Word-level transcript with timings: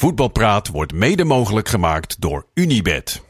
Voetbalpraat 0.00 0.68
wordt 0.68 0.92
mede 0.92 1.24
mogelijk 1.24 1.68
gemaakt 1.68 2.20
door 2.20 2.46
Unibed. 2.54 3.29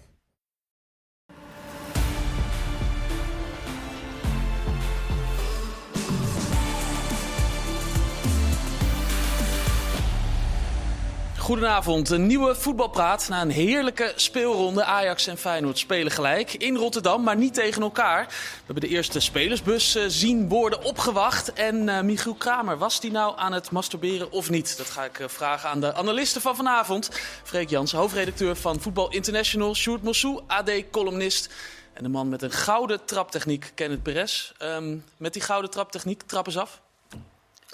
Goedenavond, 11.50 12.10
een 12.10 12.26
nieuwe 12.26 12.54
voetbalpraat 12.54 13.28
na 13.28 13.42
een 13.42 13.50
heerlijke 13.50 14.12
speelronde. 14.16 14.84
Ajax 14.84 15.26
en 15.26 15.38
Feyenoord 15.38 15.78
spelen 15.78 16.12
gelijk 16.12 16.52
in 16.52 16.76
Rotterdam, 16.76 17.22
maar 17.22 17.36
niet 17.36 17.54
tegen 17.54 17.82
elkaar. 17.82 18.26
We 18.26 18.62
hebben 18.64 18.88
de 18.88 18.96
eerste 18.96 19.20
spelersbus 19.20 19.94
eh, 19.94 20.04
zien 20.08 20.48
worden 20.48 20.84
opgewacht. 20.84 21.52
En 21.52 21.88
uh, 21.88 22.00
Michiel 22.00 22.34
Kramer, 22.34 22.78
was 22.78 23.00
die 23.00 23.10
nou 23.10 23.38
aan 23.38 23.52
het 23.52 23.70
masturberen 23.70 24.32
of 24.32 24.50
niet? 24.50 24.76
Dat 24.76 24.90
ga 24.90 25.04
ik 25.04 25.18
uh, 25.18 25.28
vragen 25.28 25.68
aan 25.68 25.80
de 25.80 25.94
analisten 25.94 26.40
van 26.40 26.56
vanavond. 26.56 27.10
Freek 27.42 27.68
Jans, 27.68 27.92
hoofdredacteur 27.92 28.56
van 28.56 28.80
Voetbal 28.80 29.10
International. 29.10 29.74
Sjoerd 29.74 30.02
Mossou, 30.02 30.40
AD-columnist. 30.46 31.50
En 31.92 32.02
de 32.02 32.08
man 32.08 32.28
met 32.28 32.42
een 32.42 32.52
gouden 32.52 33.04
traptechniek, 33.04 33.72
Kenneth 33.74 34.02
Perez. 34.02 34.52
Um, 34.62 35.04
met 35.16 35.32
die 35.32 35.42
gouden 35.42 35.70
traptechniek, 35.70 36.22
trap 36.22 36.46
eens 36.46 36.58
af. 36.58 36.80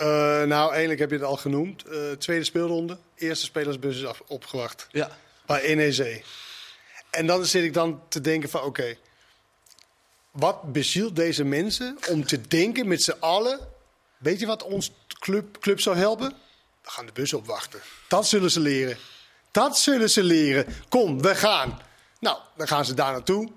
Uh, 0.00 0.06
nou, 0.42 0.70
eigenlijk 0.70 1.00
heb 1.00 1.10
je 1.10 1.16
het 1.16 1.24
al 1.24 1.36
genoemd. 1.36 1.86
Uh, 1.86 2.12
tweede 2.12 2.44
speelronde, 2.44 2.98
eerste 3.14 3.44
spelersbus 3.44 3.96
is 3.96 4.04
af, 4.04 4.22
opgewacht. 4.26 4.86
Ja. 4.90 5.10
Bij 5.46 5.74
NEC. 5.74 6.24
En 7.10 7.26
dan 7.26 7.44
zit 7.44 7.64
ik 7.64 7.74
dan 7.74 8.02
te 8.08 8.20
denken 8.20 8.48
van, 8.48 8.60
oké, 8.60 8.68
okay, 8.68 8.98
wat 10.30 10.72
bezielt 10.72 11.16
deze 11.16 11.44
mensen 11.44 11.98
om 12.08 12.24
te 12.26 12.40
denken 12.40 12.88
met 12.88 13.02
z'n 13.02 13.16
allen, 13.20 13.58
weet 14.18 14.40
je 14.40 14.46
wat 14.46 14.62
ons 14.62 14.92
club, 15.18 15.58
club 15.60 15.80
zou 15.80 15.96
helpen? 15.96 16.34
We 16.82 16.90
gaan 16.90 17.06
de 17.06 17.12
bus 17.12 17.32
opwachten. 17.32 17.80
Dat 18.08 18.26
zullen 18.26 18.50
ze 18.50 18.60
leren. 18.60 18.96
Dat 19.50 19.78
zullen 19.78 20.10
ze 20.10 20.22
leren. 20.22 20.66
Kom, 20.88 21.22
we 21.22 21.34
gaan. 21.34 21.80
Nou, 22.20 22.38
dan 22.56 22.68
gaan 22.68 22.84
ze 22.84 22.94
daar 22.94 23.12
naartoe. 23.12 23.50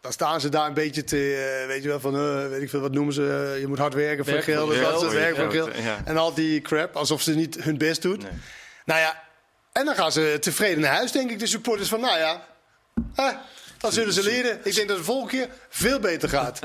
Dan 0.00 0.12
staan 0.12 0.40
ze 0.40 0.48
daar 0.48 0.66
een 0.66 0.74
beetje 0.74 1.04
te, 1.04 1.16
uh, 1.60 1.66
weet 1.66 1.82
je 1.82 1.88
wel, 1.88 2.00
van, 2.00 2.14
uh, 2.16 2.48
weet 2.48 2.62
ik 2.62 2.70
veel, 2.70 2.80
wat 2.80 2.92
noemen 2.92 3.14
ze, 3.14 3.52
uh, 3.54 3.60
je 3.60 3.66
moet 3.66 3.78
hard 3.78 3.94
werken 3.94 4.24
voor 4.24 4.42
geld, 4.42 4.74
ja, 4.74 4.80
dat 4.80 5.12
werk 5.12 5.36
voor 5.36 5.50
geld. 5.50 5.70
ja. 5.76 6.00
En 6.04 6.16
al 6.16 6.34
die 6.34 6.60
crap, 6.60 6.96
alsof 6.96 7.22
ze 7.22 7.34
niet 7.34 7.62
hun 7.64 7.78
best 7.78 8.02
doet. 8.02 8.22
Nee. 8.22 8.32
Nou 8.84 9.00
ja, 9.00 9.22
en 9.72 9.84
dan 9.84 9.94
gaan 9.94 10.12
ze 10.12 10.36
tevreden 10.40 10.80
naar 10.80 10.94
huis, 10.94 11.12
denk 11.12 11.30
ik, 11.30 11.38
de 11.38 11.46
supporters 11.46 11.88
van, 11.88 12.00
nou 12.00 12.18
ja, 12.18 12.46
hè, 13.14 13.30
dat 13.78 13.92
zullen 13.94 14.12
ze 14.12 14.22
leren. 14.22 14.56
Ik 14.64 14.74
denk 14.74 14.88
dat 14.88 14.96
het 14.96 15.06
de 15.06 15.12
volgende 15.12 15.30
keer 15.36 15.48
veel 15.68 15.98
beter 16.00 16.28
gaat. 16.28 16.60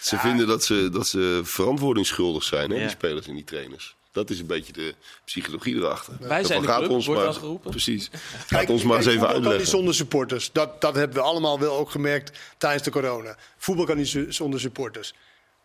Ze 0.00 0.18
vinden 0.18 0.46
dat 0.46 0.64
ze, 0.64 0.88
dat 0.92 1.06
ze 1.06 1.40
verantwoordingsschuldig 1.44 2.42
zijn, 2.42 2.70
hè, 2.70 2.76
Ja. 2.76 2.80
die 2.82 2.90
spelers 2.90 3.26
en 3.26 3.34
die 3.34 3.44
trainers. 3.44 3.96
Dat 4.18 4.30
is 4.30 4.38
een 4.40 4.46
beetje 4.46 4.72
de 4.72 4.94
psychologie 5.24 5.76
erachter. 5.76 6.14
Wij 6.20 6.44
zijn 6.44 6.60
de 6.60 6.66
club, 6.66 6.88
wordt 6.88 7.06
maar, 7.06 7.16
dan 7.24 7.34
geroepen. 7.34 7.70
Precies. 7.70 8.10
Gaat 8.12 8.46
Kijk, 8.46 8.68
ons 8.68 8.82
maar 8.82 8.96
eens 8.96 9.06
even 9.06 9.18
voetbal 9.18 9.32
kan 9.34 9.42
niet 9.42 9.50
uitleggen. 9.50 9.76
zonder 9.76 9.94
supporters. 9.94 10.52
Dat, 10.52 10.80
dat 10.80 10.94
hebben 10.94 11.16
we 11.16 11.22
allemaal 11.22 11.58
wel 11.58 11.76
ook 11.76 11.90
gemerkt 11.90 12.38
tijdens 12.58 12.82
de 12.82 12.90
corona. 12.90 13.36
Voetbal 13.56 13.84
kan 13.84 13.96
niet 13.96 14.18
zonder 14.28 14.60
supporters. 14.60 15.14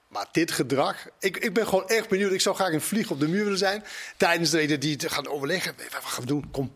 Maar 0.07 0.27
dit 0.31 0.51
gedrag, 0.51 1.07
ik, 1.19 1.37
ik 1.37 1.53
ben 1.53 1.67
gewoon 1.67 1.87
echt 1.87 2.09
benieuwd. 2.09 2.31
Ik 2.31 2.41
zou 2.41 2.55
graag 2.55 2.73
een 2.73 2.81
vlieg 2.81 3.09
op 3.11 3.19
de 3.19 3.27
muur 3.27 3.43
willen 3.43 3.57
zijn. 3.57 3.83
Tijdens 4.17 4.49
de 4.49 4.77
die 4.77 4.95
te 4.95 5.09
gaan 5.09 5.27
overleggen. 5.27 5.75
Wat 5.91 6.03
gaan 6.03 6.21
we 6.21 6.27
doen? 6.27 6.51
Kom, 6.51 6.71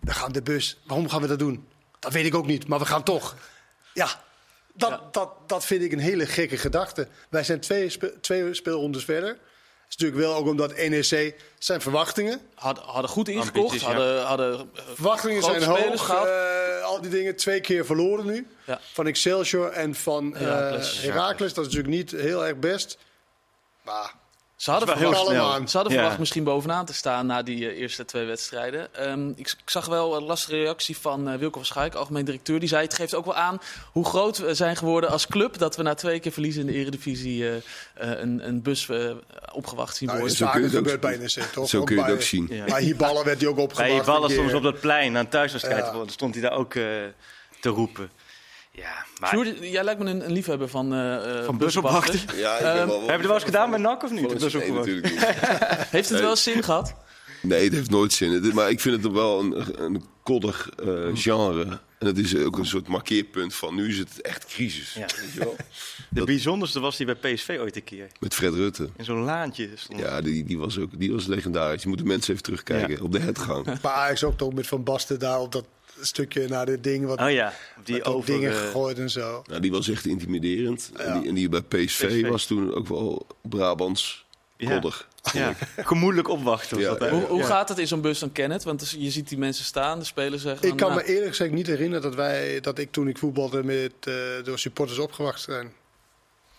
we 0.00 0.12
gaan 0.12 0.32
de 0.32 0.42
bus. 0.42 0.78
Waarom 0.86 1.08
gaan 1.08 1.20
we 1.20 1.26
dat 1.26 1.38
doen? 1.38 1.66
Dat 1.98 2.12
weet 2.12 2.26
ik 2.26 2.34
ook 2.34 2.46
niet, 2.46 2.68
maar 2.68 2.78
we 2.78 2.84
gaan 2.86 3.02
toch. 3.02 3.36
Ja, 3.94 4.22
dat, 4.74 4.90
Ja. 4.90 5.08
Dat, 5.12 5.30
dat 5.46 5.64
vind 5.66 5.82
ik 5.82 5.92
een 5.92 5.98
hele 5.98 6.26
gekke 6.26 6.56
gedachte. 6.56 7.08
Wij 7.28 7.44
zijn 7.44 7.60
twee, 7.60 7.90
spe- 7.90 8.20
twee 8.20 8.54
speelrondes 8.54 9.04
verder. 9.04 9.38
Het 9.86 9.98
is 9.98 10.04
natuurlijk 10.04 10.28
wel 10.30 10.34
ook 10.40 10.46
omdat 10.46 10.76
NEC 10.76 11.34
zijn 11.58 11.80
verwachtingen. 11.80 12.40
Hadden, 12.54 12.84
hadden 12.84 13.10
goed 13.10 13.28
ingekocht, 13.28 13.56
Ambities, 13.56 13.80
ja. 13.80 13.86
hadden, 13.86 14.22
hadden 14.22 14.70
eh, 14.74 14.82
Verwachtingen 14.94 15.42
zijn 15.42 15.62
hoog. 15.62 16.06
gehad. 16.06 16.26
eh, 16.26 16.84
al 16.84 17.00
die 17.00 17.10
dingen 17.10 17.36
twee 17.36 17.60
keer 17.60 17.86
verloren 17.86 18.26
nu. 18.26 18.46
Ja. 18.66 18.80
Van 18.92 19.06
Excelsior 19.06 19.70
en 19.70 19.94
van 19.94 20.34
eh, 20.36 20.40
Heracles. 20.40 21.00
Heracles. 21.00 21.54
Dat 21.54 21.66
is 21.66 21.74
natuurlijk 21.74 22.10
niet 22.10 22.20
heel 22.20 22.46
erg 22.46 22.56
best. 22.56 22.98
Maar 23.82 24.14
Ze 24.56 24.70
hadden, 24.70 24.88
verwacht, 24.88 25.16
heel 25.28 25.34
ze 25.68 25.76
hadden 25.76 25.92
Ja. 25.92 25.98
verwacht 25.98 26.18
misschien 26.18 26.44
bovenaan 26.44 26.84
te 26.84 26.94
staan 26.94 27.26
na 27.26 27.42
die 27.42 27.68
eh, 27.70 27.78
eerste 27.80 28.04
twee 28.04 28.24
wedstrijden. 28.24 28.94
Ehm, 28.94 29.28
ik, 29.28 29.38
ik 29.38 29.70
zag 29.70 29.86
wel 29.86 30.16
een 30.16 30.22
lastige 30.22 30.56
reactie 30.56 30.96
van 30.96 31.28
eh, 31.28 31.38
Wilco 31.38 31.56
van 31.56 31.64
Schaik, 31.66 31.94
algemeen 31.94 32.24
directeur. 32.24 32.58
Die 32.60 32.68
zei, 32.68 32.82
het 32.82 32.94
geeft 32.94 33.14
ook 33.14 33.24
wel 33.24 33.34
aan 33.34 33.60
hoe 33.92 34.04
groot 34.04 34.38
we 34.38 34.54
zijn 34.54 34.76
geworden 34.76 35.10
als 35.10 35.26
club... 35.26 35.58
dat 35.58 35.76
we 35.76 35.82
na 35.82 35.94
twee 35.94 36.20
keer 36.20 36.32
verliezen 36.32 36.60
in 36.60 36.66
de 36.66 36.72
eredivisie 36.72 37.48
eh, 37.48 37.56
eh, 37.56 37.62
een, 38.20 38.46
een 38.48 38.62
bus 38.62 38.88
opgewacht 39.52 39.96
zien 39.96 40.08
nou, 40.08 40.20
worden. 40.20 40.36
is 40.36 40.42
zo 40.44 40.50
kun 40.52 40.60
je 40.60 40.66
het 40.76 40.92
ook- 40.94 41.00
bij 41.00 41.16
NEC, 41.16 41.28
toch? 41.52 41.68
Zo 41.68 41.84
kun 41.84 41.94
je 41.94 42.00
het 42.00 42.10
bij- 42.10 42.18
ook 42.18 42.26
zien. 42.26 42.46
Ja. 42.50 42.64
Bij 42.64 43.24
werd 43.24 43.40
hij 43.40 43.48
ook 43.50 43.58
opgewacht. 43.58 43.94
Bij 43.96 44.02
ballen 44.04 44.30
een 44.30 44.36
soms 44.36 44.52
op 44.52 44.62
dat 44.62 44.80
plein 44.80 45.08
aan 45.08 45.22
het 45.22 45.30
thuiswedstrijd. 45.30 45.84
Ja. 45.84 45.92
Dan 45.92 46.08
stond 46.08 46.34
hij 46.34 46.42
daar 46.42 46.52
ook 46.58 46.74
eh, 46.74 46.84
te 47.60 47.68
roepen. 47.68 48.10
Ja, 48.76 49.04
maar... 49.20 49.30
Sjoerd, 49.30 49.58
jij 49.60 49.84
lijkt 49.84 50.00
me 50.02 50.10
een, 50.10 50.24
een 50.24 50.32
liefhebber 50.32 50.68
van, 50.68 50.92
eh 50.94 51.38
eh, 51.38 51.44
Van 51.44 51.58
busopwachten. 51.58 52.20
Ja, 52.36 52.56
ik 52.56 52.62
ben 52.62 52.86
wel- 52.86 53.00
Heb 53.00 53.08
je 53.08 53.12
er 53.12 53.22
wel 53.26 53.34
eens 53.34 53.44
gedaan 53.44 53.70
bij 53.70 53.78
NAC 53.78 54.02
of 54.02 54.10
niet? 54.10 54.40
De 54.40 54.58
nee, 54.58 54.72
natuurlijk 54.72 55.10
niet. 55.10 55.20
Heeft 55.96 56.08
het 56.08 56.20
wel 56.20 56.30
eens 56.30 56.42
zin 56.42 56.62
gehad? 56.62 56.94
Nee, 57.42 57.64
het 57.64 57.72
heeft 57.72 57.90
nooit 57.90 58.12
zin. 58.12 58.30
Het- 58.32 58.52
Maar 58.52 58.70
ik 58.70 58.80
vind 58.80 59.02
het 59.02 59.12
wel 59.12 59.40
een, 59.40 59.82
een 59.84 60.04
koddig 60.22 60.68
eh, 60.86 60.88
genre. 61.14 61.80
En 61.98 62.06
het 62.06 62.18
is 62.18 62.36
ook 62.36 62.58
een 62.58 62.66
soort 62.66 62.88
markeerpunt 62.88 63.54
van 63.54 63.74
nu 63.74 63.88
is 63.88 63.98
het 63.98 64.20
echt 64.20 64.46
crisis. 64.46 64.94
Ja. 64.94 65.00
Weet 65.00 65.32
je 65.32 65.38
wel? 65.38 65.56
De 66.10 66.24
bijzonderste 66.24 66.80
was 66.80 66.96
die 66.96 67.14
bij 67.14 67.34
PSV 67.34 67.56
ooit 67.60 67.76
een 67.76 67.84
keer. 67.84 68.06
Met 68.20 68.34
Fred 68.34 68.54
Rutte. 68.54 68.88
In 68.96 69.04
zo'n 69.04 69.22
laantje 69.24 69.68
stond. 69.74 69.98
Ja, 70.00 70.20
die, 70.20 70.44
die, 70.44 70.58
was 70.58 70.78
ook, 70.78 70.90
die 70.98 71.12
was 71.12 71.26
legendarisch. 71.26 71.82
Je 71.82 71.88
moet 71.88 71.98
de 71.98 72.04
mensen 72.04 72.30
even 72.32 72.44
terugkijken 72.44 73.00
op 73.00 73.12
de 73.12 73.18
headgang. 73.18 73.64
Maar 73.82 73.92
Ajax 73.92 74.24
ook 74.24 74.36
toch 74.38 74.52
met 74.52 74.66
Van 74.66 74.82
Basten 74.84 75.18
daar 75.18 75.40
op 75.40 75.52
dat 75.52 75.64
stukje 76.00 76.48
naar 76.48 76.66
dit 76.66 76.84
ding. 76.84 77.06
Wat 77.06 77.20
Oh 77.20 77.30
ja, 77.30 77.52
die 77.84 78.04
over... 78.04 78.26
dingen 78.30 78.52
gegooid 78.52 78.98
en 78.98 79.10
zo. 79.10 79.42
Nou, 79.46 79.60
die 79.60 79.70
was 79.70 79.88
echt 79.88 80.06
intimiderend. 80.06 80.90
En, 80.96 81.20
die, 81.20 81.28
en 81.28 81.34
die 81.34 81.48
bij 81.48 81.62
PSV, 81.62 82.06
PSV. 82.06 82.28
was 82.28 82.46
toen 82.46 82.74
ook 82.74 82.86
wel 82.88 83.26
Brabants 83.42 84.24
koddig. 84.58 85.08
ja, 85.32 85.54
gemoedelijk 85.76 86.28
opwachten 86.28 86.78
Ja. 86.78 87.08
Hoe, 87.10 87.24
hoe 87.24 87.38
Ja. 87.38 87.46
gaat 87.46 87.68
het 87.68 87.78
in 87.78 87.86
zo'n 87.86 88.00
bus 88.00 88.18
dan, 88.18 88.32
Kenneth? 88.32 88.64
Want 88.64 88.80
dus 88.80 88.96
je 88.98 89.10
ziet 89.10 89.28
die 89.28 89.38
mensen 89.38 89.64
staan, 89.64 89.98
de 89.98 90.04
spelers 90.04 90.42
zeggen... 90.42 90.68
Ik 90.68 90.76
kan 90.76 90.90
nou, 90.90 91.00
me 91.02 91.08
eerlijk 91.08 91.28
gezegd 91.28 91.52
niet 91.52 91.66
herinneren 91.66 92.02
dat, 92.02 92.14
wij, 92.14 92.60
dat 92.60 92.78
ik 92.78 92.92
toen 92.92 93.08
ik 93.08 93.18
voetbalde 93.18 93.62
met, 93.64 93.92
eh, 94.00 94.14
door 94.44 94.58
supporters 94.58 94.98
opgewacht 94.98 95.40
zijn. 95.40 95.72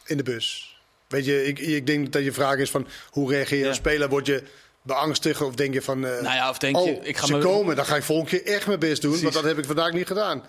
In 0.06 0.18
de 0.18 0.24
bus. 0.24 0.76
Weet 1.08 1.26
je, 1.26 1.46
ik, 1.46 1.60
ik 1.60 1.88
denk 1.88 2.12
dat 2.12 2.24
je 2.24 2.32
vraag 2.32 2.58
is 2.58 2.70
van 2.70 2.88
hoe 3.10 3.30
reageer 3.32 3.58
je 3.58 3.62
Ja. 3.64 3.68
als 3.70 3.78
speler? 3.78 4.10
Word 4.10 4.26
je 4.26 4.44
beangstigd 4.88 5.42
of 5.42 5.56
denk 5.56 5.74
je 5.74 5.82
van... 5.82 6.06
eh, 6.06 6.12
Nou 6.22 6.36
ja, 6.36 6.50
of 6.50 6.58
denk 6.58 6.76
je, 6.76 6.82
oh, 6.82 7.06
ik 7.06 7.18
ga 7.18 7.26
ze 7.26 7.34
me- 7.34 7.40
komen, 7.44 7.76
dan 7.76 7.86
ga 7.86 7.96
ik 7.96 8.04
volgende 8.04 8.30
keer 8.42 8.54
echt 8.54 8.68
mijn 8.68 8.80
best 8.80 9.02
doen. 9.02 9.12
Precies. 9.12 9.22
Want 9.34 9.36
dat 9.46 9.54
heb 9.56 9.58
ik 9.58 9.66
vandaag 9.66 9.92
niet 9.94 10.08
gedaan. 10.08 10.44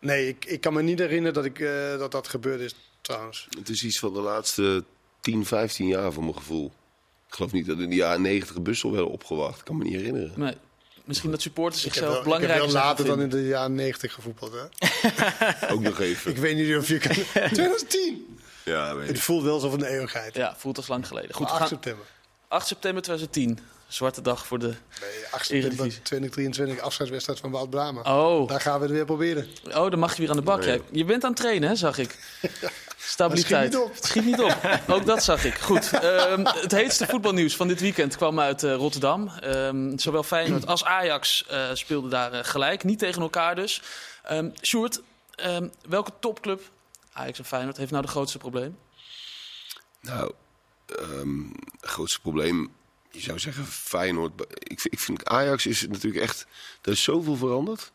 Nee, 0.00 0.28
ik, 0.28 0.44
ik 0.44 0.60
kan 0.60 0.72
me 0.72 0.82
niet 0.82 0.98
herinneren 0.98 1.34
dat, 1.34 1.44
ik, 1.44 1.60
eh, 1.60 1.98
dat 1.98 2.12
dat 2.12 2.28
gebeurd 2.28 2.60
is 2.60 2.74
trouwens. 3.00 3.46
Het 3.58 3.68
is 3.68 3.84
iets 3.84 3.98
van 3.98 4.12
de 4.14 4.20
laatste 4.20 4.84
10, 5.20 5.46
15 5.46 5.86
jaar 5.86 6.12
voor 6.12 6.22
mijn 6.22 6.36
gevoel. 6.36 6.72
Ik 7.28 7.34
geloof 7.34 7.52
niet 7.52 7.66
dat 7.66 7.78
in 7.78 7.88
de 7.90 7.96
jaren 7.96 8.22
90 8.22 8.62
bussen 8.62 8.90
werden 8.90 9.10
opgewacht. 9.10 9.58
Ik 9.58 9.64
kan 9.64 9.76
me 9.76 9.84
niet 9.84 9.94
herinneren. 9.94 10.32
Nee, 10.36 10.54
misschien 11.04 11.30
dat 11.30 11.42
supporters 11.42 11.82
zichzelf 11.82 12.04
wel, 12.06 12.10
ik 12.10 12.24
heb 12.24 12.24
belangrijker 12.40 12.72
wel 12.72 12.82
later 12.82 13.06
zijn 13.06 13.18
dan 13.18 13.24
in 13.24 13.30
de 13.42 13.46
jaren 13.48 13.74
90 13.74 14.12
gevoetbald. 14.12 14.52
Hè? 14.52 15.68
Ook 15.74 15.80
nog 15.80 16.00
even. 16.00 16.30
ik 16.30 16.36
weet 16.36 16.56
niet 16.56 16.76
of 16.76 16.88
je 16.88 16.98
kan... 16.98 17.14
2010! 17.52 18.38
Ja, 18.64 18.94
weet 18.96 19.08
Het 19.08 19.20
voelt 19.20 19.42
wel 19.42 19.54
alsof 19.54 19.72
een 19.72 19.82
eeuwigheid. 19.84 20.34
Ja, 20.34 20.54
voelt 20.58 20.76
als 20.76 20.88
lang 20.88 21.06
geleden. 21.06 21.34
Goed, 21.34 21.46
Maar 21.46 21.54
we 21.56 21.60
8 21.60 21.68
gaan, 21.70 21.78
september. 21.82 22.06
8 22.50 22.66
september 22.66 23.02
2010. 23.02 23.58
Zwarte 23.88 24.20
dag 24.22 24.46
voor 24.46 24.58
de... 24.58 24.66
Nee, 24.66 24.74
8 25.30 25.46
september 25.46 25.56
Eredivisie. 25.56 26.02
2023, 26.02 26.84
afscheidswedstrijd 26.84 27.40
van 27.40 27.50
Wout 27.50 27.70
Brama. 27.70 28.00
Oh, 28.00 28.48
Daar 28.48 28.60
gaan 28.60 28.76
we 28.78 28.84
het 28.84 28.94
weer 28.94 29.04
proberen. 29.04 29.46
oh 29.64 29.90
dan 29.90 29.98
mag 29.98 30.14
je 30.14 30.20
weer 30.20 30.30
aan 30.30 30.36
de 30.36 30.42
bak. 30.42 30.62
Je 30.90 31.04
bent 31.04 31.24
aan 31.24 31.30
het 31.30 31.40
trainen, 31.40 31.68
hè, 31.68 31.74
zag 31.74 31.98
ik. 31.98 32.18
Stabiliteit. 32.98 33.72
Maar 33.72 33.82
Het 33.82 34.04
schiet 34.04 34.24
niet 34.24 34.40
op. 34.40 34.56
Ook 34.94 35.06
dat 35.06 35.22
zag 35.24 35.44
ik. 35.44 35.54
Goed. 35.54 35.92
Ehm, 35.92 36.44
het 36.44 36.72
heetste 36.72 37.06
voetbalnieuws 37.06 37.56
van 37.56 37.68
dit 37.68 37.80
weekend 37.80 38.16
kwam 38.16 38.40
uit 38.40 38.62
eh, 38.62 38.74
Rotterdam. 38.74 39.28
Ehm, 39.28 39.98
zowel 39.98 40.22
Feyenoord 40.22 40.66
als 40.66 40.84
Ajax 40.84 41.46
eh, 41.46 41.70
speelden 41.72 42.10
daar 42.10 42.32
eh, 42.32 42.44
gelijk. 42.44 42.84
Niet 42.84 42.98
tegen 42.98 43.22
elkaar 43.22 43.54
dus. 43.54 43.82
Ehm 44.22 44.48
Sjoerd, 44.62 45.00
ehm, 45.34 45.68
welke 45.88 46.10
topclub, 46.20 46.62
Ajax 47.12 47.38
en 47.38 47.44
Feyenoord, 47.44 47.76
heeft 47.76 47.90
nou 47.90 48.02
de 48.02 48.10
grootste 48.10 48.38
probleem? 48.38 48.78
Nou, 50.00 50.32
het 51.80 51.90
grootste 51.90 52.20
probleem, 52.20 52.70
je 53.10 53.20
zou 53.20 53.38
zeggen 53.38 53.66
Feyenoord. 53.66 54.32
Ik, 54.58 54.84
ik 54.84 54.98
vind 54.98 55.24
Ajax 55.24 55.66
is 55.66 55.86
natuurlijk 55.88 56.24
echt, 56.24 56.46
er 56.82 56.92
is 56.92 57.02
zoveel 57.02 57.36
veranderd. 57.36 57.92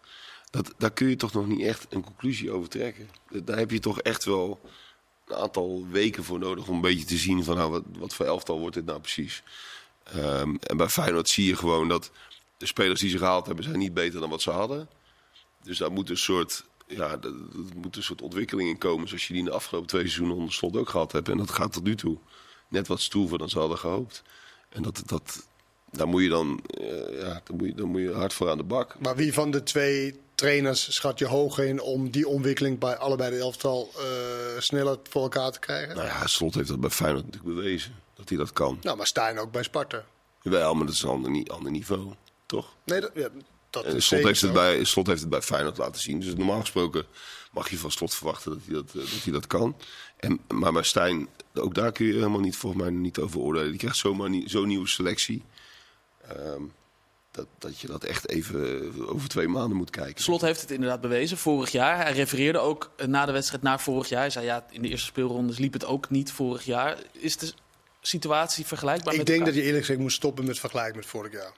Dat, 0.50 0.74
daar 0.78 0.92
kun 0.92 1.10
je 1.10 1.16
toch 1.16 1.34
nog 1.34 1.48
niet 1.48 1.62
echt 1.62 1.86
een 1.90 2.04
conclusie 2.04 2.52
over 2.52 2.70
trekken. 2.70 3.10
Daar 3.30 3.58
heb 3.58 3.72
je 3.72 3.80
toch 3.80 4.02
echt 4.02 4.24
wel 4.24 4.60
een 5.28 5.36
aantal 5.36 5.88
weken 5.92 6.24
voor 6.24 6.40
nodig 6.40 6.68
om 6.68 6.76
een 6.76 6.82
beetje 6.82 7.06
te 7.06 7.18
zien 7.18 7.44
van 7.44 7.56
nou, 7.56 7.72
wat, 7.72 7.84
wat 7.98 8.14
voor 8.14 8.26
elftal 8.26 8.60
wordt 8.60 8.76
dit 8.76 8.86
nou 8.86 9.00
precies. 9.00 9.44
Ehm, 10.04 10.56
en 10.60 10.78
bij 10.78 10.90
Feyenoord 10.90 11.30
zie 11.30 11.46
je 11.46 11.56
gewoon 11.56 11.88
dat 11.88 12.12
de 12.58 12.66
spelers 12.66 13.00
die 13.00 13.10
ze 13.10 13.18
gehaald 13.18 13.46
hebben, 13.46 13.64
zijn 13.64 13.78
niet 13.78 13.94
beter 13.94 14.20
dan 14.20 14.30
wat 14.30 14.42
ze 14.42 14.52
hadden. 14.52 14.90
Dus 15.64 15.78
daar 15.78 15.92
moet 15.92 16.10
een 16.10 16.18
soort, 16.18 16.66
ja, 16.88 17.20
moet 17.76 17.96
een 17.96 18.04
soort 18.04 18.22
ontwikkeling 18.22 18.70
in 18.70 18.78
komen. 18.78 19.08
Zoals 19.08 19.28
je 19.28 19.34
die 19.34 19.42
in 19.42 19.50
de 19.50 19.56
afgelopen 19.56 19.88
twee 19.90 20.02
seizoenen 20.02 20.36
onder 20.36 20.54
slot 20.54 20.78
ook 20.78 20.90
gehad 20.90 21.12
hebt. 21.12 21.30
En 21.30 21.38
dat 21.38 21.52
gaat 21.52 21.74
tot 21.74 21.84
nu 21.84 21.96
toe 21.96 22.18
net 22.68 22.88
wat 22.88 23.02
stroever 23.02 23.38
dan 23.38 23.50
ze 23.50 23.60
hadden 23.60 23.78
gehoopt. 23.78 24.24
En 24.70 24.82
dat, 24.82 25.02
dat, 25.06 25.48
daar 25.92 26.08
moet 26.08 26.24
je 26.24 26.30
dan, 26.30 26.60
eh, 26.68 27.20
ja, 27.20 27.42
dan 27.44 27.58
moet 27.58 27.68
je, 27.68 27.74
dan 27.74 27.88
moet 27.88 28.02
je 28.02 28.12
hard 28.12 28.34
voor 28.34 28.50
aan 28.50 28.58
de 28.58 28.64
bak. 28.64 28.96
Maar 29.00 29.16
wie 29.16 29.34
van 29.34 29.52
de 29.52 29.64
twee 29.64 30.20
trainers 30.36 30.96
schat 30.96 31.20
je 31.20 31.26
hoog 31.26 31.60
in 31.60 31.82
om 31.82 32.10
die 32.10 32.28
ontwikkeling 32.28 32.80
bij 32.80 32.96
allebei 32.96 33.32
de 33.32 33.38
elftal 33.38 33.92
eh, 33.98 34.04
sneller 34.60 35.00
voor 35.10 35.22
elkaar 35.22 35.52
te 35.52 35.60
krijgen? 35.60 35.96
Nou 35.96 36.08
ja, 36.08 36.28
Slot 36.28 36.56
heeft 36.56 36.68
dat 36.68 36.80
bij 36.80 36.90
Feyenoord 36.90 37.26
natuurlijk 37.26 37.56
bewezen. 37.56 37.96
Dat 38.16 38.30
hij 38.30 38.38
dat 38.38 38.54
kan. 38.54 38.78
Nou, 38.82 38.98
maar 38.98 39.08
Stijn 39.08 39.40
ook 39.40 39.52
bij 39.52 39.64
Sparta. 39.64 40.06
Wel, 40.42 40.74
maar 40.74 40.86
dat 40.86 40.96
is 40.96 41.02
een 41.02 41.10
ander, 41.10 41.48
ander 41.48 41.72
niveau, 41.72 42.14
toch? 42.46 42.76
Nee, 42.84 43.02
dat, 43.02 43.12
ja, 43.14 43.30
dat 43.70 43.86
En 43.86 43.96
is 43.96 44.06
Slot 44.06 44.24
heeft, 44.24 44.42
het 44.42 44.54
bij, 44.54 44.84
Slot 44.84 45.08
heeft 45.08 45.22
het 45.22 45.30
bij 45.30 45.42
Feyenoord 45.42 45.78
laten 45.78 46.02
zien. 46.02 46.20
Dus 46.20 46.36
normaal 46.36 46.60
gesproken 46.60 47.06
mag 47.52 47.70
je 47.70 47.78
van 47.78 47.92
Slot 47.92 48.16
verwachten 48.16 48.52
dat 48.52 48.62
hij 48.66 48.74
dat, 48.74 48.88
eh, 48.88 49.12
dat, 49.12 49.24
hij 49.24 49.34
dat 49.34 49.48
kan. 49.48 49.76
En, 50.26 50.40
maar 50.58 50.72
bij 50.74 50.84
Stijn, 50.84 51.28
ook 51.54 51.76
daar 51.76 51.92
kun 51.92 52.06
je 52.06 52.14
helemaal 52.14 52.40
niet, 52.40 52.56
volgens 52.58 52.82
mij 52.82 52.92
niet 52.92 53.20
over 53.20 53.40
oordelen. 53.40 53.70
Die 53.70 53.80
krijgt 53.80 53.98
zomaar 53.98 54.30
nie- 54.30 54.50
zo'n 54.50 54.68
nieuwe 54.68 54.88
selectie. 54.88 55.44
Ehm, 56.28 56.62
dat, 57.32 57.48
dat 57.58 57.80
je 57.80 57.88
dat 57.88 58.04
echt 58.04 58.30
even 58.30 58.92
over 59.10 59.30
twee 59.30 59.48
maanden 59.48 59.78
moet 59.78 59.90
kijken. 59.90 60.24
Slot 60.24 60.42
heeft 60.42 60.62
het 60.62 60.72
inderdaad 60.72 61.02
bewezen 61.02 61.38
vorig 61.38 61.72
jaar. 61.72 61.98
Hij 61.98 62.12
refereerde 62.14 62.60
ook 62.60 62.92
eh, 62.98 63.08
na 63.08 63.26
de 63.26 63.32
wedstrijd 63.32 63.64
naar 63.64 63.82
vorig 63.82 64.10
jaar. 64.10 64.22
Hij 64.22 64.30
zei 64.30 64.46
ja, 64.46 64.66
in 64.70 64.82
de 64.82 64.88
eerste 64.90 65.06
speelrondes 65.06 65.58
liep 65.58 65.74
het 65.74 65.86
ook 65.86 66.10
niet 66.10 66.32
vorig 66.32 66.66
jaar. 66.66 66.98
Is 67.12 67.38
de 67.38 67.54
situatie 68.02 68.66
vergelijkbaar 68.66 69.12
Ik 69.14 69.18
met 69.18 69.28
denk 69.28 69.40
elkaar? 69.40 69.54
dat 69.54 69.62
je 69.62 69.68
eerlijk 69.68 69.86
gezegd 69.86 70.04
moet 70.04 70.12
stoppen 70.12 70.46
met 70.46 70.60
vergelijken 70.60 70.96
met 70.96 71.06
vorig 71.06 71.32
jaar. 71.32 71.52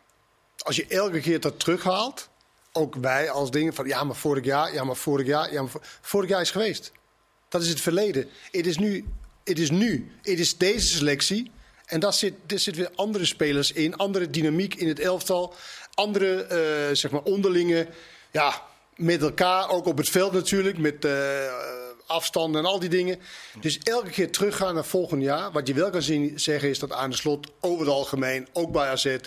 Als 0.58 0.76
je 0.76 0.86
elke 0.88 1.20
keer 1.20 1.40
dat 1.40 1.60
terughaalt, 1.60 2.30
ook 2.72 2.96
wij 2.96 3.30
als 3.30 3.52
dingen 3.52 3.74
van 3.74 3.88
ja, 3.88 4.04
maar 4.04 4.16
vorig 4.16 4.46
jaar, 4.46 4.74
ja, 4.74 4.84
maar 4.84 4.96
vorig 4.96 5.28
jaar, 5.28 5.54
ja, 5.54 5.62
maar 5.62 5.72
vo- 5.72 5.82
vorig 6.02 6.30
jaar 6.30 6.42
is 6.42 6.52
geweest. 6.52 6.92
Dat 7.58 7.66
is 7.66 7.72
het 7.72 7.82
verleden. 7.82 8.28
Het 8.52 8.68
is 8.68 8.78
nu, 8.78 9.06
het 9.44 9.60
is 9.60 9.70
nu, 9.70 10.12
het 10.22 10.40
is 10.40 10.58
deze 10.58 10.88
selectie. 10.88 11.52
En 11.86 12.00
daar 12.00 12.14
zit, 12.14 12.34
zitten 12.48 12.76
weer 12.76 12.92
andere 12.96 13.26
spelers 13.26 13.72
in, 13.72 13.96
andere 13.96 14.30
dynamiek 14.30 14.76
in 14.76 14.88
het 14.88 15.00
elftal, 15.00 15.54
andere 15.94 16.44
eh, 16.44 16.96
zeg 16.96 17.12
maar 17.12 17.22
onderlinge, 17.22 17.88
ja, 18.32 18.62
met 18.96 19.22
elkaar, 19.22 19.70
ook 19.70 19.86
op 19.86 19.98
het 19.98 20.10
veld 20.10 20.34
natuurlijk, 20.34 20.78
met 20.78 21.06
eh, 21.06 21.54
afstanden 22.06 22.62
en 22.62 22.68
al 22.68 22.80
die 22.80 22.90
dingen. 22.90 23.20
Dus 23.60 23.80
elke 23.84 24.10
keer 24.10 24.32
teruggaan 24.32 24.74
naar 24.74 24.86
volgend 24.86 25.24
jaar. 25.24 25.52
Wat 25.52 25.68
je 25.68 25.74
wel 25.74 25.90
kan 25.90 26.02
zien, 26.02 26.40
zeggen 26.40 26.70
is 26.70 26.80
dat 26.80 26.92
aan 26.92 27.10
de 27.10 27.16
slot 27.16 27.48
over 27.60 27.86
het 27.86 27.94
algemeen, 27.94 28.48
ook 28.54 28.72
bij 28.72 28.90
AZ, 28.90 29.18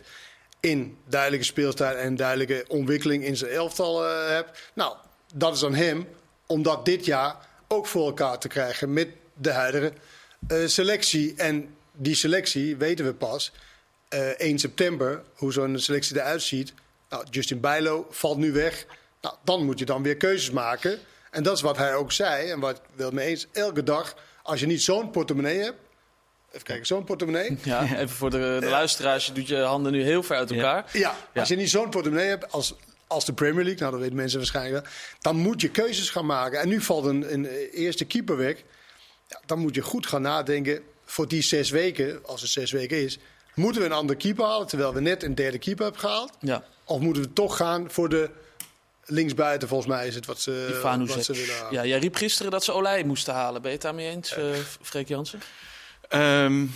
in 0.60 0.96
duidelijke 1.08 1.46
speelstijl 1.46 1.96
en 1.96 2.16
duidelijke 2.16 2.64
ontwikkeling 2.68 3.24
in 3.24 3.36
zijn 3.36 3.50
elftal 3.50 4.06
eh 4.06 4.28
hebt. 4.28 4.70
Nou, 4.74 4.96
dat 5.34 5.54
is 5.54 5.64
aan 5.64 5.74
hem 5.74 6.08
om 6.46 6.62
dat 6.62 6.84
dit 6.84 7.04
jaar 7.04 7.48
ook 7.72 7.87
voor 7.87 8.06
elkaar 8.06 8.38
te 8.38 8.49
krijgen 8.49 8.93
met 8.93 9.08
de 9.34 9.50
huidige 9.50 9.93
eh, 10.49 10.58
selectie. 10.67 11.34
En 11.37 11.75
die 11.93 12.14
selectie 12.14 12.76
weten 12.76 13.05
we 13.05 13.14
pas 13.14 13.52
eh 14.08 14.28
1 14.28 14.58
september, 14.58 15.22
hoe 15.34 15.52
zo'n 15.52 15.78
selectie 15.78 16.17
eruit 16.17 16.43
ziet. 16.43 16.75
Nou, 17.08 17.25
Justin 17.31 17.61
Bijlo 17.61 18.06
valt 18.11 18.38
nu 18.38 18.52
weg. 18.52 18.87
Nou, 19.20 19.34
dan 19.44 19.64
moet 19.64 19.78
je 19.78 19.84
dan 19.84 20.02
weer 20.02 20.17
keuzes 20.17 20.50
maken. 20.50 20.99
En 21.31 21.43
dat 21.43 21.56
is 21.56 21.62
wat 21.62 21.76
hij 21.76 21.94
ook 21.94 22.12
zei 22.12 22.50
en 22.50 22.61
wat 22.61 22.76
ik 22.76 22.82
wel 22.94 23.11
mee 23.11 23.28
eens. 23.28 23.46
Elke 23.52 23.82
dag, 23.82 24.14
als 24.43 24.61
je 24.61 24.66
niet 24.66 24.82
zo'n 24.82 25.11
portemonnee 25.11 25.58
hebt. 25.58 25.78
Even 26.52 26.66
kijken, 26.66 26.87
zo'n 26.87 27.05
portemonnee. 27.05 27.58
Ja, 27.62 27.82
even 27.82 28.08
voor 28.08 28.31
de, 28.31 28.56
de 28.61 28.69
luisteraars. 28.69 29.26
Je 29.26 29.32
doet 29.32 29.49
je 29.49 29.56
handen 29.56 29.93
nu 29.93 30.02
heel 30.02 30.23
ver 30.23 30.37
uit 30.37 30.50
elkaar. 30.50 30.84
Ja, 30.93 31.16
als 31.34 31.49
je 31.49 31.56
niet 31.56 31.70
zo'n 31.70 31.90
portemonnee 31.90 32.28
hebt 32.28 32.52
als, 32.52 32.75
als 33.10 33.24
de 33.24 33.32
Premier 33.32 33.64
League, 33.64 33.80
nou 33.80 33.90
dat 33.92 34.00
weten 34.00 34.16
mensen 34.16 34.38
waarschijnlijk 34.38 34.84
wel, 34.84 34.92
dan 35.20 35.36
moet 35.36 35.60
je 35.60 35.70
keuzes 35.70 36.10
gaan 36.10 36.26
maken. 36.26 36.60
En 36.60 36.68
nu 36.68 36.80
valt 36.80 37.04
een, 37.04 37.32
een 37.32 37.44
eerste 37.70 38.04
keeper 38.04 38.36
weg. 38.36 38.56
Ja, 39.28 39.40
dan 39.46 39.58
moet 39.58 39.74
je 39.74 39.80
goed 39.80 40.06
gaan 40.06 40.22
nadenken 40.22 40.82
voor 41.04 41.28
die 41.28 41.42
zes 41.42 41.70
weken, 41.70 42.20
als 42.26 42.40
het 42.40 42.50
zes 42.50 42.70
weken 42.70 43.02
is. 43.02 43.18
Moeten 43.54 43.80
we 43.80 43.86
een 43.86 43.94
andere 43.94 44.18
keeper 44.18 44.44
halen, 44.44 44.66
terwijl 44.66 44.94
we 44.94 45.00
net 45.00 45.22
een 45.22 45.34
derde 45.34 45.58
keeper 45.58 45.84
hebben 45.84 46.00
gehaald? 46.00 46.32
Ja, 46.40 46.64
Of 46.84 47.00
moeten 47.00 47.22
we 47.22 47.32
toch 47.32 47.56
gaan 47.56 47.90
voor 47.90 48.08
de 48.08 48.30
linksbuiten, 49.04 49.68
volgens 49.68 49.88
mij 49.88 50.06
is 50.06 50.14
het 50.14 50.26
wat 50.26 50.40
ze, 50.40 50.80
wat 51.06 51.24
ze 51.24 51.32
willen 51.32 51.54
halen. 51.54 51.72
Ja, 51.72 51.84
jij 51.84 51.98
riep 51.98 52.14
gisteren 52.14 52.50
dat 52.50 52.64
ze 52.64 52.72
Olij 52.72 53.04
moesten 53.04 53.34
halen. 53.34 53.62
Ben 53.62 53.70
je 53.70 53.76
het 53.76 53.86
daarmee 53.86 54.08
eens, 54.10 54.32
eh 54.32 54.44
Freek 54.82 55.08
Jansen? 55.08 55.40
Ehm, 56.08 56.66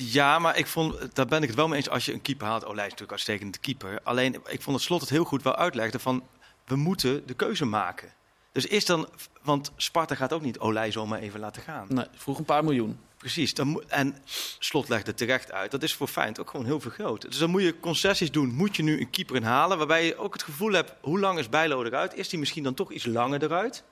ja, 0.00 0.38
maar 0.38 0.58
ik 0.58 0.66
vond, 0.66 1.14
daar 1.16 1.26
ben 1.26 1.42
ik 1.42 1.48
het 1.48 1.56
wel 1.56 1.68
mee 1.68 1.76
eens 1.76 1.88
als 1.88 2.04
je 2.04 2.12
een 2.12 2.22
keeper 2.22 2.46
haalt. 2.46 2.64
Olij 2.64 2.84
is 2.84 2.90
natuurlijk 2.90 3.10
uitstekend 3.10 3.60
keeper. 3.60 4.00
Alleen, 4.02 4.34
ik 4.34 4.62
vond 4.62 4.76
het 4.76 4.84
slot 4.84 5.00
het 5.00 5.10
heel 5.10 5.24
goed 5.24 5.42
wel 5.42 5.56
uitlegde 5.56 5.98
van, 5.98 6.22
we 6.64 6.76
moeten 6.76 7.26
de 7.26 7.34
keuze 7.34 7.64
maken. 7.64 8.12
Dus 8.52 8.66
is 8.66 8.84
dan, 8.84 9.08
want 9.42 9.72
Sparta 9.76 10.14
gaat 10.14 10.32
ook 10.32 10.42
niet 10.42 10.58
Olij 10.58 10.90
zomaar 10.90 11.18
even 11.18 11.40
laten 11.40 11.62
gaan. 11.62 11.86
Nee, 11.88 12.06
vroeg 12.14 12.38
een 12.38 12.44
paar 12.44 12.64
miljoen. 12.64 12.98
Precies, 13.16 13.54
dan 13.54 13.82
en 13.88 14.16
Slot 14.58 14.88
legde 14.88 15.14
terecht 15.14 15.52
uit. 15.52 15.70
Dat 15.70 15.82
is 15.82 15.94
voor 15.94 16.08
Feyenoord 16.08 16.40
ook 16.40 16.50
gewoon 16.50 16.66
heel 16.66 16.80
veel 16.80 16.90
groot. 16.90 17.22
Dus 17.22 17.38
dan 17.38 17.50
moet 17.50 17.62
je 17.62 17.80
concessies 17.80 18.30
doen. 18.30 18.54
Moet 18.54 18.76
je 18.76 18.82
nu 18.82 19.00
een 19.00 19.10
keeper 19.10 19.36
inhalen 19.36 19.78
waarbij 19.78 20.04
je 20.04 20.16
ook 20.16 20.32
het 20.32 20.42
gevoel 20.42 20.72
hebt... 20.72 20.92
hoe 21.00 21.18
lang 21.18 21.38
is 21.38 21.48
Bijlo 21.48 21.82
eruit? 21.82 22.14
Is 22.14 22.30
hij 22.30 22.40
misschien 22.40 22.62
dan 22.62 22.74
toch 22.74 22.92
iets 22.92 23.04
langer 23.04 23.42
eruit? 23.42 23.84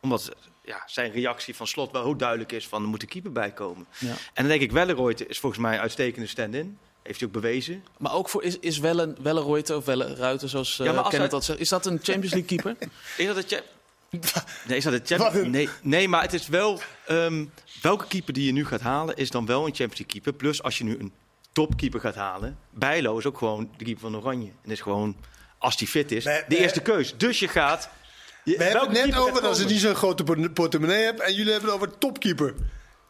Omdat 0.00 0.30
ja, 0.64 0.82
zijn 0.86 1.12
reactie 1.12 1.54
van 1.56 1.66
Slot 1.66 1.92
wel 1.92 2.02
heel 2.04 2.16
duidelijk 2.16 2.52
is 2.52 2.66
van... 2.66 2.82
er 2.82 2.88
moet 2.88 3.02
een 3.02 3.08
keeper 3.08 3.32
bij 3.32 3.52
komen. 3.52 3.86
Ja. 3.98 4.08
En 4.08 4.16
dan 4.34 4.46
denk 4.46 4.60
ik, 4.60 4.72
Welleroyte 4.72 5.26
is 5.26 5.38
volgens 5.38 5.62
mij 5.62 5.74
een 5.74 5.80
uitstekende 5.80 6.26
stand-in. 6.26 6.78
Heeft 7.02 7.18
hij 7.20 7.28
ook 7.28 7.34
bewezen. 7.34 7.84
Maar 7.98 8.14
ook 8.14 8.28
voor, 8.28 8.42
is, 8.42 8.58
is 8.58 8.78
Welle, 8.78 9.14
Welle 9.22 9.44
Reuter 9.44 9.76
of 9.76 9.84
Welle 9.84 10.14
Ruiter, 10.14 10.48
zoals 10.48 10.78
eh 10.78 10.86
Ja, 10.86 10.92
maar 10.92 11.00
als 11.02 11.10
Kenneth 11.10 11.30
hij- 11.30 11.38
dat 11.38 11.44
zegt. 11.48 11.60
Is 11.60 11.68
dat 11.68 11.86
een 11.86 11.98
Champions 12.02 12.32
League 12.34 12.56
keeper? 12.58 12.88
Is 13.16 13.26
dat 13.26 13.36
het... 13.36 13.46
cha- 13.52 13.62
Nee, 14.68 14.76
is 14.76 14.84
dat 14.84 15.34
een- 15.34 15.50
nee, 15.50 15.68
nee, 15.82 16.08
maar 16.08 16.22
het 16.22 16.32
is 16.32 16.48
wel... 16.48 16.80
ehm, 17.06 17.44
welke 17.82 18.06
keeper 18.06 18.32
die 18.32 18.46
je 18.46 18.52
nu 18.52 18.64
gaat 18.66 18.80
halen 18.80 19.16
is 19.16 19.30
dan 19.30 19.46
wel 19.46 19.58
een 19.58 19.74
Champions 19.74 19.98
League 19.98 20.06
keeper. 20.12 20.32
Plus 20.32 20.62
als 20.62 20.78
je 20.78 20.84
nu 20.84 20.98
een 20.98 21.12
topkeeper 21.52 22.00
gaat 22.00 22.14
halen... 22.14 22.58
Bijlo 22.70 23.18
is 23.18 23.26
ook 23.26 23.38
gewoon 23.38 23.70
de 23.76 23.84
keeper 23.84 24.02
van 24.02 24.16
Oranje. 24.16 24.50
En 24.64 24.70
is 24.70 24.80
gewoon, 24.80 25.16
als 25.58 25.76
die 25.76 25.88
fit 25.88 26.12
is, 26.12 26.24
Nee, 26.24 26.38
de 26.38 26.44
nee. 26.48 26.58
eerste 26.58 26.80
keus. 26.80 27.16
Dus 27.16 27.38
je 27.38 27.48
gaat... 27.48 27.90
We 28.58 28.64
hebben 28.64 28.88
het 28.96 29.06
net 29.06 29.16
over 29.16 29.42
dat 29.42 29.56
ze 29.56 29.64
niet 29.64 29.80
zo'n 29.80 29.94
grote 29.94 30.24
port- 30.24 30.54
portemonnee 30.54 31.02
hebben. 31.04 31.24
En 31.24 31.34
jullie 31.34 31.52
hebben 31.52 31.70
het 31.70 31.78
over 31.82 31.98
topkeeper. 31.98 32.54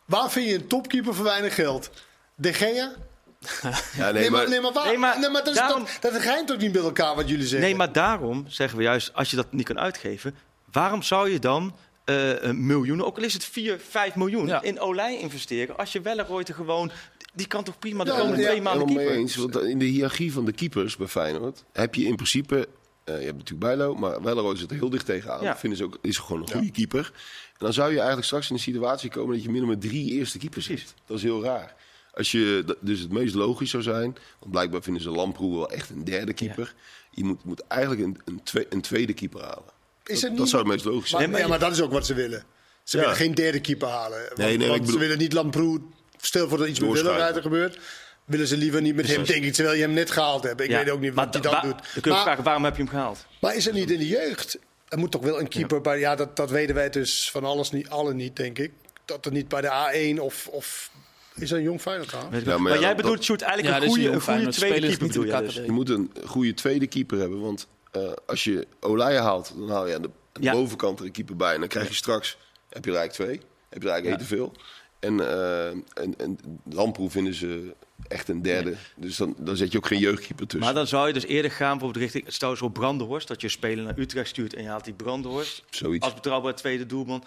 Waar 0.04 0.31
vind 0.31 0.48
je 0.48 0.54
een 0.54 0.66
topkeeper 0.66 1.14
voor 1.14 1.25
weinig 1.25 1.54
geld? 1.54 1.90
De 2.34 2.52
Gea? 2.52 2.92
Ja, 3.96 4.10
Nee, 4.10 4.31
maar, 4.31 4.48
nee, 4.48 4.60
maar 4.60 4.72
waar? 4.72 4.87
Nee, 4.87 4.98
maar 4.98 5.20
dat, 5.32 5.48
is 5.48 5.54
daarom- 5.54 5.84
toch- 5.84 5.98
dat 5.98 6.16
rijmt 6.16 6.46
toch 6.46 6.58
niet 6.58 6.72
met 6.72 6.82
elkaar 6.82 7.14
wat 7.14 7.28
jullie 7.28 7.46
zeggen? 7.46 7.69
Nee, 7.69 7.76
maar 7.76 7.92
daarom 7.92 8.44
zeggen 8.48 8.78
we 8.78 8.84
juist, 8.84 9.10
als 9.14 9.31
je 9.31 9.37
dat 9.37 9.52
niet 9.52 9.66
kan 9.66 9.78
uitgeven... 9.78 10.34
waarom 10.72 11.02
zou 11.02 11.31
je 11.31 11.38
dan 11.38 11.76
eh, 12.04 12.42
een 12.42 12.66
miljoenen, 12.66 13.06
ook 13.06 13.16
al 13.16 13.22
is 13.22 13.32
het 13.32 13.44
4, 13.44 13.78
5 13.88 14.14
miljoen... 14.14 14.46
Ja. 14.46 14.62
in 14.62 14.81
Olij 14.81 15.19
investeren 15.19 15.76
als 15.76 15.92
je 15.92 16.00
Welleroyte 16.00 16.52
gewoon... 16.52 16.90
Die 17.34 17.46
kan 17.46 17.64
toch 17.64 17.78
prima 17.78 18.04
de 18.04 18.10
Ja, 18.10 18.19
komende 18.19 18.42
ja, 18.42 18.48
twee 18.48 18.62
maanden 18.62 18.87
keeper? 18.87 19.10
eens. 19.14 19.37
Want 19.37 19.56
in 19.60 19.78
de 19.78 19.84
hiërarchie 19.84 20.32
van 20.32 20.44
de 20.44 20.52
keepers 20.52 20.96
bij 20.96 21.06
Feyenoord 21.06 21.64
heb 21.72 21.94
je 21.94 22.04
in 22.04 22.16
principe... 22.16 22.69
eh, 23.15 23.19
je 23.19 23.25
hebt 23.27 23.37
natuurlijk 23.39 23.61
Bijlo, 23.77 23.95
maar 23.95 24.23
Welleroy 24.23 24.57
zit 24.57 24.71
er 24.71 24.76
heel 24.76 24.90
dicht 24.90 25.07
tegenaan. 25.07 25.43
Ja. 25.43 25.57
Vinden 25.57 25.79
ze 25.79 25.85
ook, 25.85 25.99
is 26.02 26.19
gewoon 26.19 26.43
een 26.43 26.50
goede 26.50 26.71
keeper. 26.71 27.11
En 27.52 27.67
dan 27.67 27.73
zou 27.73 27.88
je 27.90 27.97
eigenlijk 27.97 28.26
straks 28.26 28.49
in 28.49 28.55
een 28.55 28.61
situatie 28.61 29.11
komen 29.11 29.35
dat 29.35 29.43
je 29.45 29.50
minimum 29.50 29.81
drie 29.81 30.11
eerste 30.12 30.38
keepers 30.38 30.67
hebt. 30.67 30.95
Dat 31.07 31.17
is 31.17 31.23
heel 31.23 31.43
raar. 31.43 31.75
Als 32.14 32.31
je, 32.33 32.76
dus 32.81 33.00
het 33.00 33.12
meest 33.12 33.35
logisch 33.35 33.71
zou 33.71 33.83
zijn, 33.83 34.17
want 34.38 34.50
blijkbaar 34.50 34.83
vinden 34.83 35.02
ze 35.02 35.11
Lamproe 35.11 35.55
wel 35.57 35.71
echt 35.71 35.90
een 35.90 36.05
derde 36.05 36.33
keeper. 36.33 36.75
Je 37.11 37.25
moet, 37.25 37.45
moet 37.45 37.61
eigenlijk 37.67 38.02
een, 38.02 38.21
een, 38.25 38.43
twe- 38.43 38.67
een 38.69 38.81
tweede 38.81 39.12
keeper 39.12 39.40
halen. 39.40 39.62
Is 40.05 40.21
dat, 40.21 40.21
het 40.21 40.23
dat 40.31 40.38
niet- 40.38 40.49
zou 40.49 40.62
het 40.62 40.73
meest 40.73 40.85
logisch 40.85 41.12
Maar, 41.12 41.21
zijn. 41.23 41.37
ja, 41.37 41.49
maar 41.49 41.59
dat 41.59 41.73
is 41.73 41.81
ook 41.81 41.93
wat 41.93 42.07
ze 42.07 42.14
willen. 42.14 42.45
Ze 42.83 42.97
Ja. 42.97 43.02
willen 43.02 43.17
geen 43.19 43.35
derde 43.35 43.61
keeper 43.61 43.88
halen. 43.88 44.19
Want, 44.25 44.37
nee, 44.37 44.59
maar 44.59 44.67
want 44.67 44.81
ik 44.81 44.85
bedoel- 44.87 45.00
ze 45.00 45.07
willen 45.07 45.19
niet 45.19 45.33
Lamproe... 45.33 45.81
Stel 46.23 46.49
voor 46.49 46.59
dat 46.59 46.69
iets 46.69 46.81
met. 46.81 46.93
Willemruiter 46.93 47.43
gebeurt. 47.43 47.79
Willen 48.25 48.47
ze 48.47 48.57
liever 48.57 48.81
niet 48.83 48.95
met 48.95 49.07
hem, 49.07 49.25
denk 49.25 49.45
ik. 49.45 49.53
Terwijl 49.53 49.77
je 49.77 49.83
hem 49.83 49.93
net 49.93 50.11
gehaald 50.11 50.43
hebt. 50.45 50.61
Ik 50.61 50.71
Ja, 50.71 50.79
weet 50.85 50.91
ook 50.91 51.00
niet 51.00 51.15
wat 51.15 51.33
hij 51.35 51.43
da- 51.43 51.50
dan 51.50 51.61
doet. 51.62 51.71
Dan 51.79 51.81
kun 51.93 52.03
je 52.03 52.11
Maar- 52.11 52.23
vragen, 52.23 52.45
waarom 52.45 52.65
heb 52.65 52.77
je 52.77 52.83
hem 52.83 52.91
gehaald? 52.91 53.27
Maar 53.41 53.55
is 53.57 53.65
het 53.65 53.75
niet 53.75 53.91
in 53.91 53.99
de 53.99 54.07
jeugd? 54.07 54.59
Er 54.89 54.99
moet 54.99 55.11
toch 55.11 55.23
wel 55.23 55.41
een 55.41 55.49
keeper 55.49 55.81
bij. 55.81 55.99
Ja, 55.99 56.15
dat, 56.15 56.37
dat 56.37 56.50
weten 56.50 56.75
wij 56.75 56.91
dus 56.91 57.31
van 57.31 57.45
alles 57.45 57.71
niet, 57.71 57.89
allen 57.89 58.17
niet, 58.17 58.37
denk 58.37 58.59
ik. 58.59 58.73
Dat 59.05 59.27
er 59.27 59.33
niet 59.33 59.49
bij 59.49 59.61
de 59.61 59.69
A1 60.17 60.21
of. 60.23 60.47
of 60.47 60.91
is 61.35 61.49
dat 61.49 61.59
een 61.59 61.65
jong 61.65 61.81
Feyenoord 61.81 62.15
aan? 62.15 62.29
Ja, 62.31 62.31
wel. 62.31 62.43
maar 62.45 62.61
maar 62.61 62.73
ja, 62.73 62.79
jij 62.79 62.89
dat- 62.89 62.97
bedoelt, 62.97 63.25
Sjoerd, 63.25 63.43
eigenlijk 63.43 63.75
Ja, 63.75 63.81
een 63.83 63.89
is 63.89 63.95
goede, 63.95 64.11
een 64.15 64.21
goede 64.21 64.39
tweede 64.39 64.53
Spelers 64.77 64.97
keeper 64.97 65.07
bedoel 65.21 65.37
je 65.41 65.43
dus. 65.47 65.55
Je 65.55 65.73
moet 65.73 65.89
een 65.89 66.11
goede 66.27 66.55
tweede 66.55 66.87
keeper 66.87 67.19
hebben. 67.19 67.41
Want 67.41 67.67
eh, 67.91 68.12
als 68.27 68.45
je 68.45 68.67
Olij 68.81 69.17
haalt, 69.21 69.53
dan 69.59 69.71
haal 69.71 69.87
je 69.89 69.95
aan 69.95 70.03
de, 70.03 70.09
aan 70.09 70.15
de 70.33 70.43
Ja. 70.43 70.53
bovenkant 70.53 70.99
er 70.99 71.05
een 71.05 71.12
keeper 71.12 71.37
bij. 71.37 71.55
En 71.55 71.61
dan 71.61 71.69
krijg 71.69 71.89
je 71.89 71.95
straks, 71.95 72.39
heb 72.69 72.85
je 72.85 72.91
er 72.91 72.97
eigenlijk 72.97 73.31
twee. 73.31 73.49
Heb 73.69 73.83
je 73.83 73.89
er 73.89 73.95
eigenlijk 73.95 74.21
één 74.21 74.29
te 74.29 74.35
veel. 74.37 74.53
En, 75.00 75.21
eh 75.21 75.69
en, 75.69 76.14
en 76.16 76.38
Lamproe 76.64 77.11
vinden 77.11 77.35
ze 77.35 77.75
echt 78.09 78.28
een 78.28 78.42
derde. 78.42 78.76
Dus 78.97 79.16
dan, 79.16 79.35
dan 79.38 79.57
zet 79.57 79.73
je 79.73 79.78
ook 79.78 79.87
geen 79.87 79.99
jeugdkeeper 79.99 80.47
tussen. 80.47 80.61
Maar 80.66 80.75
dan 80.75 80.87
zou 80.87 81.07
je 81.07 81.12
dus 81.12 81.26
eerder 81.26 81.50
gaan 81.50 81.78
bijvoorbeeld 81.78 82.04
richting, 82.04 82.25
stel 82.33 82.57
zo 82.57 82.69
Brandenhorst, 82.69 83.28
dat 83.28 83.40
je 83.40 83.49
speler 83.49 83.85
naar 83.85 83.99
Utrecht 83.99 84.28
stuurt 84.28 84.54
en 84.54 84.62
je 84.62 84.69
haalt 84.69 84.85
die 84.85 84.95
Brandenhorst 84.95 85.64
Zoiets. 85.71 86.04
als 86.04 86.14
betrouwbare 86.14 86.54
tweede 86.54 86.87
doelman. 86.87 87.25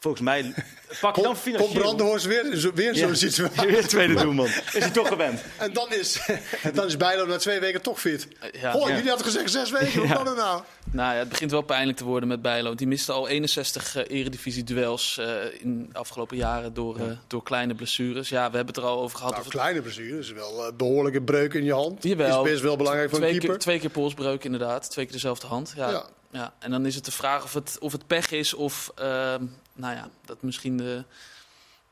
Volgens 0.00 0.22
mij 0.22 0.54
pak 1.00 1.16
je 1.16 1.22
dan 1.22 1.30
Komt 1.32 1.38
financieel. 1.42 1.72
Brandenhorst 1.80 2.24
weer, 2.26 2.70
weer 2.74 2.94
Ja. 2.94 3.06
zo'n 3.06 3.14
situatie. 3.16 3.66
Weer 3.72 3.86
tweede 3.86 4.14
doelman. 4.14 4.46
Is 4.46 4.72
hij 4.72 4.90
toch 4.90 5.08
gewend? 5.08 5.40
En 5.58 5.72
dan 5.72 5.92
is, 5.92 6.18
dan 6.74 6.86
is 6.86 6.96
Bijlo 6.96 7.26
na 7.26 7.36
twee 7.36 7.60
weken 7.60 7.82
toch 7.82 8.00
fit. 8.00 8.28
Ja. 8.60 8.70
Goh, 8.70 8.88
Ja. 8.88 8.94
jullie 8.94 9.08
hadden 9.08 9.26
gezegd 9.26 9.50
zes 9.50 9.70
weken. 9.70 10.00
Hoe 10.00 10.12
kan 10.12 10.24
dat 10.24 10.36
nou? 10.36 10.62
Nou 10.90 11.12
ja, 11.12 11.18
het 11.18 11.28
begint 11.28 11.50
wel 11.50 11.62
pijnlijk 11.62 11.98
te 11.98 12.04
worden 12.04 12.28
met 12.28 12.42
Bijlo. 12.42 12.74
Die 12.74 12.86
miste 12.86 13.12
al 13.12 13.28
61 13.28 13.96
eh, 13.96 14.18
eredivisie-duels 14.18 15.18
eh, 15.18 15.26
in 15.60 15.88
de 15.92 15.98
afgelopen 15.98 16.36
jaren 16.36 16.74
door, 16.74 16.98
eh, 16.98 17.04
door 17.26 17.42
kleine 17.42 17.74
blessures. 17.74 18.28
Ja, 18.28 18.50
we 18.50 18.56
hebben 18.56 18.74
het 18.74 18.76
er 18.84 18.90
al 18.90 19.00
over 19.00 19.16
gehad. 19.16 19.32
Nou, 19.32 19.44
of 19.44 19.50
kleine 19.50 19.82
blessure 19.82 20.18
is 20.18 20.32
wel 20.32 20.66
een 20.66 20.76
behoorlijke 20.76 21.22
breuk 21.22 21.54
in 21.54 21.64
je 21.64 21.72
hand. 21.72 22.02
Jawel. 22.02 22.44
Is 22.44 22.50
best 22.50 22.62
wel 22.62 22.76
belangrijk 22.76 23.08
voor 23.10 23.18
een 23.18 23.24
twee, 23.24 23.38
keeper. 23.38 23.56
keer, 23.56 23.64
twee 23.66 23.78
keer 23.80 23.90
polsbreuk 23.90 24.44
inderdaad. 24.44 24.90
Twee 24.90 25.04
keer 25.04 25.14
dezelfde 25.14 25.46
hand. 25.46 25.72
Ja, 25.76 26.06
ja. 26.30 26.54
En 26.58 26.70
dan 26.70 26.86
is 26.86 26.94
het 26.94 27.04
de 27.04 27.12
vraag 27.12 27.44
of 27.44 27.54
het, 27.54 27.76
of 27.80 27.92
het 27.92 28.06
pech 28.06 28.30
is 28.30 28.54
of... 28.54 28.92
ehm, 28.94 29.44
nou 29.74 29.94
ja, 29.94 30.10
dat 30.24 30.42
misschien 30.42 30.76
de... 30.76 31.04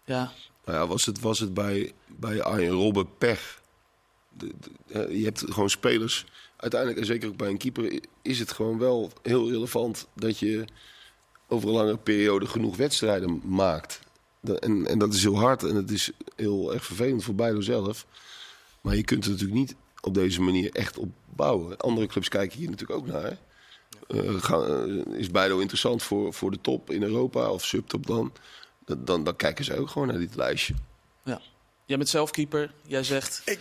Ja, 0.04 0.32
Nou 0.64 0.78
ja, 0.78 0.86
was 0.86 1.06
het, 1.06 1.20
was 1.20 1.38
het 1.38 1.54
bij, 1.54 1.92
bij 2.06 2.42
Arjen 2.42 2.72
Robben 2.72 3.16
pech? 3.18 3.60
Je 4.90 5.24
hebt 5.24 5.44
gewoon 5.48 5.70
spelers. 5.70 6.26
Uiteindelijk, 6.56 7.00
en 7.00 7.06
zeker 7.06 7.28
ook 7.28 7.36
bij 7.36 7.48
een 7.48 7.58
keeper, 7.58 8.00
is 8.22 8.38
het 8.38 8.52
gewoon 8.52 8.78
wel 8.78 9.12
heel 9.22 9.50
relevant 9.50 10.06
dat 10.14 10.38
je 10.38 10.64
over 11.48 11.68
een 11.68 11.74
lange 11.74 11.96
periode 11.96 12.46
genoeg 12.46 12.76
wedstrijden 12.76 13.40
maakt. 13.44 14.00
En, 14.42 14.86
en 14.86 14.98
dat 14.98 15.14
is 15.14 15.22
heel 15.22 15.38
hard 15.38 15.62
en 15.62 15.74
het 15.74 15.90
is 15.90 16.10
heel 16.36 16.74
erg 16.74 16.84
vervelend 16.84 17.24
voor 17.24 17.34
Bijlo 17.34 17.60
zelf. 17.60 18.06
Maar 18.80 18.96
je 18.96 19.04
kunt 19.04 19.24
er 19.24 19.30
natuurlijk 19.30 19.58
niet 19.58 19.74
op 20.00 20.14
deze 20.14 20.40
manier 20.40 20.72
echt 20.72 20.98
op 20.98 21.08
bouwen. 21.34 21.76
Andere 21.76 22.06
clubs 22.06 22.28
kijken 22.28 22.58
hier 22.58 22.70
natuurlijk 22.70 22.98
ook 22.98 23.06
naar. 23.06 23.38
Eh, 24.08 24.34
gaan- 24.34 24.66
eh, 24.66 25.18
is 25.18 25.30
Bijlo 25.30 25.58
interessant 25.58 26.02
voor, 26.02 26.34
voor 26.34 26.50
de 26.50 26.60
top 26.60 26.90
in 26.90 27.02
Europa 27.02 27.50
of 27.50 27.64
subtop? 27.64 28.06
Dan, 28.06 28.32
dan, 28.98 29.24
dan 29.24 29.36
kijken 29.36 29.64
ze 29.64 29.78
ook 29.78 29.90
gewoon 29.90 30.08
naar 30.08 30.18
dit 30.18 30.36
lijstje. 30.36 30.74
Ja. 31.86 31.92
Jij 31.92 31.96
bent 31.96 32.08
zelf 32.08 32.30
keeper. 32.30 32.72
Jij 32.86 33.02
zegt... 33.02 33.42
Ik, 33.44 33.58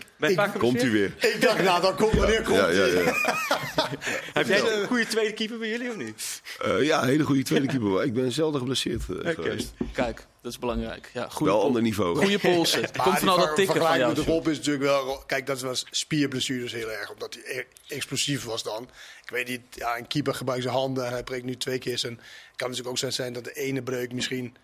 Komt 0.58 0.82
hij 0.82 0.89
weer? 0.91 1.13
ik 1.20 1.38
dacht, 1.41 1.63
nou, 1.63 1.82
dan 1.82 1.96
komt 1.96 2.13
wanneer 2.13 2.41
komt 2.41 2.58
Ja, 2.58 2.70
ja, 2.70 2.82
hij? 2.82 3.03
ja. 3.03 3.13
Heb 4.34 4.48
jij 4.48 4.60
een 4.82 4.88
goede 4.88 5.08
tweede 5.08 5.34
keeper 5.34 5.58
bij 5.58 5.70
jullie 5.70 5.89
of 5.89 5.96
niet? 5.98 6.41
Eh, 6.62 6.84
ja, 6.84 7.01
een 7.01 7.08
hele 7.08 7.24
goede 7.24 7.44
tweede 7.44 7.65
keeper. 7.67 7.88
maar 7.89 8.03
Ik 8.05 8.13
ben 8.13 8.32
zelden 8.32 8.60
geblesseerd 8.60 9.01
eh, 9.24 9.34
geweest. 9.34 9.74
Kijk, 9.94 10.25
dat 10.41 10.51
is 10.51 10.60
belangrijk. 10.60 11.10
Ja, 11.13 11.27
goede 11.29 11.46
Wel 11.46 11.55
pol- 11.60 11.67
ander 11.67 11.82
niveau. 11.82 12.15
Goede 12.17 12.39
polsen. 12.39 12.82
Het 12.82 12.98
komt 13.03 13.20
die 13.20 13.25
van 13.27 13.29
al 13.39 13.46
dat 13.46 13.55
tikken 13.55 13.65
van 13.65 13.75
vergelijking 13.75 14.03
jou. 14.05 14.15
met 14.17 14.25
de 14.25 14.32
Rob 14.32 14.48
is 14.48 14.58
natuurlijk 14.58 14.84
wel... 14.86 15.24
Kijk, 15.27 15.46
dat 15.48 15.62
was 15.62 15.86
spierblessures 15.91 16.72
heel 16.72 16.91
erg. 16.91 17.12
Omdat 17.12 17.38
hij 17.44 17.58
e- 17.58 17.94
explosief 17.96 18.44
was 18.44 18.63
dan. 18.63 18.84
Ik 19.24 19.29
weet 19.29 19.48
niet, 19.48 19.62
ja, 19.72 19.98
een 19.98 20.08
keeper 20.08 20.34
gebruikt 20.36 20.63
zijn 20.63 20.75
handen. 20.75 21.05
en 21.05 21.12
Hij 21.12 21.24
breekt 21.24 21.46
nu 21.46 21.58
twee 21.58 21.77
keer 21.79 21.98
zijn... 21.98 22.13
Het 22.13 22.55
kan 22.55 22.70
natuurlijk 22.70 22.89
ook 22.89 22.98
zo 22.98 23.10
zijn 23.10 23.34
dat 23.34 23.44
de 23.44 23.53
ene 23.53 23.84
breuk 23.84 24.13
misschien 24.13 24.55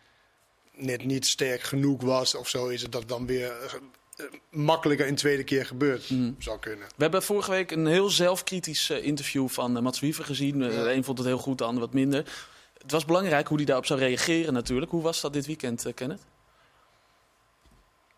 net 0.72 1.06
niet 1.06 1.28
sterk 1.28 1.62
genoeg 1.62 2.01
was. 2.01 2.36
Of 2.36 2.50
zo 2.50 2.68
is 2.68 2.82
het 2.82 2.92
dat 2.92 3.08
dan 3.08 3.25
weer 3.25 3.51
eh, 3.51 3.74
eh, 4.16 4.25
makkelijker 4.50 5.06
in 5.06 5.13
de 5.13 5.20
tweede 5.20 5.44
keer 5.44 5.66
gebeurt. 5.66 6.10
Mhm. 6.10 6.32
Zou 6.38 6.60
kunnen. 6.60 6.88
We 6.88 7.04
hebben 7.04 7.24
vorige 7.24 7.51
week 7.51 7.72
een 7.72 7.88
heel 7.88 8.10
zelfkritisch 8.10 8.90
eh, 8.90 9.06
interview 9.06 9.48
van 9.48 9.84
Mats 9.84 10.00
Wiever 10.00 10.25
gezien. 10.25 10.60
De 10.60 10.94
een 10.94 11.04
vond 11.04 11.18
het 11.18 11.28
heel 11.28 11.38
goed, 11.38 11.58
de 11.58 11.63
ander 11.63 11.84
wat 11.84 11.94
minder. 11.94 12.50
Het 12.78 12.92
was 12.92 13.06
belangrijk 13.06 13.48
hoe 13.48 13.58
hij 13.58 13.66
daarop 13.66 13.86
zou 13.86 14.00
reageren 14.00 14.54
natuurlijk. 14.54 14.92
Hoe 14.92 15.01
was 15.01 15.22
dat 15.22 15.34
dit 15.34 15.46
weekend, 15.46 15.86
Kenneth? 15.94 16.22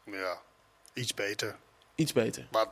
Ja, 0.06 0.42
iets 0.94 1.14
beter. 1.14 1.56
Iets 1.96 2.14
beter. 2.14 2.48
Maar 2.52 2.68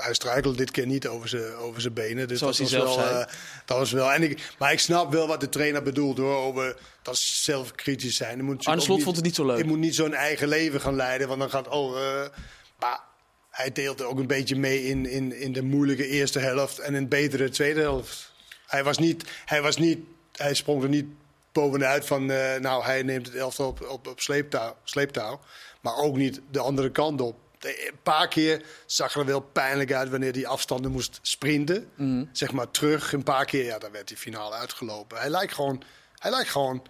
hij 0.00 0.14
struikelde 0.14 0.56
dit 0.56 0.70
keer 0.70 0.86
niet 0.86 1.06
over 1.08 1.28
zijn, 1.28 1.54
over 1.54 1.80
zijn 1.80 1.92
benen. 1.92 2.28
Dus 2.28 2.38
Zoals 2.38 2.58
dat 2.58 2.70
hij 2.70 2.80
was 2.80 2.94
zelf 2.94 3.10
wel, 3.10 3.20
eh, 3.20 3.26
dat 3.64 3.78
was 3.78 3.92
wel. 3.92 4.12
En 4.12 4.22
ik, 4.22 4.54
maar 4.58 4.72
ik 4.72 4.78
snap 4.78 5.12
wel 5.12 5.26
wat 5.26 5.40
de 5.40 5.48
trainer 5.48 5.82
bedoelt 5.82 6.18
hoor. 6.18 6.36
Over 6.36 6.76
dat 7.02 7.16
ze 7.18 7.42
zelf 7.42 7.72
kritisch 7.72 8.16
zijn. 8.16 8.36
Je 8.36 8.42
moet 8.42 8.64
Arne 8.64 8.78
ook 8.78 8.84
Slot 8.84 8.96
niet- 8.96 9.04
vond 9.04 9.16
het 9.16 9.24
niet 9.24 9.34
zo 9.34 9.46
leuk. 9.46 9.58
Je 9.58 9.64
moet 9.64 9.78
niet 9.78 9.94
zo'n 9.94 10.14
eigen 10.14 10.48
leven 10.48 10.80
gaan 10.80 10.96
leiden. 10.96 11.28
Want 11.28 11.40
dan 11.40 11.50
gaat. 11.50 11.68
Oh, 11.68 11.98
eh, 12.00 12.28
maar 12.78 13.00
hij 13.50 13.72
deelde 13.72 14.04
ook 14.04 14.18
een 14.18 14.26
beetje 14.26 14.56
mee 14.56 14.84
in, 14.84 15.06
in, 15.06 15.32
in 15.40 15.52
de 15.52 15.62
moeilijke 15.62 16.06
eerste 16.06 16.38
helft. 16.38 16.78
En 16.78 16.94
een 16.94 17.08
betere 17.08 17.48
tweede 17.48 17.80
helft. 17.80 18.32
Hij 18.66 18.84
was 18.84 18.98
niet. 18.98 19.24
Hij, 19.44 19.62
was 19.62 19.76
niet, 19.76 19.98
hij 20.32 20.54
sprong 20.54 20.82
er 20.82 20.88
niet 20.88 21.06
bovenuit 21.52 22.06
van. 22.06 22.30
eh, 22.30 22.60
nou, 22.60 22.84
hij 22.84 23.02
neemt 23.02 23.26
het 23.26 23.34
elftal 23.34 23.68
op, 23.68 23.86
op, 23.88 24.06
op 24.06 24.20
sleeptouw, 24.20 24.76
sleeptouw. 24.84 25.40
Maar 25.80 25.96
ook 25.96 26.16
niet 26.16 26.40
de 26.50 26.58
andere 26.60 26.90
kant 26.90 27.20
op. 27.20 27.36
De- 27.58 27.88
Een 27.88 27.98
paar 28.02 28.28
keer 28.28 28.64
zag 28.86 29.14
er 29.14 29.24
wel 29.24 29.40
pijnlijk 29.40 29.92
uit 29.92 30.08
wanneer 30.10 30.32
hij 30.32 30.46
afstanden 30.46 30.90
moest 30.90 31.18
sprinten. 31.22 31.90
Mhm. 31.94 32.24
Zeg 32.32 32.52
maar 32.52 32.70
terug. 32.70 33.12
Een 33.12 33.22
paar 33.22 33.44
keer, 33.44 33.64
ja, 33.64 33.78
dan 33.78 33.90
werd 33.92 34.08
hij 34.08 34.18
finaal 34.18 34.54
uitgelopen. 34.54 35.18
Hij 35.18 35.30
lijkt 35.30 35.52
gewoon, 35.54 35.82
hij 36.18 36.30
lijkt 36.30 36.50
gewoon 36.50 36.82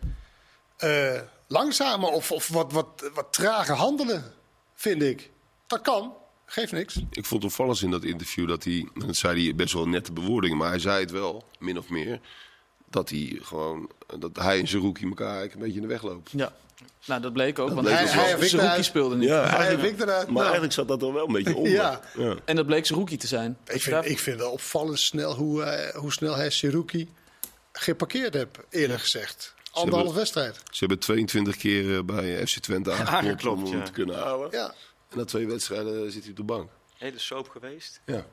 eh, 0.77 1.21
langzamer 1.47 2.09
of, 2.09 2.33
of 2.33 2.49
wat, 2.49 2.73
wat, 2.73 3.11
wat 3.15 3.33
trager 3.33 3.75
handelen, 3.75 4.33
vind 4.75 5.03
ik. 5.03 5.31
Dat 5.67 5.81
kan, 5.81 6.15
geeft 6.47 6.73
niks. 6.73 6.97
Ik 7.11 7.25
vond 7.27 7.43
het 7.43 7.51
opvallend 7.53 7.83
in 7.83 7.91
dat 7.91 8.05
interview 8.05 8.49
dat 8.49 8.65
hij, 8.65 8.89
dat 8.95 9.17
zei 9.17 9.45
hij 9.45 9.55
best 9.55 9.73
wel 9.75 9.89
nette 9.89 10.13
bewoordingen, 10.13 10.57
maar 10.57 10.69
hij 10.69 10.79
zei 10.79 11.01
het 11.01 11.11
wel, 11.11 11.45
min 11.59 11.79
of 11.79 11.89
meer, 11.89 12.21
dat 12.91 13.09
hij 13.11 13.39
gewoon, 13.43 13.91
dat 14.19 14.37
hij 14.37 14.59
en 14.61 14.69
Zerouki 14.69 15.05
elkaar 15.05 15.27
eigenlijk 15.37 15.55
een 15.55 15.61
beetje 15.61 15.77
in 15.77 15.83
de 15.83 15.93
weg 15.93 16.03
loopt. 16.03 16.31
Ja. 16.31 16.53
Nou, 17.09 17.21
dat 17.21 17.33
bleek 17.33 17.59
ook. 17.59 17.67
Dat 17.67 17.75
want 17.75 17.87
bleek 17.87 17.99
hij, 17.99 18.07
hij, 18.37 18.49
Zerouki 18.49 18.83
speelde 18.83 19.17
niet. 19.17 19.29
Ja, 19.29 19.47
Hij 19.57 19.77
eruit. 19.79 20.07
maar 20.09 20.27
Nou. 20.27 20.43
eigenlijk 20.43 20.73
zat 20.73 20.89
dat 20.89 21.03
er 21.03 21.13
wel 21.13 21.27
een 21.27 21.33
beetje 21.33 21.57
onder. 21.57 21.73
Ja. 21.73 22.01
ja. 22.15 22.35
En 22.45 22.57
dat 22.57 22.67
bleek 22.67 22.87
Zerouki 22.87 23.17
te 23.17 23.27
zijn. 23.27 23.57
Ik 23.67 23.83
vind, 23.83 23.95
daar- 23.95 24.07
ik 24.07 24.19
vind 24.19 24.39
wel 24.39 24.51
opvallend 24.51 24.99
snel 24.99 25.35
hoe, 25.35 25.63
eh, 25.63 25.95
hoe 25.97 26.13
snel 26.13 26.35
hij 26.37 26.51
Seruki 26.51 27.09
geparkeerd 27.73 28.35
heeft, 28.35 28.59
eerlijk 28.71 29.01
gezegd. 29.01 29.55
Anderhalf 29.73 30.15
wedstrijd. 30.15 30.55
Ze 30.71 30.79
hebben 30.79 30.99
22 30.99 31.57
keer 31.57 31.97
eh, 31.97 32.03
bij 32.05 32.47
FC 32.47 32.59
Twente 32.59 32.93
aangeklopt, 32.93 33.63
om 33.63 33.69
hem 33.71 33.79
ja. 33.79 33.85
te 33.85 33.93
kunnen 33.93 34.17
halen. 34.17 34.49
Ja. 34.51 34.75
En 35.11 35.19
na 35.19 35.25
twee 35.25 35.47
wedstrijden 35.47 36.13
zit 36.13 36.23
hij 36.23 36.31
op 36.31 36.37
de 36.37 36.43
bank. 36.43 36.71
Hele 36.99 37.19
soap 37.19 37.49
geweest. 37.49 38.01
Ja. 38.07 38.25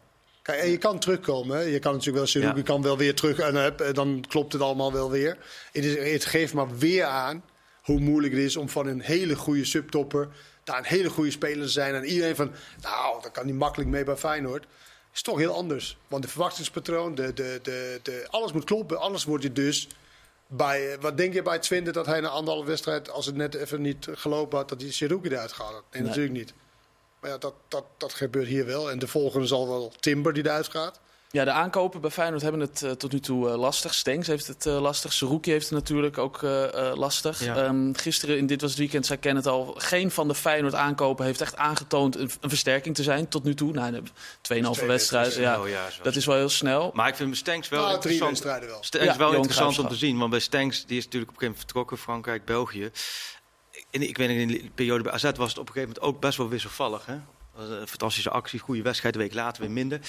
Kijk, 0.41 0.62
en 0.62 0.70
je 0.70 0.77
kan 0.77 1.00
terugkomen. 1.00 1.58
Hè. 1.58 1.63
Je 1.63 1.79
kan 1.79 1.94
natuurlijk 1.94 2.34
wel 2.34 2.44
Ja. 2.44 2.62
kan 2.62 2.82
wel 2.82 2.98
weer 2.98 3.15
terug. 3.15 3.39
En 3.39 3.77
eh, 3.77 3.94
dan 3.94 4.24
klopt 4.27 4.53
het 4.53 4.62
allemaal 4.62 4.94
wel 4.94 5.12
weer. 5.12 5.38
Het, 5.72 5.86
is, 5.86 6.12
het 6.13 6.25
geeft 6.25 6.53
maar 6.53 6.77
weer 6.77 7.03
aan 7.03 7.44
hoe 7.86 8.00
moeilijk 8.00 8.34
het 8.34 8.44
is 8.44 8.58
om 8.58 8.70
van 8.70 8.88
een 8.88 9.01
hele 9.01 9.36
goede 9.36 9.65
subtopper 9.65 10.30
daar 10.65 10.77
een 10.77 10.86
hele 10.86 11.10
goede 11.10 11.32
speler 11.32 11.65
te 11.65 11.72
zijn. 11.72 11.96
En 11.96 12.06
iedereen 12.06 12.36
van, 12.36 12.51
nou, 12.82 13.22
daar 13.22 13.32
kan 13.32 13.44
hij 13.44 13.54
makkelijk 13.54 13.89
mee 13.89 14.04
bij 14.04 14.15
Feyenoord. 14.15 14.65
Is 15.13 15.22
toch 15.22 15.38
heel 15.38 15.54
anders. 15.54 15.98
Want 16.08 16.24
de 16.24 16.30
verwachtingspatroon, 16.30 17.15
de, 17.15 17.34
de, 17.34 17.60
de, 17.63 18.00
de, 18.04 18.27
alles 18.30 18.51
moet 18.51 18.63
kloppen. 18.63 19.00
Alles 19.00 19.24
wordt 19.24 19.44
je 19.44 19.51
dus 19.51 19.88
bij, 20.48 20.92
eh, 20.94 21.01
wat 21.01 21.18
denk 21.18 21.34
je 21.34 21.42
bij 21.42 21.60
Twente 21.60 21.92
dat 21.92 22.06
hij 22.06 22.20
na 22.20 22.27
anderhalve 22.27 22.68
wedstrijd, 22.68 23.10
als 23.10 23.25
het 23.25 23.36
net 23.36 23.54
even 23.54 23.82
niet 23.82 24.08
gelopen 24.12 24.58
had, 24.58 24.70
dat 24.70 24.82
hij 24.82 24.92
Seruki 24.92 25.30
eruit 25.30 25.51
had? 25.51 25.72
Nee, 25.72 25.82
Nee. 25.92 26.01
natuurlijk 26.01 26.34
niet. 26.34 26.54
Maar 27.20 27.30
ja, 27.30 27.38
dat, 27.38 27.54
dat, 27.68 27.86
dat 27.98 28.13
gebeurt 28.13 28.48
hier 28.48 28.65
wel. 28.65 28.92
En 28.92 29.00
de 29.00 29.08
volgende 29.08 29.48
zal 29.48 29.68
wel 29.68 29.94
Timber 30.00 30.34
die 30.34 30.46
eruit 30.46 30.68
gaat. 30.68 31.00
Ja, 31.36 31.44
de 31.44 31.51
aankopen 31.51 32.01
bij 32.01 32.10
Feyenoord 32.10 32.42
hebben 32.42 32.62
het 32.62 32.84
eh, 32.84 32.92
tot 32.92 33.12
nu 33.12 33.20
toe 33.20 33.50
eh, 33.50 33.58
lastig. 33.58 33.94
Stengs 33.94 34.27
heeft 34.27 34.48
het 34.48 34.65
eh, 34.65 34.82
lastig. 34.82 35.13
Zerouki 35.13 35.51
heeft 35.51 35.70
het 35.70 35.74
natuurlijk 35.74 36.18
ook 36.18 36.42
lastig. 36.94 37.44
Ja. 37.44 37.56
Ehm, 37.56 37.94
gisteren, 37.94 38.38
in 38.38 38.46
Dit 38.46 38.62
Was 38.62 38.70
Het 38.70 38.80
Weekend, 38.80 39.06
zei 39.06 39.20
Ken 39.20 39.36
het 39.36 39.48
al... 39.48 39.75
geen 39.77 40.12
van 40.12 40.27
de 40.27 40.36
Feyenoord 40.36 40.74
aankopen 40.74 41.25
heeft 41.25 41.42
echt 41.42 41.56
aangetoond 41.56 42.15
een, 42.15 42.30
een 42.42 42.50
versterking 42.50 42.96
te 42.96 43.04
zijn 43.04 43.27
tot 43.27 43.44
nu 43.44 43.54
toe. 43.54 43.72
Nou, 43.72 43.92
de 43.92 44.00
2,5 44.00 44.06
Twee 44.42 44.88
wedstrijden, 44.88 45.42
ja, 45.42 45.60
Oh 45.62 45.70
ja, 45.70 45.88
dat 46.01 46.15
is 46.15 46.25
wel 46.25 46.36
heel 46.36 46.50
snel. 46.50 46.92
Maar 46.94 47.08
ik 47.08 47.15
vind 47.15 47.38
Stenks 47.38 47.70
wel 47.70 47.86
Nou, 47.86 48.00
drie 48.00 48.13
interessant. 48.13 48.63
wel. 48.65 48.84
Stenks 48.84 49.06
Ja, 49.06 49.18
wel 49.18 49.34
interessant 49.34 49.80
om 49.80 49.88
te 49.88 49.96
zien. 49.96 50.18
Want 50.18 50.30
bij 50.30 50.39
Stenks, 50.39 50.86
die 50.86 50.98
is 50.98 51.04
natuurlijk 51.04 51.32
op 51.32 51.42
een 51.42 51.48
gegeven 51.48 51.48
moment 51.48 51.60
vertrokken. 51.60 51.98
Frankrijk, 51.98 52.46
België. 52.46 52.92
En 53.92 54.01
ik 54.01 54.18
weet 54.18 54.30
in 54.30 54.48
de 54.48 54.70
periode 54.75 55.04
bij 55.04 55.12
AZ 55.12 55.24
was 55.24 55.32
het 55.32 55.39
op 55.39 55.68
een 55.68 55.74
gegeven 55.74 55.82
moment 55.82 56.00
ook 56.00 56.20
best 56.20 56.38
wel 56.38 56.50
wisselvallig. 56.50 57.06
Hè? 57.06 57.18
Een 57.58 57.88
fantastische 57.88 58.30
actie, 58.30 58.60
goede 58.60 58.82
wedstrijd, 58.82 59.15
een 59.15 59.22
week 59.22 59.34
later 59.34 59.62
weer 59.62 59.72
minder. 59.72 60.00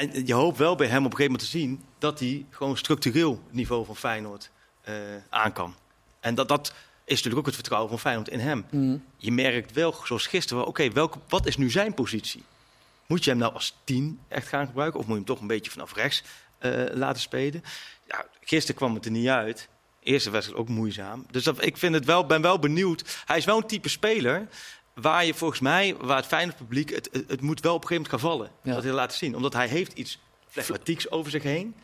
En 0.00 0.26
je 0.26 0.34
hoopt 0.34 0.58
wel 0.58 0.74
bij 0.74 0.86
hem 0.86 1.04
op 1.04 1.10
een 1.10 1.16
gegeven 1.16 1.32
moment 1.32 1.50
te 1.50 1.58
zien 1.58 1.82
dat 1.98 2.18
hij 2.18 2.46
gewoon 2.50 2.76
structureel 2.76 3.42
niveau 3.50 3.84
van 3.84 3.96
Feyenoord 3.96 4.50
eh, 4.80 4.94
aan 5.28 5.52
kan. 5.52 5.74
En 6.20 6.34
dat, 6.34 6.48
dat 6.48 6.72
is 7.04 7.14
natuurlijk 7.14 7.38
ook 7.38 7.46
het 7.46 7.54
vertrouwen 7.54 7.90
van 7.90 7.98
Feyenoord 7.98 8.28
in 8.28 8.38
hem. 8.38 8.66
Mhm. 8.70 8.96
Je 9.16 9.32
merkt 9.32 9.72
wel, 9.72 9.94
zoals 10.04 10.26
gisteren, 10.26 10.66
oké, 10.66 10.90
welke 10.90 11.18
wat 11.28 11.46
is 11.46 11.56
nu 11.56 11.70
zijn 11.70 11.94
positie? 11.94 12.42
Moet 13.06 13.24
je 13.24 13.30
hem 13.30 13.38
nou 13.38 13.52
als 13.52 13.76
tien 13.84 14.20
echt 14.28 14.48
gaan 14.48 14.66
gebruiken? 14.66 15.00
Of 15.00 15.06
moet 15.06 15.14
je 15.14 15.22
hem 15.24 15.34
toch 15.34 15.40
een 15.40 15.46
beetje 15.46 15.70
vanaf 15.70 15.94
rechts 15.94 16.22
eh, 16.58 16.84
laten 16.92 17.22
spelen? 17.22 17.62
Ja, 18.06 18.26
gisteren 18.40 18.76
kwam 18.76 18.94
het 18.94 19.04
er 19.04 19.10
niet 19.10 19.28
uit. 19.28 19.68
Eerste 20.02 20.30
wedstrijd 20.30 20.60
ook 20.60 20.68
moeizaam. 20.68 21.26
Dus 21.30 21.44
dat, 21.44 21.64
ik 21.64 21.76
vind 21.76 21.94
het 21.94 22.04
wel, 22.04 22.26
ben 22.26 22.42
wel 22.42 22.58
benieuwd. 22.58 23.22
Hij 23.26 23.36
is 23.36 23.44
wel 23.44 23.56
een 23.56 23.66
type 23.66 23.88
speler 23.88 24.48
waar 24.94 25.24
je 25.24 25.34
volgens 25.34 25.60
mij, 25.60 25.96
waar 25.96 26.16
het 26.16 26.26
fijne 26.26 26.52
publiek, 26.52 26.90
het, 26.90 27.08
het, 27.12 27.24
het 27.28 27.40
moet 27.40 27.60
wel 27.60 27.74
op 27.74 27.82
een 27.82 27.88
gegeven 27.88 28.10
moment 28.10 28.22
gaan 28.22 28.38
vallen. 28.38 28.50
Ja. 28.62 28.74
Dat 28.74 28.82
hij 28.82 28.92
laten 28.92 29.18
zien. 29.18 29.36
Omdat 29.36 29.52
hij 29.52 29.68
heeft 29.68 29.92
iets 29.92 30.18
flegmatieks 30.48 31.10
over 31.10 31.30
zich 31.30 31.42
heen. 31.42 31.74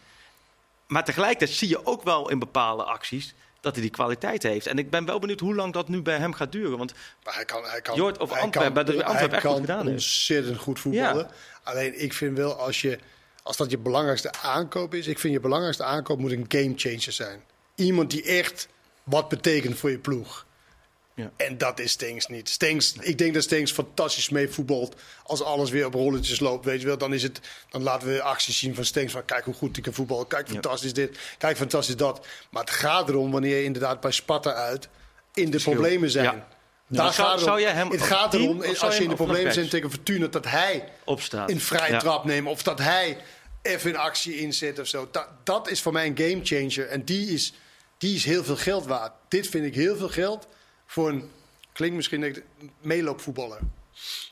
Maar 0.87 1.05
tegelijkertijd 1.05 1.59
zie 1.59 1.69
je 1.69 1.87
ook 1.87 2.03
wel 2.03 2.31
in 2.31 2.39
bepaalde 2.39 2.85
acties 2.85 3.35
dat 3.61 3.75
hij 3.75 3.83
die 3.83 3.91
kwaliteit 3.91 4.43
heeft. 4.43 4.67
En 4.67 4.79
ik 4.79 4.91
ben 4.91 5.05
wel 5.05 5.19
benieuwd 5.19 5.41
hoe 5.41 5.55
lang 5.55 5.73
dat 5.73 5.89
nu 5.89 6.03
bij 6.03 6.19
hem 6.19 6.33
gaat 6.33 6.53
duren. 6.53 6.79
Want 6.79 6.93
Maar 7.25 7.35
hij 7.35 7.45
kan, 7.45 7.65
hij 7.65 7.81
kan, 7.81 7.97
Jort 7.97 8.19
of 8.19 8.31
hij 8.31 8.41
Antwerpen, 8.41 8.85
kan, 8.85 8.95
dat 8.95 9.05
Antwerpen 9.05 9.37
echt 9.37 9.47
goed 9.47 9.53
kan 9.53 9.61
gedaan 9.61 9.87
heeft. 9.87 9.91
ontzettend 9.91 10.59
goed 10.59 10.81
voetballen. 10.81 11.31
Alleen 11.63 12.03
ik 12.03 12.13
vind 12.13 12.37
wel, 12.37 12.55
als, 12.55 12.81
je, 12.81 12.99
als 13.43 13.57
dat 13.57 13.71
je 13.71 13.79
belangrijkste 13.79 14.33
aankoop 14.43 14.95
is... 14.95 15.07
Ik 15.07 15.19
vind 15.19 15.33
je 15.33 15.41
belangrijkste 15.41 15.85
aankoop 15.85 16.19
moet 16.19 16.33
een 16.33 16.45
gamechanger 16.49 17.13
zijn. 17.13 17.43
Iemand 17.75 18.11
die 18.11 18.23
echt 18.23 18.69
wat 19.03 19.29
betekent 19.29 19.79
voor 19.79 19.91
je 19.91 19.99
ploeg. 19.99 20.46
Ja. 21.17 21.31
En 21.37 21.59
dat 21.59 21.79
is 21.81 21.91
Stenks 21.91 22.27
niet. 22.27 22.49
Stenks, 22.49 22.95
ik 23.01 23.19
denk 23.19 23.35
dat 23.35 23.43
Stenks 23.43 23.73
fantastisch 23.73 24.29
mee 24.29 24.49
voetbalt. 24.49 24.95
Als 25.23 25.43
alles 25.43 25.71
weer 25.71 25.87
op 25.87 25.95
rolletjes 25.95 26.41
loopt, 26.41 26.65
weet 26.65 26.81
je 26.81 26.87
wel. 26.87 26.99
Dan, 26.99 27.15
is 27.15 27.23
het, 27.23 27.41
dan 27.71 27.83
laten 27.83 28.09
we 28.09 28.23
acties 28.23 28.59
zien 28.59 28.75
van 28.75 28.85
Stenks. 28.85 29.13
Van 29.13 29.25
kijk 29.25 29.45
hoe 29.45 29.55
goed 29.55 29.75
hij 29.75 29.85
kan 29.85 29.93
voetballen. 29.93 30.27
Kijk 30.27 30.49
fantastisch 30.49 30.93
dit. 30.93 31.19
Kijk 31.39 31.57
fantastisch 31.57 31.97
dat. 31.97 32.27
Maar 32.51 32.63
het 32.63 32.71
gaat 32.71 33.09
erom 33.09 33.31
wanneer 33.31 33.57
je 33.57 33.65
inderdaad 33.65 34.01
bij 34.01 34.11
Sparta 34.11 34.53
uit 34.53 34.89
in 35.35 35.51
de 35.51 35.59
problemen 35.61 36.11
zijn. 36.11 36.25
Ja. 36.25 36.49
Daar 36.89 37.07
Ja. 37.07 37.13
Zou- 37.13 37.29
gaat 37.29 37.41
zou 37.41 37.61
jij 37.61 37.73
hem 37.73 37.91
het 37.91 38.03
gaat 38.03 38.35
erom, 38.35 38.63
als 38.63 38.97
je 38.97 39.03
in 39.03 39.09
de 39.09 39.15
problemen 39.15 39.55
bent 39.55 39.71
tegen 39.71 39.91
Fortuna, 39.91 40.27
dat 40.27 40.45
hij 40.45 40.89
Opstaat. 41.05 41.51
een 41.51 41.61
vrije 41.61 41.93
Ja. 41.93 41.99
trap 41.99 42.25
neemt. 42.25 42.49
Of 42.49 42.63
dat 42.63 42.79
hij 42.79 43.17
even 43.63 43.91
in 43.91 43.97
actie 43.97 44.39
inzet 44.39 44.79
of 44.79 44.87
zo. 44.87 45.09
Dat, 45.11 45.29
dat 45.45 45.71
is 45.71 45.81
voor 45.83 45.93
mij 45.93 46.07
een 46.07 46.17
gamechanger. 46.19 46.89
En 46.89 47.05
die 47.05 47.29
is, 47.33 47.53
die 47.99 48.15
is 48.15 48.25
heel 48.25 48.45
veel 48.45 48.57
geld 48.57 48.87
waard. 48.87 49.13
Dit 49.29 49.49
vind 49.49 49.67
ik 49.67 49.75
heel 49.75 49.97
veel 49.97 50.09
geld 50.09 50.47
voor 50.87 51.09
een, 51.09 51.31
klinkt 51.73 51.97
misschien 51.97 52.23
een 52.23 52.43
meeloopvoetballer. 52.81 53.59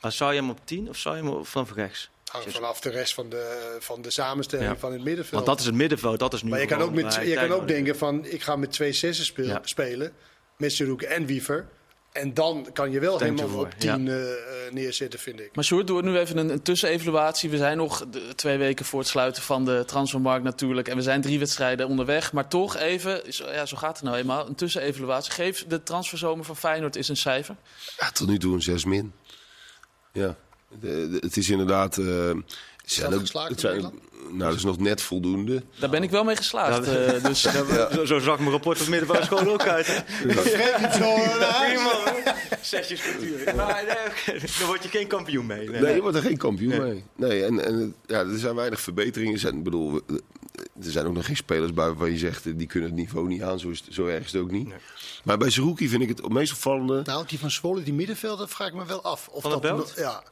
Maar 0.00 0.12
zou 0.12 0.32
je 0.34 0.40
hem 0.40 0.50
op 0.50 0.60
10 0.64 0.88
of 0.88 0.96
zou 0.96 1.16
je 1.16 1.22
hem 1.22 1.30
op- 1.32 1.46
vanaf 1.46 1.72
rechts? 1.72 2.10
Hangt 2.24 2.52
vanaf 2.52 2.80
de 2.80 2.90
rest 2.90 3.14
van 3.14 3.28
de, 3.28 3.76
van 3.80 4.02
de 4.02 4.10
samenstelling 4.10 4.68
Ja. 4.70 4.76
van 4.76 4.92
het 4.92 5.02
middenveld. 5.04 5.34
Want 5.34 5.46
dat 5.46 5.58
is 5.60 5.64
het 5.66 5.74
middenveld, 5.74 6.18
dat 6.18 6.32
is 6.34 6.42
nu 6.42 6.50
maar 6.50 6.60
je 6.60 6.66
kan 6.66 6.80
ook, 6.80 6.92
met, 6.92 7.14
je 7.14 7.34
kan 7.34 7.50
ook 7.52 7.68
denken 7.68 7.96
van, 7.96 8.24
ik 8.26 8.42
ga 8.42 8.56
met 8.56 8.72
twee 8.72 8.92
zessen 8.92 9.24
speel- 9.24 9.46
Ja. 9.46 9.60
spelen. 9.64 10.12
Met 10.56 10.72
Zeroek 10.72 11.02
en 11.02 11.26
Wiever. 11.26 11.68
En 12.14 12.34
dan 12.34 12.66
kan 12.72 12.90
je 12.90 13.00
wel 13.00 13.18
helemaal 13.18 13.58
op 13.60 13.74
10 13.78 14.08
eh, 14.08 14.22
eh, 14.32 14.72
neerzetten, 14.72 15.18
vind 15.20 15.40
ik. 15.40 15.50
Maar 15.54 15.64
Sjoerd, 15.64 15.86
doe 15.86 16.02
nu 16.02 16.18
even 16.18 16.36
een, 16.36 16.48
een 16.50 16.62
tussenevaluatie. 16.62 17.50
We 17.50 17.56
zijn 17.56 17.76
nog 17.76 18.06
de- 18.10 18.32
twee 18.34 18.56
weken 18.58 18.84
voor 18.84 18.98
het 18.98 19.08
sluiten 19.08 19.42
van 19.42 19.64
de 19.64 19.82
transfermarkt 19.86 20.44
natuurlijk. 20.44 20.88
En 20.88 20.96
we 20.96 21.02
zijn 21.02 21.20
drie 21.20 21.38
wedstrijden 21.38 21.88
onderweg. 21.88 22.32
Maar 22.32 22.48
toch 22.48 22.76
even, 22.76 23.32
zo, 23.32 23.50
ja, 23.50 23.66
zo 23.66 23.76
gaat 23.76 23.96
het 23.96 24.04
nou 24.04 24.16
eenmaal, 24.16 24.46
een 24.48 24.54
tussenevaluatie. 24.54 25.32
Geef 25.32 25.64
de 25.68 25.82
transferzomer 25.82 26.44
van 26.44 26.56
Feyenoord 26.56 26.96
eens 26.96 27.08
een 27.08 27.16
cijfer. 27.16 27.56
Ja, 27.98 28.10
tot 28.10 28.28
nu 28.28 28.38
toe 28.38 28.54
een 28.54 28.62
6 28.62 28.84
min. 28.84 29.12
Ja, 30.12 30.36
de- 30.80 31.08
de- 31.10 31.18
het 31.20 31.36
is 31.36 31.48
inderdaad. 31.48 31.98
eh, 31.98 32.30
dat 32.84 33.14
ook- 33.14 33.20
geslaagd 33.20 33.50
in 33.50 33.58
zijn, 33.58 33.80
nou, 33.80 34.38
dat 34.50 34.54
is 34.54 34.64
nog 34.64 34.78
net 34.78 35.02
voldoende. 35.02 35.62
Daar 35.78 35.90
ben 35.90 36.02
ik 36.02 36.10
wel 36.10 36.24
mee 36.24 36.36
geslaagd. 36.36 36.86
eh, 36.88 37.24
dus, 37.24 37.40
Zo, 37.94 38.04
zo 38.04 38.18
zag 38.18 38.38
mijn 38.38 38.50
rapport 38.50 38.80
op 38.80 38.88
middelbare 38.88 39.24
school 39.24 39.52
ook 39.52 39.66
uit. 39.66 40.04
Zesjes 42.62 43.00
kwartier. 43.00 43.54
Maar 43.56 43.84
nee, 43.86 43.96
oké, 44.38 44.46
dan 44.58 44.66
word 44.66 44.82
je 44.82 44.88
geen 44.88 45.06
kampioen 45.06 45.46
mee. 45.46 45.68
Nee, 45.70 45.80
Nee, 45.80 45.94
je 45.94 46.00
wordt 46.00 46.16
er 46.16 46.22
geen 46.22 46.36
kampioen 46.36 46.82
mee. 46.82 47.04
Nee, 47.16 47.44
en, 47.44 47.64
en 47.64 47.94
ja, 48.06 48.18
er 48.18 48.38
zijn 48.38 48.54
weinig 48.54 48.80
verbeteringen. 48.80 49.32
Er 49.34 49.38
Zijn, 49.40 49.56
ik 49.56 49.62
bedoel, 49.62 50.00
er 50.82 50.90
zijn 50.90 51.06
ook 51.06 51.14
nog 51.14 51.26
geen 51.26 51.36
spelers 51.36 51.72
bij 51.74 51.86
waarvan 51.86 52.10
je 52.10 52.18
zegt, 52.18 52.46
eh, 52.46 52.52
die 52.56 52.66
kunnen 52.66 52.88
het 52.90 52.98
niveau 52.98 53.26
niet 53.28 53.42
aan. 53.42 53.58
Zo, 53.60 53.68
is 53.70 53.82
het, 53.84 53.94
zo 53.94 54.06
erg 54.06 54.24
is 54.24 54.32
het 54.32 54.42
ook 54.42 54.50
niet. 54.50 54.68
Nee. 54.68 54.78
Maar 55.24 55.38
bij 55.38 55.50
Zerouki 55.50 55.88
vind 55.88 56.02
ik 56.02 56.08
het 56.08 56.28
meest 56.28 56.52
opvallende. 56.52 57.02
Nou, 57.04 57.24
die 57.26 57.38
van 57.38 57.50
Zwolle, 57.50 57.82
die 57.82 57.94
middenveld, 57.94 58.38
dat 58.38 58.50
vraag 58.50 58.68
ik 58.68 58.74
me 58.74 58.84
wel 58.84 59.02
af. 59.02 59.28
Of 59.28 59.42
Van 59.42 59.50
dat 59.50 59.60
Belt? 59.60 59.92
Ja, 59.96 60.22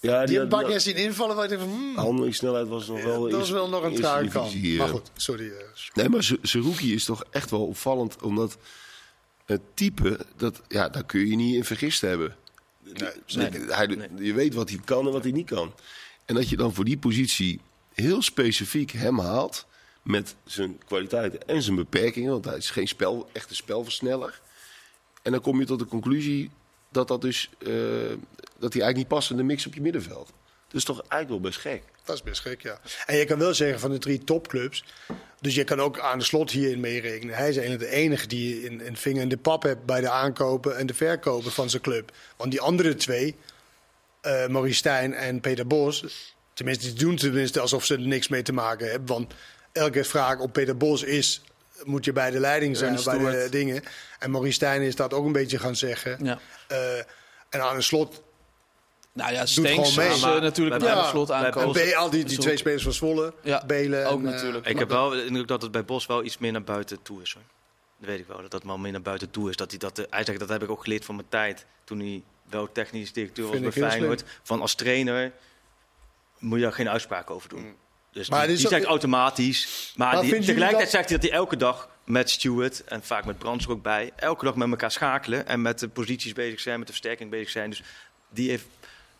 Ja, 0.00 0.26
die 0.26 0.46
keer 0.48 0.80
zien 0.80 0.96
invallen 0.96 1.36
waar 1.36 1.44
ik 1.44 1.50
denk 1.50 1.62
van... 1.62 1.70
hmm, 1.70 1.96
handelingssnelheid 1.96 2.68
was 2.68 2.86
nog 2.86 3.02
wel. 3.02 3.28
dat 3.28 3.42
is 3.42 3.50
wel 3.50 3.68
nog 3.68 3.82
een 3.82 3.94
trage 3.94 4.28
kant. 4.28 4.76
Maar 4.76 4.88
goed, 4.88 5.10
sorry. 5.14 5.48
eh, 5.50 5.64
Nee, 5.94 6.08
maar 6.08 6.30
Zerouki 6.42 6.94
is 6.94 7.04
toch 7.04 7.24
echt 7.30 7.50
wel 7.50 7.66
opvallend. 7.66 8.22
Omdat 8.22 8.56
het 9.44 9.60
type, 9.74 10.26
dat, 10.36 10.60
ja, 10.68 10.88
daar 10.88 11.04
kun 11.04 11.26
je 11.26 11.36
niet 11.36 11.54
in 11.54 11.64
vergist 11.64 12.00
hebben. 12.00 12.36
Nee. 13.34 13.50
Hij, 13.68 14.08
Je 14.18 14.32
weet 14.32 14.54
wat 14.54 14.68
hij 14.68 14.80
kan 14.84 15.06
en 15.06 15.12
wat 15.12 15.22
hij 15.22 15.32
niet 15.32 15.46
kan. 15.46 15.72
En 16.24 16.34
dat 16.34 16.48
je 16.48 16.56
dan 16.56 16.74
voor 16.74 16.84
die 16.84 16.98
positie 16.98 17.60
heel 17.94 18.22
specifiek 18.22 18.90
hem 18.90 19.18
haalt. 19.18 19.66
Met 20.02 20.34
zijn 20.44 20.78
kwaliteiten 20.86 21.48
en 21.48 21.62
zijn 21.62 21.76
beperkingen. 21.76 22.30
Want 22.30 22.44
hij 22.44 22.56
is 22.56 22.70
geen 22.70 22.88
spel, 22.88 23.28
echte 23.32 23.54
spelversneller. 23.54 24.40
En 25.22 25.32
dan 25.32 25.40
kom 25.40 25.60
je 25.60 25.66
tot 25.66 25.78
de 25.78 25.86
conclusie 25.86 26.50
dat, 26.90 27.08
dat, 27.08 27.20
dus, 27.20 27.50
eh, 27.58 27.68
dat 28.58 28.72
hij 28.72 28.82
eigenlijk 28.82 28.96
niet 28.96 29.08
past 29.08 29.30
in 29.30 29.36
de 29.36 29.42
mix 29.42 29.66
op 29.66 29.74
je 29.74 29.80
middenveld. 29.80 30.32
Is 30.72 30.84
toch 30.84 31.00
eigenlijk 31.08 31.28
wel 31.28 31.50
best 31.50 31.58
gek. 31.60 31.82
Dat 32.04 32.14
is 32.14 32.22
best 32.22 32.40
gek, 32.40 32.62
ja. 32.62 32.80
En 33.06 33.16
je 33.16 33.24
kan 33.24 33.38
wel 33.38 33.54
zeggen 33.54 33.80
van 33.80 33.90
de 33.90 33.98
drie 33.98 34.24
topclubs. 34.24 34.84
Dus 35.40 35.54
je 35.54 35.64
kan 35.64 35.80
ook 35.80 35.98
aan 35.98 36.18
de 36.18 36.24
slot 36.24 36.50
hierin 36.50 36.80
meerekenen. 36.80 37.34
Hij 37.34 37.48
is 37.48 37.56
eigenlijk 37.56 37.90
de 37.90 37.96
enige 37.96 38.26
die 38.26 38.70
een, 38.70 38.86
een 38.86 38.96
vinger 38.96 39.22
in 39.22 39.28
de 39.28 39.36
pap 39.36 39.62
heeft 39.62 39.84
bij 39.84 40.00
de 40.00 40.10
aankopen 40.10 40.76
en 40.76 40.86
de 40.86 40.94
verkopen 40.94 41.52
van 41.52 41.70
zijn 41.70 41.82
club. 41.82 42.12
Want 42.36 42.50
die 42.50 42.60
andere 42.60 42.94
twee, 42.94 43.36
eh 44.20 44.46
Maurice 44.46 44.76
Stijn 44.76 45.14
en 45.14 45.40
Peter 45.40 45.66
Bos, 45.66 46.04
tenminste, 46.54 46.86
die 46.86 46.94
doen 46.94 47.16
tenminste 47.16 47.60
alsof 47.60 47.84
ze 47.84 47.94
er 47.94 48.00
niks 48.00 48.28
mee 48.28 48.42
te 48.42 48.52
maken 48.52 48.90
hebben. 48.90 49.08
Want 49.08 49.34
elke 49.72 50.04
vraag 50.04 50.38
op 50.38 50.52
Peter 50.52 50.76
Bos 50.76 51.02
is: 51.02 51.42
moet 51.84 52.04
je 52.04 52.12
bij 52.12 52.30
de 52.30 52.40
leiding 52.40 52.76
zijn 52.76 52.98
bij 53.04 53.18
de 53.18 53.46
dingen? 53.50 53.82
En 54.18 54.30
Maurice 54.30 54.54
Stijn 54.54 54.82
is 54.82 54.96
dat 54.96 55.14
ook 55.14 55.24
een 55.26 55.32
beetje 55.32 55.58
gaan 55.58 55.76
zeggen. 55.76 56.18
ja. 56.24 56.38
Eh, 56.68 56.98
en 57.48 57.60
aan 57.62 57.76
de 57.76 57.82
slot 57.82 58.22
Nou 59.12 59.32
ja, 59.32 59.46
gewoon 59.46 59.66
Stenks 59.72 59.96
mee. 59.96 60.08
is 60.08 60.22
eh, 60.22 60.40
natuurlijk 60.40 60.82
Ja. 60.82 61.02
de 61.02 61.08
slot 61.08 61.30
aankomen. 61.30 61.80
en 61.82 61.90
B, 61.90 61.94
al 61.94 62.10
die, 62.10 62.24
die 62.24 62.38
twee 62.38 62.56
spelers 62.56 62.82
van 62.82 62.92
Zwolle, 62.92 63.32
Ja, 63.42 63.62
Belen. 63.66 64.06
ook 64.08 64.20
en, 64.20 64.26
eh, 64.26 64.32
natuurlijk. 64.32 64.66
Ik 64.66 64.78
heb 64.78 64.88
wel 64.88 65.08
de 65.10 65.24
indruk 65.26 65.46
dat 65.48 65.62
het 65.62 65.70
bij 65.70 65.84
Bos 65.84 66.06
wel 66.06 66.24
iets 66.24 66.38
meer 66.38 66.52
naar 66.52 66.62
buiten 66.64 67.02
toe 67.02 67.22
is. 67.22 67.32
Hoor. 67.32 67.42
Dat 67.98 68.08
weet 68.08 68.18
ik 68.18 68.26
wel, 68.26 68.40
dat 68.42 68.50
dat 68.50 68.62
wel 68.62 68.78
meer 68.78 68.92
naar 68.92 69.02
buiten 69.02 69.30
toe 69.30 69.50
is. 69.50 69.56
Dat 69.56 69.70
hij, 69.70 69.78
dat, 69.78 70.06
hij 70.10 70.24
zegt, 70.24 70.38
dat 70.38 70.48
heb 70.48 70.62
ik 70.62 70.70
ook 70.70 70.82
geleerd 70.82 71.04
van 71.04 71.14
mijn 71.14 71.28
tijd. 71.28 71.66
Toen 71.84 71.98
hij 71.98 72.22
wel 72.50 72.72
technisch 72.72 73.12
directeur 73.12 73.46
was 73.48 73.60
bij 73.60 73.72
Feyenoord. 73.72 74.24
Van 74.42 74.60
als 74.60 74.74
trainer 74.74 75.32
moet 76.38 76.58
je 76.58 76.64
daar 76.64 76.72
geen 76.72 76.88
uitspraak 76.88 77.30
over 77.30 77.48
doen. 77.48 77.74
Dus 78.12 78.30
Maar 78.30 78.46
die, 78.46 78.56
zegt 78.56 78.84
automatisch. 78.84 79.92
Maar, 79.96 80.12
Maar 80.14 80.22
die, 80.22 80.30
tegelijkertijd 80.32 80.78
dat- 80.80 80.90
zegt 80.90 81.08
hij 81.08 81.18
dat 81.18 81.28
hij 81.28 81.38
elke 81.38 81.56
dag 81.56 81.88
met 82.04 82.30
Stewart 82.30 82.84
en 82.84 83.02
vaak 83.02 83.24
met 83.24 83.38
Brands 83.38 83.68
ook 83.68 83.82
bij... 83.82 84.10
elke 84.16 84.44
dag 84.44 84.54
met 84.54 84.70
elkaar 84.70 84.90
schakelen 84.90 85.46
en 85.46 85.62
met 85.62 85.78
de 85.78 85.88
posities 85.88 86.32
bezig 86.32 86.60
zijn, 86.60 86.78
met 86.78 86.86
de 86.86 86.92
versterking 86.92 87.30
bezig 87.30 87.50
zijn. 87.50 87.70
Dus 87.70 87.82
die 88.30 88.50
heeft, 88.50 88.64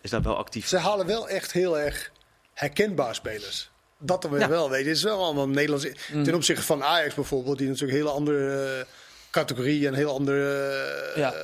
is 0.00 0.10
daar 0.10 0.22
wel 0.22 0.36
actief. 0.36 0.66
Ze 0.68 0.76
halen 0.78 1.06
wel 1.06 1.28
echt 1.28 1.52
heel 1.52 1.78
erg 1.78 2.10
herkenbaar 2.54 3.14
spelers. 3.14 3.70
Dat 3.98 4.22
dan 4.22 4.30
weer 4.30 4.40
Ja. 4.40 4.48
wel, 4.48 4.70
weet 4.70 4.82
je. 4.82 4.88
Het 4.88 4.96
is 4.96 5.02
wel 5.02 5.24
allemaal 5.24 5.48
Nederlands. 5.48 5.86
Ten 6.24 6.34
opzichte 6.34 6.62
van 6.62 6.82
Ajax 6.84 7.14
bijvoorbeeld, 7.14 7.58
die 7.58 7.66
natuurlijk 7.68 7.92
een 7.92 8.04
hele 8.04 8.14
andere 8.16 8.76
eh, 8.78 8.84
categorie 9.30 9.86
en 9.86 9.92
een 9.92 9.98
heel 9.98 10.14
andere... 10.14 10.68
eh, 11.14 11.16
Ja. 11.20 11.34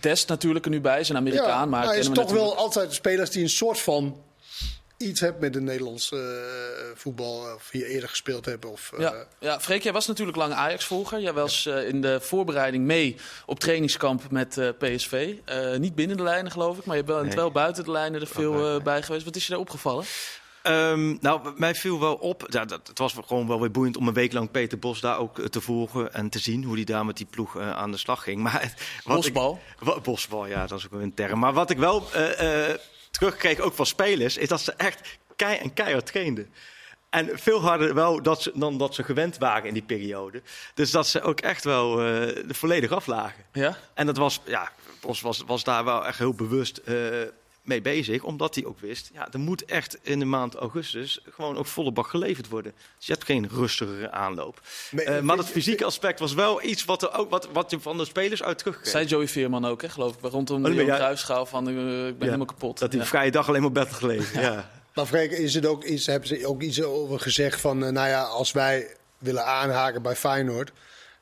Dest 0.00 0.28
natuurlijk 0.28 0.64
er 0.64 0.70
nu 0.70 0.80
bij, 0.80 1.00
is 1.00 1.08
een 1.08 1.16
Amerikaan. 1.16 1.48
ja, 1.48 1.64
maar 1.66 1.82
het 1.82 1.90
is 1.96 1.96
kennen 2.06 2.14
we 2.22 2.28
toch 2.28 2.32
wel 2.32 2.56
altijd 2.56 2.92
spelers 2.92 3.30
die 3.30 3.42
een 3.42 3.48
soort 3.48 3.80
van 3.80 4.22
iets 4.96 5.20
hebben 5.20 5.40
met 5.40 5.54
het 5.54 5.62
Nederlands 5.62 6.12
eh, 6.12 6.18
voetbal. 6.94 7.54
Of 7.54 7.68
hier 7.70 7.86
eerder 7.86 8.08
gespeeld 8.08 8.44
hebben. 8.44 8.70
Of, 8.70 8.92
eh, 8.92 9.00
Ja, 9.00 9.26
ja, 9.38 9.60
Freek, 9.60 9.82
jij 9.82 9.92
was 9.92 10.06
natuurlijk 10.06 10.36
lang 10.36 10.52
Ajax-volger. 10.52 11.20
Jij 11.20 11.32
was 11.32 11.66
eh, 11.66 11.88
in 11.88 12.00
de 12.00 12.20
voorbereiding 12.20 12.84
mee 12.84 13.16
op 13.46 13.60
trainingskamp 13.60 14.30
met 14.30 14.58
eh, 14.58 14.68
PSV. 14.78 15.34
Eh, 15.44 15.76
niet 15.76 15.94
binnen 15.94 16.16
de 16.16 16.22
lijnen, 16.22 16.52
geloof 16.52 16.78
ik, 16.78 16.84
maar 16.84 16.96
je 16.96 17.04
bent 17.04 17.16
wel, 17.18 17.26
Nee. 17.26 17.36
wel 17.36 17.50
buiten 17.50 17.84
de 17.84 17.90
lijnen 17.90 18.20
er 18.20 18.26
veel 18.26 18.76
eh, 18.76 18.82
bij 18.82 19.02
geweest. 19.02 19.24
Wat 19.24 19.36
is 19.36 19.44
je 19.44 19.50
daar 19.50 19.60
opgevallen? 19.60 20.04
Ehm, 20.62 21.16
nou, 21.20 21.52
mij 21.56 21.74
viel 21.74 22.00
wel 22.00 22.14
op. 22.14 22.46
Ja, 22.48 22.64
dat, 22.64 22.86
het 22.88 22.98
was 22.98 23.14
gewoon 23.26 23.46
wel 23.48 23.60
weer 23.60 23.70
boeiend 23.70 23.96
om 23.96 24.08
een 24.08 24.14
week 24.14 24.32
lang 24.32 24.50
Peter 24.50 24.78
Bos 24.78 25.00
daar 25.00 25.18
ook 25.18 25.38
eh, 25.38 25.44
te 25.44 25.60
volgen 25.60 26.14
en 26.14 26.28
te 26.28 26.38
zien 26.38 26.64
hoe 26.64 26.74
hij 26.74 26.84
daar 26.84 27.04
met 27.06 27.16
die 27.16 27.26
ploeg 27.30 27.56
eh, 27.56 27.70
aan 27.70 27.90
de 27.90 27.96
slag 27.96 28.22
ging. 28.22 28.42
Maar 28.46 28.74
wat 29.04 29.16
Bosbal. 29.16 29.60
Ik, 29.80 29.84
wat, 29.86 30.02
bosbal, 30.02 30.46
ja, 30.46 30.66
dat 30.66 30.78
is 30.78 30.84
ook 30.92 31.00
een 31.00 31.14
term. 31.14 31.38
Maar 31.38 31.52
wat 31.52 31.70
ik 31.70 31.78
wel 31.78 32.02
eh, 32.12 32.68
eh, 32.70 32.76
terugkreeg 33.18 33.60
ook 33.60 33.74
van 33.74 33.86
spelers, 33.86 34.36
is 34.36 34.48
dat 34.48 34.60
ze 34.60 34.72
echt 34.72 35.18
kei 35.36 35.58
en 35.58 35.72
keihard 35.72 36.06
trainden. 36.06 36.52
En 37.10 37.38
veel 37.38 37.60
harder 37.60 37.94
wel 37.94 38.22
dat 38.22 38.42
ze, 38.42 38.52
dan 38.54 38.78
dat 38.78 38.94
ze 38.94 39.02
gewend 39.02 39.38
waren 39.38 39.68
in 39.68 39.74
die 39.74 39.82
periode. 39.82 40.42
Dus 40.74 40.90
dat 40.90 41.06
ze 41.06 41.22
ook 41.22 41.40
echt 41.40 41.64
wel 41.64 42.04
eh, 42.04 42.44
volledig 42.48 42.90
aflagen. 42.90 43.44
Ja? 43.52 43.78
En 43.94 44.06
dat 44.06 44.16
was, 44.16 44.40
ja, 44.44 44.72
Bos 45.00 45.20
was, 45.20 45.42
was 45.46 45.64
daar 45.64 45.84
wel 45.84 46.06
echt 46.06 46.18
heel 46.18 46.34
bewust 46.34 46.76
eh, 46.76 46.94
mee 47.66 47.80
bezig. 47.80 48.22
Omdat 48.22 48.54
hij 48.54 48.64
ook 48.64 48.80
wist, 48.80 49.10
ja, 49.12 49.28
er 49.32 49.38
moet 49.38 49.64
echt 49.64 49.98
in 50.02 50.18
de 50.18 50.24
maand 50.24 50.54
augustus 50.54 51.20
gewoon 51.30 51.56
ook 51.56 51.66
volle 51.66 51.92
bak 51.92 52.06
geleverd 52.06 52.48
worden. 52.48 52.72
Dus 52.96 53.06
je 53.06 53.12
hebt 53.12 53.24
geen 53.24 53.48
rustigere 53.48 54.10
aanloop. 54.10 54.60
Maar, 54.90 55.04
Eh, 55.04 55.20
maar 55.20 55.36
dat 55.36 55.46
je- 55.46 55.52
fysieke 55.52 55.84
aspect 55.84 56.18
was 56.20 56.34
wel 56.34 56.62
iets 56.64 56.84
wat, 56.84 57.02
er 57.02 57.12
ook, 57.14 57.30
wat, 57.30 57.48
wat 57.52 57.70
je 57.70 57.80
van 57.80 57.96
de 57.96 58.04
spelers 58.04 58.42
uit 58.42 58.58
terugkreeg. 58.58 58.90
Zei 58.90 59.06
Joey 59.06 59.28
Veerman 59.28 59.64
ook, 59.64 59.82
hè, 59.82 59.88
geloof 59.88 60.12
ik. 60.14 60.18
Rondom 60.30 60.62
de 60.62 60.68
Oh, 60.70 60.74
ja. 60.86 61.44
Van 61.46 61.68
eh, 61.68 62.06
ik 62.06 62.18
ben 62.18 62.26
helemaal 62.26 62.46
kapot. 62.46 62.78
Dat 62.78 62.88
hij 62.88 62.98
Ja. 62.98 63.04
de 63.04 63.10
vrije 63.10 63.30
dag 63.30 63.48
alleen 63.48 63.62
maar 63.62 63.72
bed 63.72 63.92
gelegen. 63.92 64.40
ja. 64.40 64.70
Maar 64.94 65.06
Freek, 65.06 65.30
is 65.30 65.54
het 65.54 65.66
ook 65.66 65.84
iets, 65.84 66.06
hebben 66.06 66.28
ze 66.28 66.46
ook 66.46 66.62
iets 66.62 66.82
over 66.82 67.20
gezegd 67.20 67.60
van, 67.60 67.84
eh, 67.84 67.90
nou 67.90 68.08
ja, 68.08 68.22
als 68.22 68.52
wij 68.52 68.96
willen 69.18 69.44
aanhaken 69.44 70.02
bij 70.02 70.16
Feyenoord, 70.16 70.72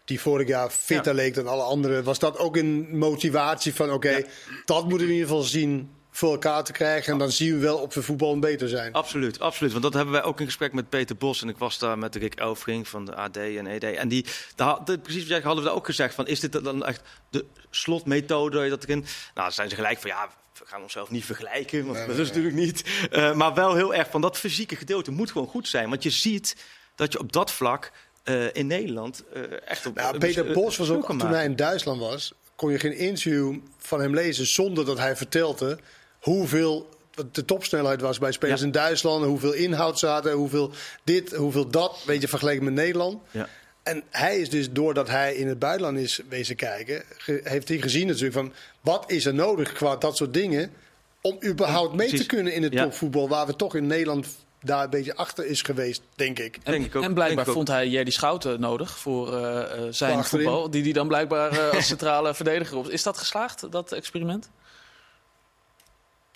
die 0.05 0.21
vorig 0.21 0.49
jaar 0.49 0.71
fitter 0.71 1.13
Ja. 1.15 1.19
leek 1.23 1.35
dan 1.35 1.47
alle 1.47 1.63
anderen, 1.63 2.05
was 2.05 2.19
dat 2.19 2.39
ook 2.39 2.57
een 2.57 2.99
motivatie 2.99 3.75
van, 3.75 3.91
oké, 3.93 4.25
dat 4.65 4.83
moeten 4.89 5.07
we 5.07 5.13
in 5.13 5.19
ieder 5.19 5.29
geval 5.29 5.43
zien 5.43 5.91
voor 6.17 6.33
elkaar 6.33 6.65
te 6.65 6.73
krijgen 6.73 7.13
en 7.13 7.19
dan 7.19 7.33
zien 7.33 7.53
we 7.53 7.59
wel 7.59 7.79
of 7.79 7.95
we 7.95 8.03
voetbal 8.03 8.39
beter 8.39 8.69
zijn. 8.69 8.93
Absoluut, 8.93 9.41
absoluut. 9.41 9.73
Want 9.73 9.85
dat 9.85 9.95
hebben 9.95 10.13
wij 10.13 10.23
ook 10.23 10.41
in 10.41 10.47
gesprek 10.47 10.73
met 10.73 10.89
Peter 10.89 11.17
Bos. 11.17 11.43
En 11.43 11.49
ik 11.49 11.59
was 11.59 11.79
daar 11.79 11.99
met 11.99 12.15
Rick 12.15 12.35
Elfring 12.35 12.89
van 12.89 13.05
de 13.05 13.15
AD 13.15 13.37
en 13.37 13.67
ED. 13.67 13.85
En 13.85 14.09
die, 14.09 14.25
daar, 14.55 14.85
de, 14.85 14.99
precies 14.99 15.21
wat 15.21 15.31
jij 15.31 15.41
hadden 15.41 15.63
we 15.63 15.69
daar 15.69 15.79
ook 15.79 15.87
gezegd. 15.87 16.15
Van, 16.15 16.27
is 16.27 16.41
dit 16.41 16.53
dan 16.53 16.85
echt 16.85 17.03
de 17.31 17.45
slotmethode? 17.71 18.69
Dat 18.69 18.85
erin... 18.85 18.99
Nou, 18.99 19.09
dan 19.35 19.53
zijn 19.53 19.69
ze 19.69 19.75
gelijk 19.75 19.99
van 19.99 20.11
ja, 20.11 20.29
we 20.59 20.67
gaan 20.67 20.83
onszelf 20.83 21.11
niet 21.11 21.25
vergelijken. 21.25 21.87
Want 21.87 22.07
dat 22.07 22.19
is 22.19 22.29
natuurlijk 22.29 22.55
niet. 22.55 22.85
Eh, 23.11 23.35
maar 23.35 23.55
wel 23.55 23.75
heel 23.75 23.95
erg 23.95 24.11
van 24.11 24.21
dat 24.21 24.39
fysieke 24.39 24.77
gedeelte 24.77 25.11
moet 25.11 25.31
gewoon 25.31 25.49
goed 25.49 25.69
zijn. 25.69 25.89
Want 25.89 26.03
je 26.03 26.11
ziet 26.11 26.57
dat 26.95 27.13
je 27.13 27.19
op 27.19 27.33
dat 27.33 27.53
vlak 27.53 27.93
eh, 28.23 28.55
in 28.55 28.67
Nederland 28.67 29.25
eh, 29.33 29.43
echt 29.65 29.87
op... 29.87 29.95
Nou, 29.95 30.19
Peter 30.19 30.53
Bos 30.53 30.77
was 30.77 30.91
ook, 30.91 31.07
toen 31.07 31.33
hij 31.33 31.45
in 31.45 31.57
Duitsland 31.57 32.01
was, 32.01 32.33
kon 32.57 32.71
je 32.71 32.79
geen 32.79 32.97
interview 32.97 33.57
van 33.79 34.01
hem 34.01 34.15
lezen 34.15 34.47
zonder 34.47 34.85
dat 34.85 34.99
hij 34.99 35.17
vertelde 35.17 35.79
hoeveel 36.25 36.89
de 37.33 37.45
topsnelheid 37.45 38.01
was 38.01 38.19
bij 38.19 38.33
spelers 38.33 38.61
Ja. 38.61 38.67
in 38.67 38.73
Duitsland, 38.73 39.25
hoeveel 39.25 39.53
inhoud 39.53 39.99
zaten, 39.99 40.33
hoeveel 40.33 40.71
dit, 41.05 41.33
hoeveel 41.35 41.69
dat, 41.69 42.03
weet 42.07 42.21
je, 42.21 42.29
vergeleken 42.29 42.65
met 42.65 42.75
Nederland. 42.75 43.23
Ja. 43.31 43.49
En 43.83 44.03
hij 44.11 44.39
is 44.39 44.51
dus, 44.51 44.71
doordat 44.71 45.09
hij 45.09 45.35
in 45.35 45.49
het 45.49 45.59
buitenland 45.59 45.99
is 45.99 46.21
wezen 46.29 46.57
kijken, 46.57 47.03
ge- 47.17 47.41
heeft 47.45 47.69
hij 47.69 47.79
gezien 47.81 48.07
natuurlijk 48.07 48.35
van 48.35 48.53
wat 48.81 49.05
is 49.11 49.27
er 49.27 49.35
nodig 49.35 49.73
qua 49.73 49.97
dat 49.97 50.17
soort 50.17 50.35
dingen 50.35 50.73
om 51.21 51.39
überhaupt 51.45 51.95
mee 51.95 52.09
te 52.15 52.27
kunnen 52.27 52.53
in 52.53 52.63
het 52.63 52.73
Ja. 52.73 52.83
topvoetbal, 52.85 53.29
waar 53.29 53.47
we 53.47 53.57
toch 53.57 53.75
in 53.75 53.87
Nederland 53.87 54.27
daar 54.63 54.85
een 54.85 54.91
beetje 54.91 55.17
achter 55.17 55.47
is 55.47 55.63
geweest, 55.63 56.03
denk 56.15 56.39
ik. 56.39 56.59
En, 56.63 56.73
Denk 56.73 56.85
ik 56.85 56.97
ook. 56.97 57.03
en 57.03 57.15
blijkbaar 57.15 57.27
Denk 57.29 57.41
ik 57.41 57.49
ook. 57.49 57.55
vond 57.55 57.69
hij 57.69 57.89
Jerdy 57.89 58.11
Schouten 58.11 58.61
nodig 58.61 58.99
voor 58.99 59.35
eh, 59.37 59.61
eh, 59.87 59.93
zijn 59.93 60.25
voetbal. 60.25 60.71
Die 60.71 60.83
hij 60.83 60.93
dan 60.93 61.09
blijkbaar 61.09 61.51
eh, 61.51 61.71
als 61.75 61.87
centrale 61.95 62.35
verdediger 62.35 62.77
op. 62.77 62.89
Is 62.89 63.03
dat 63.03 63.19
geslaagd, 63.19 63.73
dat 63.73 63.93
experiment? 63.93 64.51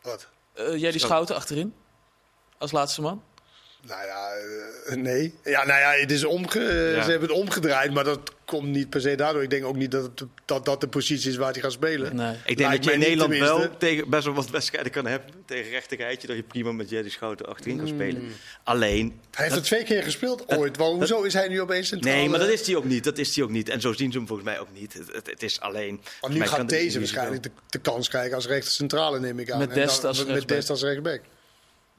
Wat? 0.09 0.29
Eh 0.55 0.77
Jerdy 0.77 0.99
Schouten 0.99 1.37
achterin? 1.37 1.75
Als 2.59 2.73
laatste 2.73 3.03
man? 3.03 3.23
Nou 3.87 4.07
ja, 4.07 4.29
eh, 4.87 4.97
nee. 4.97 5.35
Ja, 5.45 5.67
nou 5.67 5.81
ja, 5.81 5.91
het 6.01 6.11
is 6.11 6.25
omge 6.25 6.61
eh, 6.61 6.95
Ja. 6.95 7.03
ze 7.03 7.11
hebben 7.11 7.29
het 7.29 7.39
omgedraaid, 7.39 7.93
maar 7.95 8.05
dat 8.05 8.33
komt 8.45 8.69
niet 8.69 8.91
per 8.91 9.01
se 9.01 9.15
daardoor. 9.15 9.43
Ik 9.43 9.51
denk 9.51 9.65
ook 9.65 9.77
niet 9.77 9.91
dat 9.91 10.03
het, 10.03 10.23
dat, 10.45 10.65
dat 10.65 10.81
de 10.81 10.89
positie 10.89 11.31
is 11.31 11.37
waar 11.37 11.53
hij 11.53 11.61
gaat 11.61 11.73
spelen. 11.73 12.17
Nee. 12.17 12.35
Ik 12.45 12.57
denk 12.57 12.69
Lijkt 12.69 12.85
dat 12.85 12.85
je 12.85 12.93
in 12.93 12.99
Nederland 12.99 13.39
wel 13.39 13.77
tegen 13.77 14.11
best 14.11 14.25
wel 14.25 14.35
wat 14.35 14.51
wedstrijden 14.51 14.93
kan 14.93 15.07
hebben. 15.07 15.31
Tegen 15.47 15.71
rechterrijtje, 15.71 16.27
dat 16.27 16.37
je 16.37 16.43
prima 16.43 16.73
met 16.73 16.91
Jerry 16.91 17.09
Schouten 17.09 17.47
achterin 17.47 17.77
kan 17.77 17.87
Hmm. 17.87 17.95
spelen. 17.97 18.23
Alleen, 18.65 19.21
Hij 19.31 19.45
heeft 19.45 19.57
er 19.57 19.63
twee 19.63 19.85
keer 19.85 20.03
gespeeld 20.03 20.57
ooit. 20.57 20.77
Wel, 20.77 20.95
hoezo 20.95 21.23
is 21.23 21.33
hij 21.35 21.49
nu 21.49 21.61
opeens 21.61 21.89
centraal? 21.89 22.15
nee, 22.15 22.29
maar 22.29 22.39
dat 22.39 22.49
is 22.49 22.67
hij 22.67 22.77
ook 22.77 22.85
niet. 22.85 23.05
Dat 23.05 23.19
is 23.19 23.35
hij 23.35 23.45
ook 23.45 23.51
niet. 23.51 23.69
En 23.69 23.81
zo 23.81 23.93
zien 23.93 24.13
ze 24.13 24.19
hem 24.19 24.27
volgens 24.27 24.49
mij 24.49 24.59
ook 24.59 24.73
niet. 24.73 24.93
Het, 24.93 25.13
het, 25.13 25.27
het 25.27 25.43
is 25.43 25.61
alleen... 25.61 26.01
Volgens 26.21 26.41
nu 26.41 26.47
gaat 26.47 26.59
het 26.59 26.69
deze 26.69 26.99
waarschijnlijk 26.99 27.43
de, 27.43 27.51
de 27.69 27.79
kans 27.79 28.09
krijgen 28.09 28.35
als 28.35 28.47
rechter 28.47 28.73
centrale, 28.73 29.21
neem 29.21 29.39
ik 29.39 29.51
aan. 29.51 29.59
Met 29.59 29.69
als. 29.69 29.77
Dest 30.47 30.71
als 30.71 30.83
rechtsback. 30.83 31.21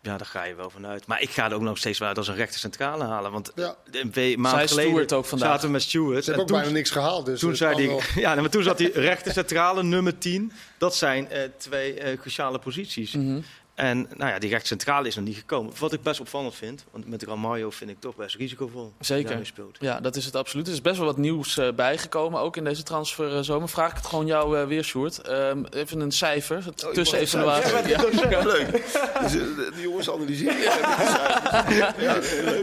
Ja, 0.01 0.17
daar 0.17 0.25
ga 0.27 0.43
je 0.43 0.55
wel 0.55 0.69
vanuit. 0.69 1.07
Maar 1.07 1.21
ik 1.21 1.29
ga 1.29 1.45
er 1.49 1.53
ook 1.53 1.61
nog 1.61 1.77
steeds 1.77 1.99
wel 1.99 2.07
uit 2.07 2.17
als 2.17 2.27
een 2.27 2.35
rechter 2.35 2.59
centrale 2.59 3.03
halen. 3.03 3.31
Want 3.31 3.51
Ja. 3.55 3.75
een 3.91 4.39
maand 4.41 4.69
geleden 4.69 4.91
Stuart 4.91 5.13
ook 5.13 5.25
vandaag. 5.25 5.49
zaten 5.49 5.65
we 5.65 5.71
met 5.71 5.81
Stuart. 5.81 6.23
Ze 6.23 6.31
en 6.31 6.37
hebben 6.37 6.41
ook 6.41 6.47
toen, 6.47 6.57
bijna 6.57 6.71
niks 6.73 6.89
gehaald. 6.89 7.25
Dus 7.25 7.39
toen, 7.39 7.55
zei 7.55 7.99
ja, 8.15 8.35
maar 8.35 8.49
toen 8.49 8.63
zat 8.63 8.79
hij 8.79 8.91
rechter 8.93 9.31
centrale, 9.31 9.83
nummer 9.83 10.17
10. 10.17 10.51
Dat 10.77 10.95
zijn 10.95 11.29
eh, 11.29 11.41
twee 11.57 11.93
eh, 11.93 12.19
cruciale 12.19 12.59
posities. 12.59 13.13
Mhm. 13.13 13.39
En 13.79 14.07
nou 14.17 14.31
ja, 14.31 14.39
die 14.39 14.49
rechtscentrale 14.49 15.07
is 15.07 15.15
nog 15.15 15.25
niet 15.25 15.37
gekomen. 15.37 15.73
Wat 15.79 15.93
ik 15.93 16.01
best 16.01 16.19
opvallend 16.19 16.55
vind. 16.55 16.85
Want 16.91 17.07
met 17.07 17.23
Ramaljo 17.23 17.69
vind 17.69 17.89
ik 17.89 17.99
toch 17.99 18.15
best 18.15 18.35
risicovol. 18.35 18.93
Zeker. 18.99 19.45
speelt. 19.45 19.77
Ja, 19.79 19.99
dat 19.99 20.15
is 20.15 20.25
het 20.25 20.35
absoluut. 20.35 20.67
Er 20.67 20.73
is 20.73 20.81
best 20.81 20.97
wel 20.97 21.05
wat 21.05 21.17
nieuws 21.17 21.57
eh, 21.57 21.71
bijgekomen, 21.73 22.39
ook 22.39 22.57
in 22.57 22.63
deze 22.63 22.83
transferzomer. 22.83 23.69
Vraag 23.69 23.89
ik 23.89 23.95
het 23.97 24.05
gewoon 24.05 24.25
jou 24.25 24.57
eh, 24.59 24.67
weer, 24.67 24.83
Sjoerd. 24.83 25.17
Ehm, 25.21 25.63
even 25.69 25.99
een 25.99 26.11
cijfer, 26.11 26.63
Oh, 26.85 26.91
tussen 26.91 27.19
evaluatie. 27.19 27.87
Ja. 27.87 28.05
Ja, 28.29 28.43
leuk. 28.43 28.71
Dus, 28.71 28.91
eh, 29.23 29.31
de, 29.31 29.71
jongens 29.81 30.09
analyseren. 30.11 30.71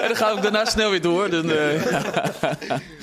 En 0.00 0.08
dan 0.08 0.16
gaan 0.16 0.34
we 0.36 0.40
daarna 0.40 0.64
snel 0.64 0.90
weer 0.90 1.00
door. 1.02 1.30
Dan, 1.30 1.50
eh, 1.50 1.84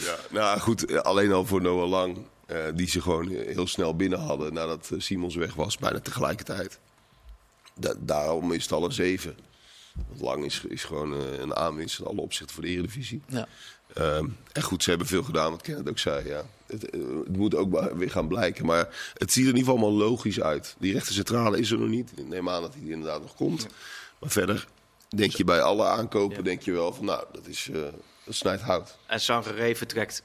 Ja, 0.06 0.16
nou 0.30 0.60
goed, 0.60 1.04
alleen 1.04 1.32
al 1.32 1.46
voor 1.46 1.62
Noah 1.62 1.90
Lang. 1.90 2.18
eh, 2.46 2.58
die 2.74 2.88
ze 2.90 3.02
gewoon 3.02 3.30
heel 3.30 3.68
snel 3.68 3.96
binnen 3.96 4.20
hadden 4.20 4.54
nadat 4.54 4.92
Simons 4.98 5.36
weg 5.36 5.54
was, 5.54 5.78
bijna 5.78 6.00
tegelijkertijd. 6.00 6.80
Da- 7.76 7.94
daarom 8.00 8.52
is 8.52 8.64
het 8.64 8.72
al 8.72 8.86
een 8.86 8.92
zeven. 8.92 9.36
Want 10.08 10.22
Lang 10.22 10.46
is, 10.46 10.62
is 10.68 10.84
gewoon 10.84 11.14
eh, 11.14 11.40
een 11.40 11.56
aanwinst 11.56 12.00
in 12.00 12.06
alle 12.06 12.22
opzichten 12.22 12.54
voor 12.56 12.64
de 12.64 12.70
Eredivisie. 12.70 13.22
ja. 13.28 13.48
Ehm, 13.94 14.28
en 14.52 14.62
goed, 14.62 14.84
ze 14.84 14.90
hebben 14.90 15.08
veel 15.08 15.24
gedaan, 15.24 15.52
wat 15.52 15.62
Kenneth 15.62 15.90
ook 15.90 16.00
zei. 16.00 16.28
Ja. 16.28 16.46
Het, 16.66 16.90
eh, 16.90 17.00
het 17.26 17.38
moet 17.38 17.56
ook 17.56 17.94
weer 17.96 18.12
gaan 18.12 18.28
blijken. 18.28 18.66
Maar 18.66 19.12
het 19.18 19.32
ziet 19.32 19.44
er 19.44 19.50
in 19.52 19.58
ieder 19.58 19.74
geval 19.74 19.88
allemaal 19.88 20.08
logisch 20.08 20.42
uit. 20.42 20.76
Die 20.80 20.94
rechter 20.94 21.14
centrale 21.14 21.60
is 21.60 21.72
er 21.72 21.80
nog 21.80 21.90
niet. 21.90 22.12
Ik 22.16 22.28
neem 22.28 22.50
aan 22.50 22.62
dat 22.62 22.74
hij 22.74 22.84
er 22.84 22.92
inderdaad 22.92 23.22
nog 23.22 23.36
komt. 23.36 23.68
Maar 24.20 24.30
verder 24.30 24.68
denk 25.10 25.32
je 25.32 25.44
bij 25.44 25.62
alle 25.62 25.86
aankopen, 25.86 26.38
Ja. 26.38 26.44
denk 26.44 26.62
je 26.62 26.72
wel 26.72 26.94
van 26.94 27.06
nou, 27.06 27.24
dat, 27.32 27.48
is, 27.48 27.70
eh, 27.74 27.82
dat 28.26 28.36
snijdt 28.36 28.62
hout. 28.62 28.98
En 29.06 29.20
Sangaré 29.22 29.76
vertrekt 29.76 30.24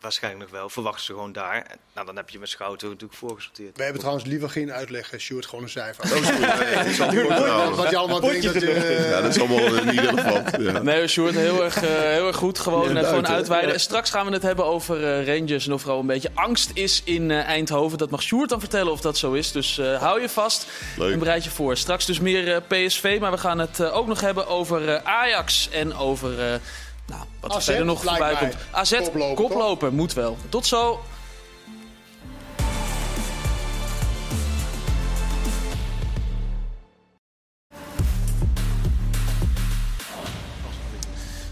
waarschijnlijk 0.00 0.42
nog 0.50 0.60
wel. 0.60 0.68
Verwachten 0.68 1.04
ze 1.04 1.12
gewoon 1.12 1.32
daar. 1.32 1.66
Nou, 1.94 2.06
dan 2.06 2.16
heb 2.16 2.30
je 2.30 2.38
met 2.38 2.48
Schouten 2.48 2.88
natuurlijk 2.88 3.18
voorgesorteerd. 3.18 3.76
We 3.76 3.82
hebben 3.82 4.00
trouwens 4.00 4.26
liever 4.26 4.50
geen 4.50 4.72
uitleg, 4.72 5.12
eh, 5.12 5.18
Sjoerd, 5.20 5.46
gewoon 5.46 5.64
een 5.64 5.70
cijfer. 5.70 6.04
Oh, 6.04 6.10
sorry. 6.10 6.40
Nee, 6.40 6.74
dat 6.74 6.86
is. 6.86 6.98
Wat 7.76 7.90
je 7.90 7.96
allemaal 7.96 8.20
denkt 8.20 8.42
dat 8.44 8.54
je... 8.62 8.70
eh, 8.72 9.10
Ja, 9.10 9.20
dat 9.20 9.36
is 9.36 9.40
allemaal 9.42 9.84
niet 9.84 9.98
relevant. 10.00 10.50
Ja. 10.58 10.78
Nee, 10.92 11.06
Sjoerd, 11.08 11.34
heel 11.34 11.64
erg, 11.64 11.76
eh, 11.76 11.88
heel 11.90 12.26
erg 12.26 12.36
goed. 12.36 12.58
Gewoon, 12.58 12.94
Ja, 12.94 13.02
gewoon 13.02 13.26
uitweiden. 13.28 13.72
En 13.72 13.80
straks 13.80 14.10
gaan 14.10 14.26
we 14.26 14.32
het 14.32 14.42
hebben 14.42 14.64
over 14.64 15.04
eh, 15.04 15.26
Rangers 15.38 15.66
en 15.66 15.72
of 15.72 15.84
er 15.84 15.90
al 15.90 16.00
een 16.00 16.06
beetje 16.06 16.30
angst 16.34 16.70
is 16.74 17.00
in 17.04 17.30
eh, 17.30 17.38
Eindhoven. 17.44 17.98
Dat 17.98 18.10
mag 18.10 18.22
Sjoerd 18.22 18.48
dan 18.48 18.60
vertellen 18.60 18.92
of 18.92 19.00
dat 19.00 19.16
zo 19.18 19.32
is. 19.32 19.52
Dus 19.52 19.78
eh, 19.78 20.00
hou 20.02 20.20
je 20.20 20.28
vast 20.28 20.66
Leuk. 20.96 21.12
en 21.12 21.18
bereid 21.18 21.44
je 21.44 21.50
voor. 21.50 21.76
Straks 21.76 22.06
dus 22.06 22.20
meer 22.20 22.54
eh, 22.54 22.86
PSV, 22.86 23.16
maar 23.20 23.30
we 23.30 23.38
gaan 23.38 23.58
het 23.58 23.82
ook 23.90 24.06
nog 24.06 24.20
hebben 24.20 24.46
over 24.46 24.88
eh, 24.88 25.00
Ajax 25.04 25.68
en 25.70 25.94
over... 25.96 26.60
eh, 27.08 27.16
nou, 27.16 27.28
wat 27.40 27.50
er 27.50 27.56
AZ, 27.56 27.64
verder 27.64 27.84
nog 27.84 28.02
voorbij 28.02 28.32
mij. 28.32 28.36
komt. 28.36 28.56
AZ, 28.70 28.94
Koploper, 28.94 29.44
koploper, 29.44 29.92
moet 29.92 30.12
wel. 30.12 30.36
Tot 30.48 30.66
zo. 30.66 31.00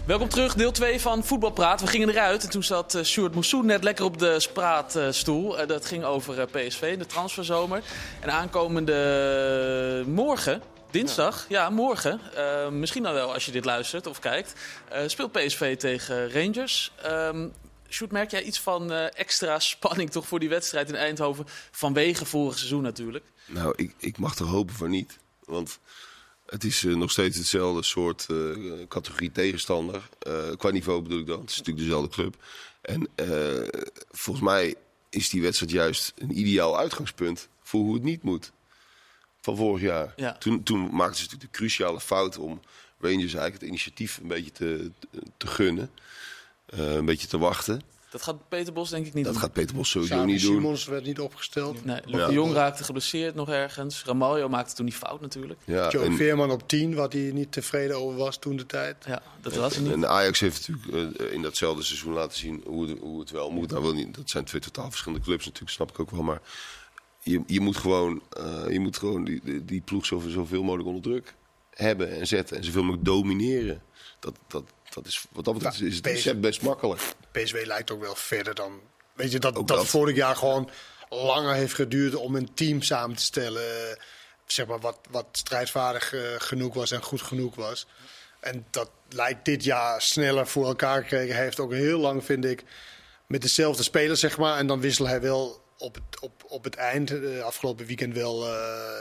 Welkom 0.05 0.29
terug, 0.29 0.55
deel 0.55 0.71
2 0.71 1.01
van 1.01 1.23
Voetbalpraat. 1.23 1.81
We 1.81 1.87
gingen 1.87 2.09
eruit 2.09 2.43
en 2.43 2.49
toen 2.49 2.63
zat 2.63 2.95
uh, 2.95 3.03
Sjoerd 3.03 3.33
Moussoen 3.33 3.65
net 3.65 3.83
lekker 3.83 4.05
op 4.05 4.17
de 4.17 4.39
spraatstoel. 4.39 5.61
Uh, 5.61 5.67
dat 5.67 5.85
ging 5.85 6.03
over 6.03 6.39
uh, 6.39 6.43
PSV, 6.51 6.97
de 6.97 7.05
transferzomer. 7.05 7.83
En 8.19 8.31
aankomende 8.31 10.03
morgen, 10.07 10.61
dinsdag, 10.95 11.45
ja, 11.49 11.69
morgen, 11.69 12.21
uh, 12.35 12.69
misschien 12.69 13.03
dan 13.03 13.13
wel 13.13 13.33
als 13.33 13.45
je 13.45 13.51
dit 13.51 13.65
luistert 13.65 14.07
of 14.07 14.19
kijkt, 14.19 14.53
uh, 14.91 14.99
speelt 15.07 15.31
PSV 15.31 15.77
tegen 15.77 16.31
Rangers. 16.31 16.91
Um, 17.05 17.53
merk 18.09 18.31
jij 18.31 18.43
iets 18.43 18.59
van 18.59 18.91
uh, 18.91 19.19
extra 19.19 19.59
spanning 19.59 20.11
toch 20.11 20.27
voor 20.27 20.39
die 20.39 20.49
wedstrijd 20.49 20.89
in 20.89 20.95
Eindhoven? 20.95 21.45
Vanwege 21.71 22.25
vorig 22.25 22.57
seizoen 22.57 22.81
natuurlijk. 22.81 23.25
Nou, 23.45 23.73
ik, 23.75 23.93
ik 23.97 24.17
mag 24.17 24.37
er 24.37 24.45
hopen 24.45 24.75
van 24.75 24.89
niet. 24.89 25.17
Want 25.45 25.79
het 26.45 26.63
is 26.63 26.83
nog 26.83 27.11
steeds 27.11 27.37
hetzelfde 27.37 27.83
soort 27.83 28.27
categorie 28.87 29.31
tegenstander. 29.31 30.09
Qua 30.57 30.69
niveau 30.69 31.01
bedoel 31.01 31.19
ik 31.19 31.27
dan. 31.27 31.39
Het 31.39 31.49
is 31.49 31.57
natuurlijk 31.57 31.85
dezelfde 31.85 32.09
club. 32.09 32.35
En 32.81 33.09
volgens 34.11 34.45
mij 34.45 34.75
is 35.09 35.29
die 35.29 35.41
wedstrijd 35.41 35.71
juist 35.71 36.13
een 36.17 36.39
ideaal 36.39 36.77
uitgangspunt 36.77 37.47
voor 37.61 37.81
hoe 37.81 37.93
het 37.93 38.03
niet 38.03 38.23
moet. 38.23 38.51
Van 39.45 39.55
vorig 39.55 39.81
jaar. 39.81 40.13
Ja. 40.15 40.35
Toen, 40.39 40.63
toen 40.63 40.79
maakten 40.79 41.15
ze 41.15 41.23
natuurlijk 41.23 41.51
de 41.51 41.57
cruciale 41.57 41.99
fout 41.99 42.37
om 42.37 42.59
Rangers 42.99 43.19
eigenlijk 43.33 43.53
het 43.53 43.63
initiatief 43.63 44.17
een 44.21 44.27
beetje 44.27 44.51
te, 44.51 44.91
te 45.37 45.47
gunnen. 45.47 45.91
Uh, 46.73 46.93
een 46.93 47.05
beetje 47.05 47.27
te 47.27 47.37
wachten. 47.37 47.81
Dat 48.09 48.21
gaat 48.21 48.49
Peter 48.49 48.73
Bos 48.73 48.89
denk 48.89 49.05
ik 49.05 49.13
niet 49.13 49.23
dat 49.23 49.33
doen. 49.33 49.41
gaat 49.41 49.53
Peter 49.53 49.75
Bos 49.75 49.89
sowieso 49.89 50.25
niet 50.25 50.41
doen. 50.41 50.53
Simons 50.55 50.85
werd 50.85 51.05
niet 51.05 51.19
opgesteld. 51.19 51.85
Nee, 51.85 51.99
Luc 52.05 52.19
Ja. 52.19 52.27
de 52.27 52.33
Jong 52.33 52.53
raakte 52.53 52.83
geblesseerd 52.83 53.35
nog 53.35 53.49
ergens. 53.49 54.03
Ramaljo 54.03 54.49
maakte 54.49 54.75
toen 54.75 54.85
die 54.85 54.95
fout 54.95 55.21
natuurlijk. 55.21 55.59
Ja, 55.65 55.89
Joe 55.89 56.03
en, 56.05 56.15
Veerman 56.15 56.51
op 56.51 56.67
10, 56.67 56.95
wat 56.95 57.13
hij 57.13 57.31
niet 57.33 57.51
tevreden 57.51 57.97
over 57.97 58.17
was 58.17 58.37
toen 58.37 58.55
de 58.55 58.65
tijd. 58.65 58.95
Ja, 59.05 59.21
dat 59.41 59.55
was 59.55 59.75
het 59.75 59.83
niet. 59.83 59.93
en 59.93 60.09
Ajax 60.09 60.39
heeft 60.39 60.67
natuurlijk 60.67 61.21
uh, 61.21 61.31
in 61.33 61.41
datzelfde 61.41 61.83
seizoen 61.83 62.13
laten 62.13 62.37
zien 62.37 62.63
hoe 62.65 62.87
het, 62.87 62.99
hoe 62.99 63.19
het 63.19 63.31
wel 63.31 63.51
moet. 63.51 63.71
Nou, 63.71 63.83
wel 63.83 63.93
niet, 63.93 64.15
dat 64.15 64.29
zijn 64.29 64.43
twee 64.43 64.61
totaal 64.61 64.89
verschillende 64.89 65.25
clubs 65.25 65.45
natuurlijk, 65.45 65.71
snap 65.71 65.89
ik 65.89 65.99
ook 65.99 66.11
wel. 66.11 66.23
Maar 66.23 66.41
je, 67.25 67.43
je 67.47 67.59
moet 67.59 67.77
gewoon, 67.77 68.21
uh, 68.39 68.63
je 68.69 68.79
moet 68.79 68.97
gewoon 68.97 69.23
die, 69.23 69.65
die, 69.65 69.81
ploeg 69.81 70.05
zoveel, 70.05 70.29
zoveel 70.29 70.63
mogelijk 70.63 70.87
onder 70.87 71.03
druk 71.03 71.33
hebben 71.69 72.11
en 72.11 72.27
zetten. 72.27 72.57
En 72.57 72.63
zoveel 72.63 72.81
mogelijk 72.81 73.05
domineren. 73.05 73.81
Dat, 74.19 74.33
dat, 74.47 74.63
dat 74.93 75.05
is, 75.05 75.25
wat 75.31 75.45
dat 75.45 75.53
betreft 75.53 75.81
is 75.81 75.95
het 75.95 76.05
recept 76.05 76.41
best 76.41 76.61
makkelijk. 76.61 77.01
PSW 77.31 77.55
lijkt 77.63 77.91
ook 77.91 78.01
wel 78.01 78.15
verder 78.15 78.55
dan... 78.55 78.79
Weet 79.13 79.31
je, 79.31 79.39
dat, 79.39 79.55
dat, 79.55 79.67
dat. 79.67 79.87
vorig 79.87 80.15
jaar 80.15 80.35
gewoon 80.35 80.69
langer 81.09 81.53
heeft 81.53 81.73
geduurd 81.73 82.15
om 82.15 82.35
een 82.35 82.53
team 82.53 82.81
samen 82.81 83.15
te 83.15 83.23
stellen. 83.23 83.89
eh, 83.89 83.97
Zeg 84.45 84.67
maar 84.67 84.79
wat, 84.79 84.99
wat 85.11 85.25
strijdvaardig 85.31 86.13
uh, 86.13 86.21
genoeg 86.37 86.73
was 86.73 86.91
en 86.91 87.01
goed 87.01 87.21
genoeg 87.21 87.55
was. 87.55 87.87
En 88.39 88.65
dat 88.69 88.89
lijkt 89.09 89.45
dit 89.45 89.63
jaar 89.63 90.01
sneller 90.01 90.47
voor 90.47 90.65
elkaar 90.65 91.01
gekregen. 91.01 91.35
Hij 91.35 91.43
heeft 91.43 91.59
ook 91.59 91.71
heel 91.73 91.99
lang, 91.99 92.25
vind 92.25 92.45
ik, 92.45 92.63
met 93.27 93.41
dezelfde 93.41 93.83
spelers, 93.83 94.19
zeg 94.19 94.37
maar. 94.37 94.57
En 94.57 94.67
dan 94.67 94.81
wisselde 94.81 95.11
hij 95.11 95.21
wel 95.21 95.64
op 95.77 95.95
het, 95.95 96.19
op, 96.19 96.45
op 96.47 96.63
het 96.63 96.75
eind, 96.75 97.11
uh, 97.11 97.39
afgelopen 97.43 97.85
weekend 97.85 98.13
wel 98.13 98.47
uh, 98.47 98.53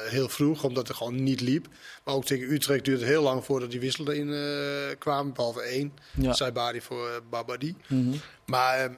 heel 0.09 0.29
vroeg, 0.29 0.65
omdat 0.65 0.89
het 0.89 0.97
gewoon 0.97 1.23
niet 1.23 1.41
liep. 1.41 1.67
Maar 2.05 2.15
ook 2.15 2.25
tegen 2.25 2.53
Utrecht 2.53 2.85
duurde 2.85 3.01
het 3.01 3.11
heel 3.11 3.23
lang 3.23 3.45
voordat 3.45 3.71
die 3.71 3.81
wissel 3.81 4.13
erin 4.13 4.29
uh, 4.29 4.99
kwamen, 4.99 5.33
behalve 5.33 5.61
één. 5.61 5.93
Ja. 6.15 6.33
Saibari 6.33 6.81
voor 6.81 7.23
Babadi. 7.31 7.77
Mhm. 7.87 8.17
Maar 8.47 8.97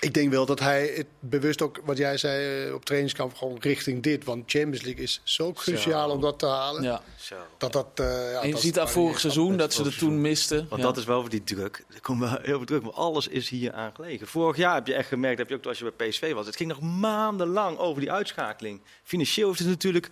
Ik 0.00 0.14
denk 0.14 0.30
wel 0.30 0.46
dat 0.46 0.60
hij 0.60 0.92
het 0.96 1.06
bewust 1.20 1.62
ook, 1.62 1.80
wat 1.84 1.96
jij 1.96 2.16
zei 2.16 2.66
eh, 2.66 2.74
op 2.74 2.84
trainingskamp, 2.84 3.34
gewoon 3.34 3.56
richting 3.60 4.02
dit. 4.02 4.24
Want 4.24 4.42
Champions 4.50 4.82
League 4.82 5.02
is 5.02 5.20
zo 5.24 5.52
cruciaal 5.52 6.08
Zo. 6.08 6.14
om 6.14 6.20
dat 6.20 6.38
te 6.38 6.46
halen. 6.46 6.82
Ja. 6.82 7.02
Zo. 7.16 7.34
Dat 7.58 7.72
dat, 7.72 7.86
eh, 7.94 8.06
ja, 8.32 8.40
En 8.40 8.46
je 8.46 8.52
dat 8.52 8.62
ziet 8.62 8.74
daar 8.74 8.88
vorig 8.88 9.20
seizoen 9.20 9.56
dat 9.56 9.72
ze 9.72 9.84
er 9.84 9.96
toen 9.96 10.20
misten. 10.20 10.66
Want 10.68 10.80
Ja. 10.80 10.86
dat 10.86 10.96
is 10.96 11.04
wel 11.04 11.20
voor 11.20 11.30
die 11.30 11.44
druk. 11.44 11.84
Er 11.94 12.00
komt 12.00 12.20
wel 12.20 12.28
heel 12.42 12.56
veel 12.56 12.64
druk, 12.66 12.82
maar 12.82 12.92
alles 12.92 13.28
is 13.28 13.48
hier 13.48 13.72
aan 13.72 13.92
gelegen. 13.94 14.26
Vorig 14.26 14.56
jaar 14.56 14.74
heb 14.74 14.86
je 14.86 14.94
echt 14.94 15.08
gemerkt, 15.08 15.38
heb 15.38 15.48
je 15.48 15.54
ook 15.54 15.66
als 15.66 15.78
je 15.78 15.92
bij 15.96 16.08
PSV 16.08 16.32
was, 16.32 16.46
het 16.46 16.56
ging 16.56 16.68
nog 16.68 16.80
maandenlang 16.80 17.78
over 17.78 18.00
die 18.00 18.12
uitschakeling. 18.12 18.80
Financieel 19.02 19.46
heeft 19.48 19.58
het 19.58 19.68
natuurlijk 19.68 20.08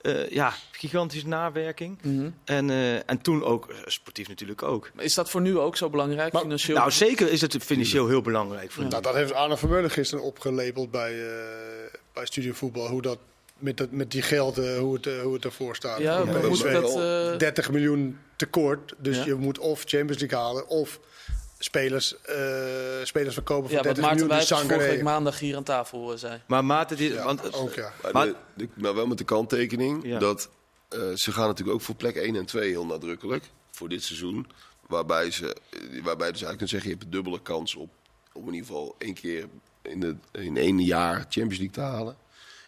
eh, 0.00 0.28
ja, 0.30 0.52
gigantische 0.72 1.28
nawerking. 1.28 1.98
Mhm. 2.02 2.30
En, 2.44 2.70
eh, 2.70 2.94
en 3.10 3.20
toen 3.22 3.44
ook, 3.44 3.68
eh, 3.70 3.76
sportief 3.84 4.28
natuurlijk 4.28 4.62
ook. 4.62 4.90
Maar 4.94 5.04
Is 5.04 5.14
dat 5.14 5.30
voor 5.30 5.40
nu 5.40 5.58
ook 5.58 5.76
zo 5.76 5.90
belangrijk, 5.90 6.32
Maar- 6.32 6.42
financieel? 6.42 6.76
Nou, 6.76 6.90
zeker 6.90 7.30
is 7.32 7.40
het 7.40 7.56
financieel 7.64 8.08
heel 8.08 8.22
belangrijk 8.22 8.70
voor 8.70 8.84
Nou, 8.84 9.02
dat 9.02 9.14
heeft 9.14 9.32
Arne 9.32 9.56
Vermeulen 9.56 9.90
gisteren 9.90 10.24
opgelabeld 10.24 10.90
bij, 10.90 11.12
eh 11.26 11.34
bij 12.12 12.26
Studio 12.26 12.52
Voetbal. 12.52 12.88
Hoe 12.88 13.02
dat 13.02 13.18
met, 13.58 13.76
dat, 13.76 13.90
met 13.90 14.10
die 14.10 14.22
gelden, 14.22 14.78
hoe 14.78 14.94
het, 14.94 15.08
hoe 15.22 15.34
het 15.34 15.44
ervoor 15.44 15.76
staat. 15.76 15.98
ja, 15.98 16.18
ik 16.18 16.72
dat... 16.72 17.32
eh, 17.32 17.38
30 17.38 17.70
miljoen 17.70 18.18
tekort. 18.36 18.94
Dus 18.98 19.16
Ja. 19.16 19.24
je 19.24 19.34
moet 19.34 19.58
of 19.58 19.82
Champions 19.86 20.20
League 20.20 20.38
halen 20.38 20.68
of 20.68 21.00
spelers, 21.58 22.20
eh, 22.22 22.36
spelers 23.02 23.34
verkopen 23.34 23.68
voor 23.70 23.78
ja, 23.78 23.84
wat 23.84 23.94
30 23.94 24.02
Maarten 24.02 24.26
miljoen. 24.26 24.46
Vorige 24.46 24.66
week 24.66 24.78
Sangaré. 24.80 25.02
maandag 25.02 25.38
hier 25.38 25.56
aan 25.56 25.62
tafel 25.62 26.18
zei. 26.18 26.40
Maar 26.46 26.64
Maarten, 26.64 26.96
die, 26.96 27.12
Ja, 27.12 27.24
want, 27.24 27.52
ook 27.54 27.74
ja. 27.74 27.92
Maar, 28.02 28.12
Maar- 28.12 28.26
de- 28.26 28.34
de- 28.54 28.68
maar 28.74 28.94
wel 28.94 29.06
met 29.06 29.18
de 29.18 29.24
kanttekening 29.24 30.06
Ja. 30.06 30.18
dat 30.18 30.48
eh, 30.88 31.12
ze 31.14 31.32
gaan 31.32 31.46
natuurlijk 31.46 31.76
ook 31.76 31.82
voor 31.82 31.94
plek 31.94 32.16
1 32.16 32.36
en 32.36 32.44
2 32.46 32.68
heel 32.70 32.86
nadrukkelijk 32.86 33.44
voor 33.70 33.88
dit 33.88 34.02
seizoen. 34.02 34.46
Waarbij, 34.86 35.30
ze, 35.30 35.56
waarbij 36.02 36.32
dus 36.32 36.42
eigenlijk 36.42 36.56
kunt 36.58 36.70
zeggen, 36.70 36.88
je 36.90 36.94
hebt 36.96 37.04
een 37.06 37.10
dubbele 37.12 37.40
kans 37.42 37.74
op 37.74 37.90
om 38.32 38.46
in 38.48 38.54
ieder 38.54 38.66
geval 38.66 38.94
één 38.98 39.14
keer 39.14 39.46
in, 39.82 40.00
de, 40.00 40.16
in 40.32 40.56
één 40.56 40.78
jaar 40.80 41.16
Champions 41.18 41.56
League 41.58 41.70
te 41.70 41.80
halen. 41.80 42.16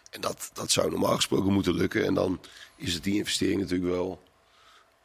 En 0.09 0.21
dat, 0.21 0.49
dat 0.53 0.71
zou 0.71 0.89
normaal 0.89 1.15
gesproken 1.15 1.53
moeten 1.53 1.75
lukken. 1.75 2.05
En 2.05 2.13
dan 2.13 2.39
is 2.75 2.93
het 2.93 3.03
die 3.03 3.15
investering 3.15 3.59
natuurlijk 3.61 3.89
wel 3.91 4.21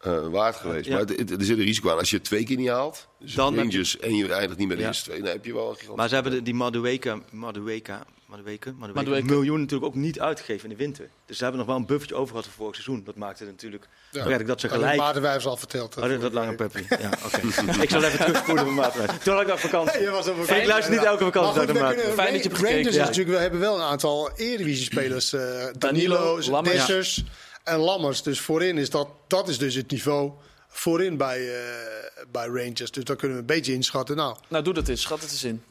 eh, 0.05 0.27
waard 0.29 0.57
geweest. 0.57 0.85
Ja. 0.87 0.91
Maar 0.97 1.01
het- 1.01 1.19
het- 1.19 1.31
er 1.31 1.45
zit 1.45 1.59
een 1.59 1.65
risico 1.65 1.91
aan. 1.91 1.99
Als 1.99 2.11
je 2.11 2.17
het 2.17 2.25
twee 2.25 2.45
keer 2.45 2.57
niet 2.57 2.69
haalt, 2.69 3.09
dus 3.19 3.35
Dan 3.35 3.47
heb 3.47 3.55
je- 3.65 3.71
Rangers 3.71 3.99
en 3.99 4.17
je 4.17 4.33
eindigt 4.33 4.59
niet 4.59 4.69
bij 4.69 4.77
de 4.77 4.83
Ja. 4.83 4.89
eerste 4.89 5.05
twee, 5.05 5.19
dan 5.23 5.29
heb 5.29 5.45
je 5.45 5.55
wel 5.55 5.63
een 5.69 5.75
gigantisch 5.75 5.97
maar 5.97 6.09
ze 6.09 6.15
hebben 6.15 6.33
de, 6.33 6.43
die 6.43 6.55
Madueka, 6.55 7.19
Madueka, 7.31 8.05
Madueke, 8.27 8.73
Madueke, 8.73 9.01
Madueke. 9.01 9.25
miljoen 9.33 9.61
natuurlijk 9.61 9.91
ook 9.95 9.95
niet 10.01 10.21
uitgegeven 10.21 10.71
in 10.71 10.77
de 10.77 10.83
winter. 10.85 11.09
Dus 11.27 11.37
ze 11.37 11.43
hebben 11.43 11.61
nog 11.61 11.71
wel 11.71 11.79
een 11.81 11.87
buffertje 11.87 12.15
over 12.15 12.29
gehad 12.29 12.45
voor 12.45 12.55
vorig 12.55 12.75
seizoen. 12.75 13.05
Dat 13.05 13.17
maakte 13.17 13.43
het 13.43 13.53
natuurlijk 13.53 13.89
Ja. 14.11 14.39
dat 14.39 14.61
ze 14.61 14.69
gelijk... 14.69 14.97
Maarten 14.97 15.23
Wijfels 15.23 15.47
al 15.47 15.57
verteld. 15.57 15.97
Oh, 15.97 16.09
dat, 16.09 16.21
dat 16.21 16.33
lange 16.33 16.55
puppy. 16.55 16.83
Ja, 16.89 17.11
oké. 17.27 17.41
ik 17.83 17.91
zal 17.91 18.03
even 18.05 18.19
terugspoelen 18.19 18.65
met 18.65 18.75
Maarten. 18.75 19.21
Toen 19.23 19.35
had 19.35 19.43
ik 19.43 19.53
op 19.53 19.59
vakantie. 19.59 20.01
Je 20.01 20.11
was 20.11 20.29
op 20.29 20.37
Ik 20.43 20.67
luister 20.67 20.95
niet 20.95 21.05
elke 21.05 21.25
vakantie 21.25 21.57
naar 21.57 21.67
de 21.67 21.73
we 21.73 21.79
Maarten. 21.79 22.13
Fijn 22.13 22.33
dat 22.33 22.43
je 22.43 22.49
hebt 22.49 22.57
gekeken. 22.61 22.77
Rangers 22.77 22.95
Ja. 22.95 23.01
is 23.03 23.07
natuurlijk, 23.07 23.37
we 23.37 23.43
hebben 23.43 23.61
wel 23.61 23.75
een 23.77 23.83
aantal 23.83 24.31
Eredivisie-spelers. 24.37 25.33
eh 25.33 25.41
Danilo, 25.41 26.17
Danilo, 26.17 26.41
Lammers. 26.51 26.75
Dessers 26.77 27.25
en 27.65 27.79
Lammers. 27.79 28.23
Dus 28.23 28.41
voorin 28.41 28.79
is 28.79 28.91
dat, 28.91 29.09
dat 29.27 29.49
is 29.49 29.59
dus 29.59 29.75
het 29.75 29.91
niveau 29.91 30.33
voorin 30.69 31.17
bij, 31.17 31.55
eh, 31.55 32.25
bij 32.33 32.47
Rangers. 32.47 32.91
Dus 32.91 33.05
dan 33.05 33.17
kunnen 33.17 33.37
we 33.37 33.43
een 33.43 33.49
beetje 33.49 33.73
inschatten. 33.73 34.17
Nou, 34.17 34.37
Nou, 34.49 34.65
doe 34.65 34.75
dat 34.75 34.89
eens. 34.89 35.03
Schat 35.03 35.21
het 35.21 35.31
eens 35.31 35.45
in. 35.45 35.65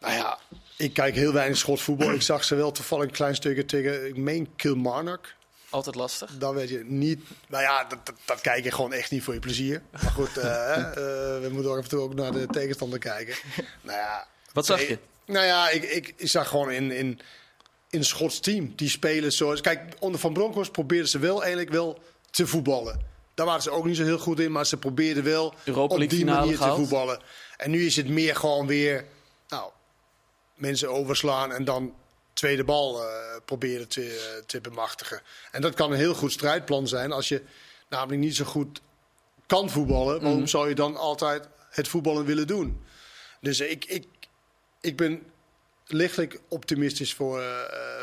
nou 0.00 0.14
ja, 0.14 0.38
ik 0.76 0.92
kijk 0.92 1.14
heel 1.14 1.32
weinig 1.32 1.58
schotvoetbal. 1.58 2.12
ik 2.12 2.22
zag 2.22 2.44
ze 2.44 2.54
wel 2.54 2.72
toevallig 2.72 3.04
een 3.04 3.10
klein 3.10 3.34
stukje 3.34 3.64
tegen, 3.64 4.06
ik 4.06 4.16
meen 4.16 4.48
Kilmarnock. 4.56 5.34
Altijd 5.70 5.94
lastig. 5.94 6.30
Dan 6.38 6.54
weet 6.54 6.68
je 6.68 6.84
niet. 6.84 7.20
Nou 7.48 7.62
ja, 7.62 7.84
dat, 7.84 8.06
dat, 8.06 8.14
dat 8.24 8.40
kijk 8.40 8.64
je 8.64 8.70
gewoon 8.70 8.92
echt 8.92 9.10
niet 9.10 9.22
voor 9.22 9.34
je 9.34 9.40
plezier. 9.40 9.82
Maar 9.90 10.10
goed, 10.10 10.36
eh, 10.36 10.76
eh, 10.78 10.94
we 11.40 11.48
moeten 11.52 11.70
ook 11.70 11.78
af 11.78 11.84
en 11.84 11.90
toe 11.90 12.00
ook 12.00 12.14
naar 12.14 12.32
de 12.32 12.46
tegenstander 12.46 12.98
kijken. 12.98 13.34
Nou 13.82 13.98
ja. 13.98 14.26
Wat 14.52 14.66
zag 14.66 14.80
je? 14.80 14.98
Nou 15.24 15.46
ja, 15.46 15.68
ik, 15.68 15.82
ik, 15.82 16.14
ik 16.16 16.28
zag 16.28 16.48
gewoon 16.48 16.70
in, 16.70 16.90
in, 16.90 17.20
in 17.96 18.02
een 18.02 18.08
Schots 18.08 18.40
team 18.40 18.72
die 18.76 18.88
spelen 18.88 19.32
zoals. 19.32 19.60
Kijk, 19.60 19.94
onder 19.98 20.20
Van 20.20 20.32
Bronckhorst 20.32 20.72
probeerden 20.72 21.08
ze 21.08 21.18
wel 21.18 21.40
eigenlijk 21.40 21.70
wel 21.70 22.02
te 22.30 22.46
voetballen. 22.46 23.00
Daar 23.34 23.46
waren 23.46 23.62
ze 23.62 23.70
ook 23.70 23.84
niet 23.84 23.96
zo 23.96 24.02
heel 24.04 24.18
goed 24.18 24.40
in, 24.40 24.52
maar 24.52 24.66
ze 24.66 24.76
probeerden 24.76 25.24
wel 25.24 25.54
Europa 25.64 25.94
op 25.94 26.08
die 26.08 26.24
manier 26.24 26.58
te 26.58 26.72
voetballen. 26.74 27.20
En 27.56 27.70
nu 27.70 27.86
is 27.86 27.96
het 27.96 28.08
meer 28.08 28.36
gewoon 28.36 28.66
weer. 28.66 29.04
Nou, 29.48 29.70
mensen 30.54 30.90
overslaan 30.90 31.52
en 31.52 31.64
dan 31.64 31.94
tweede 32.32 32.64
bal 32.64 33.02
eh, 33.02 33.08
proberen 33.44 33.88
te, 33.88 34.02
eh, 34.36 34.44
te 34.46 34.60
bemachtigen. 34.60 35.20
En 35.50 35.60
dat 35.60 35.74
kan 35.74 35.90
een 35.92 35.98
heel 35.98 36.14
goed 36.14 36.32
strijdplan 36.32 36.88
zijn 36.88 37.12
als 37.12 37.28
je 37.28 37.42
namelijk 37.88 38.20
niet 38.20 38.36
zo 38.36 38.44
goed 38.44 38.80
kan 39.46 39.70
voetballen. 39.70 40.20
Waarom 40.20 40.38
Mhm. 40.38 40.46
zou 40.48 40.68
je 40.68 40.74
dan 40.74 40.96
altijd 40.96 41.48
het 41.70 41.88
voetballen 41.88 42.24
willen 42.24 42.46
doen? 42.46 42.84
Dus 43.40 43.60
ik, 43.60 43.84
ik, 43.84 44.06
ik 44.80 44.96
ben 44.96 45.22
lichtelijk 45.86 46.40
optimistisch 46.48 47.14
voor, 47.14 47.40
eh, 47.40 47.46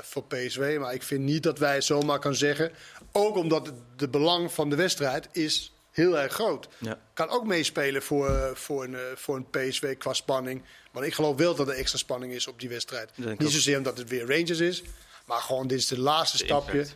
voor 0.02 0.24
PSV. 0.24 0.78
Maar 0.80 0.94
ik 0.94 1.04
vind 1.04 1.24
niet 1.24 1.44
dat 1.44 1.60
wij 1.60 1.74
het 1.76 1.84
zomaar 1.84 2.20
kan 2.20 2.36
zeggen. 2.36 2.72
Ook 3.12 3.36
omdat 3.36 3.66
het 3.66 3.76
de 3.96 4.08
belang 4.10 4.52
van 4.52 4.70
de 4.70 4.76
wedstrijd 4.76 5.28
is 5.32 5.74
heel 5.92 6.20
erg 6.20 6.34
groot. 6.34 6.68
Ja. 6.78 7.00
Kan 7.14 7.30
ook 7.30 7.46
meespelen 7.46 8.02
voor, 8.02 8.30
eh, 8.30 8.56
voor, 8.56 8.84
een, 8.84 8.96
eh, 8.96 9.02
voor 9.16 9.36
een 9.36 9.50
PSV 9.50 9.98
qua 9.98 10.14
spanning. 10.14 10.64
Want 10.92 11.06
ik 11.06 11.14
geloof 11.14 11.38
wel 11.38 11.56
dat 11.56 11.68
er 11.68 11.74
extra 11.74 11.98
spanning 11.98 12.34
is 12.34 12.48
op 12.48 12.60
die 12.60 12.70
wedstrijd. 12.70 13.10
denk 13.16 13.40
Niet 13.40 13.48
ook. 13.48 13.54
zozeer 13.54 13.78
omdat 13.78 13.98
het 13.98 14.10
weer 14.10 14.28
Rangers 14.28 14.60
is. 14.60 14.84
Maar 15.26 15.42
gewoon 15.42 15.68
dit 15.68 15.80
is 15.80 15.88
de 15.88 16.00
laatste 16.00 16.38
De 16.38 16.44
stapje 16.44 16.78
impact. 16.78 16.96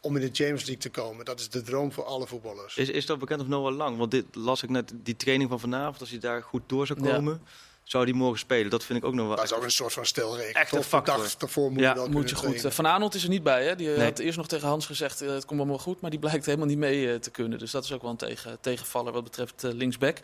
om 0.00 0.14
in 0.16 0.20
de 0.20 0.26
Champions 0.32 0.64
League 0.64 0.82
te 0.82 0.90
komen. 0.90 1.24
Dat 1.24 1.40
is 1.40 1.48
de 1.48 1.62
droom 1.62 1.92
voor 1.92 2.04
alle 2.04 2.26
voetballers. 2.26 2.76
Is, 2.76 2.88
is 2.88 3.06
dat 3.06 3.18
bekend 3.18 3.40
of 3.40 3.46
Noah 3.46 3.76
Lang? 3.76 3.98
Want 3.98 4.10
dit 4.10 4.24
las 4.32 4.62
ik 4.62 4.68
net, 4.68 4.92
die 4.94 5.16
training 5.16 5.50
van 5.50 5.60
vanavond, 5.60 6.00
als 6.00 6.10
hij 6.10 6.18
daar 6.18 6.42
goed 6.42 6.62
door 6.66 6.86
zou 6.86 7.04
Ja. 7.04 7.38
Zou 7.86 8.04
die 8.04 8.14
morgen 8.14 8.38
spelen. 8.38 8.70
Dat 8.70 8.84
vind 8.84 8.98
ik 8.98 9.04
ook 9.04 9.14
nog 9.14 9.26
wel 9.26 9.36
Dat 9.36 9.44
is 9.44 9.52
ook 9.52 9.62
een 9.62 9.70
soort 9.70 9.92
van 9.92 10.06
stelregel. 10.06 10.60
Echt 10.60 10.72
een 10.72 10.78
Toch? 10.78 10.86
factor. 10.86 11.16
Dag 11.16 11.34
ervoor 11.38 11.72
moet 11.72 11.80
Ja, 11.80 11.94
je 11.94 12.00
Moet 12.10 12.28
je 12.28 12.34
goed. 12.36 12.44
trainen. 12.44 12.64
eh, 12.70 12.76
Van 12.76 12.86
Aanholt 12.86 13.14
is 13.14 13.22
er 13.22 13.28
niet 13.28 13.42
bij. 13.42 13.64
Hè? 13.64 13.76
Die 13.76 13.90
eh, 13.90 13.96
Nee. 13.96 14.04
had 14.06 14.18
eerst 14.18 14.36
nog 14.36 14.48
tegen 14.48 14.68
Hans 14.68 14.86
gezegd: 14.86 15.20
eh, 15.22 15.28
het 15.28 15.44
komt 15.44 15.60
allemaal 15.60 15.78
goed. 15.78 16.00
Maar 16.00 16.10
die 16.10 16.18
blijkt 16.18 16.46
helemaal 16.46 16.66
niet 16.66 16.78
mee 16.78 17.18
te 17.18 17.30
kunnen. 17.30 17.58
Dus 17.58 17.70
dat 17.70 17.84
is 17.84 17.92
ook 17.92 18.02
wel 18.02 18.10
een 18.10 18.16
tegen, 18.16 18.58
tegenvaller 18.60 19.12
wat 19.12 19.24
betreft 19.24 19.62
linksback. 19.62 20.18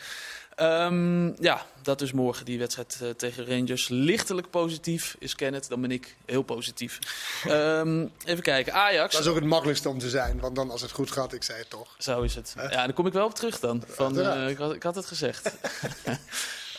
Ehm, 0.54 1.42
ja, 1.42 1.66
dat 1.82 2.00
is 2.00 2.12
morgen 2.12 2.44
die 2.44 2.58
wedstrijd 2.58 2.98
tegen 3.16 3.46
Rangers. 3.46 3.88
Lichtelijk 3.88 4.50
positief 4.50 5.16
is 5.18 5.34
Kenneth. 5.34 5.68
Dan 5.68 5.80
ben 5.80 5.90
ik 5.90 6.16
heel 6.26 6.42
positief. 6.42 6.98
Ehm, 7.46 8.06
even 8.24 8.42
kijken. 8.42 8.72
Ajax. 8.72 9.12
Dat 9.12 9.22
is 9.22 9.28
ook 9.28 9.34
het 9.34 9.44
makkelijkste 9.44 9.88
om 9.88 9.98
te 9.98 10.08
zijn. 10.10 10.40
Want 10.40 10.56
dan 10.56 10.70
als 10.70 10.80
het 10.80 10.90
goed 10.90 11.10
gaat, 11.10 11.32
ik 11.32 11.42
zei 11.42 11.58
het 11.58 11.70
toch. 11.70 11.94
Zo 11.98 12.22
is 12.22 12.34
het. 12.34 12.54
Ja, 12.56 12.68
daar 12.68 12.92
kom 12.92 13.06
ik 13.06 13.12
wel 13.12 13.24
op 13.26 13.34
terug 13.34 13.60
dan. 13.60 13.82
Van, 13.88 14.20
eh, 14.20 14.48
ik, 14.48 14.56
had, 14.58 14.74
ik 14.74 14.82
had 14.82 14.94
het 14.94 15.06
gezegd. 15.06 15.50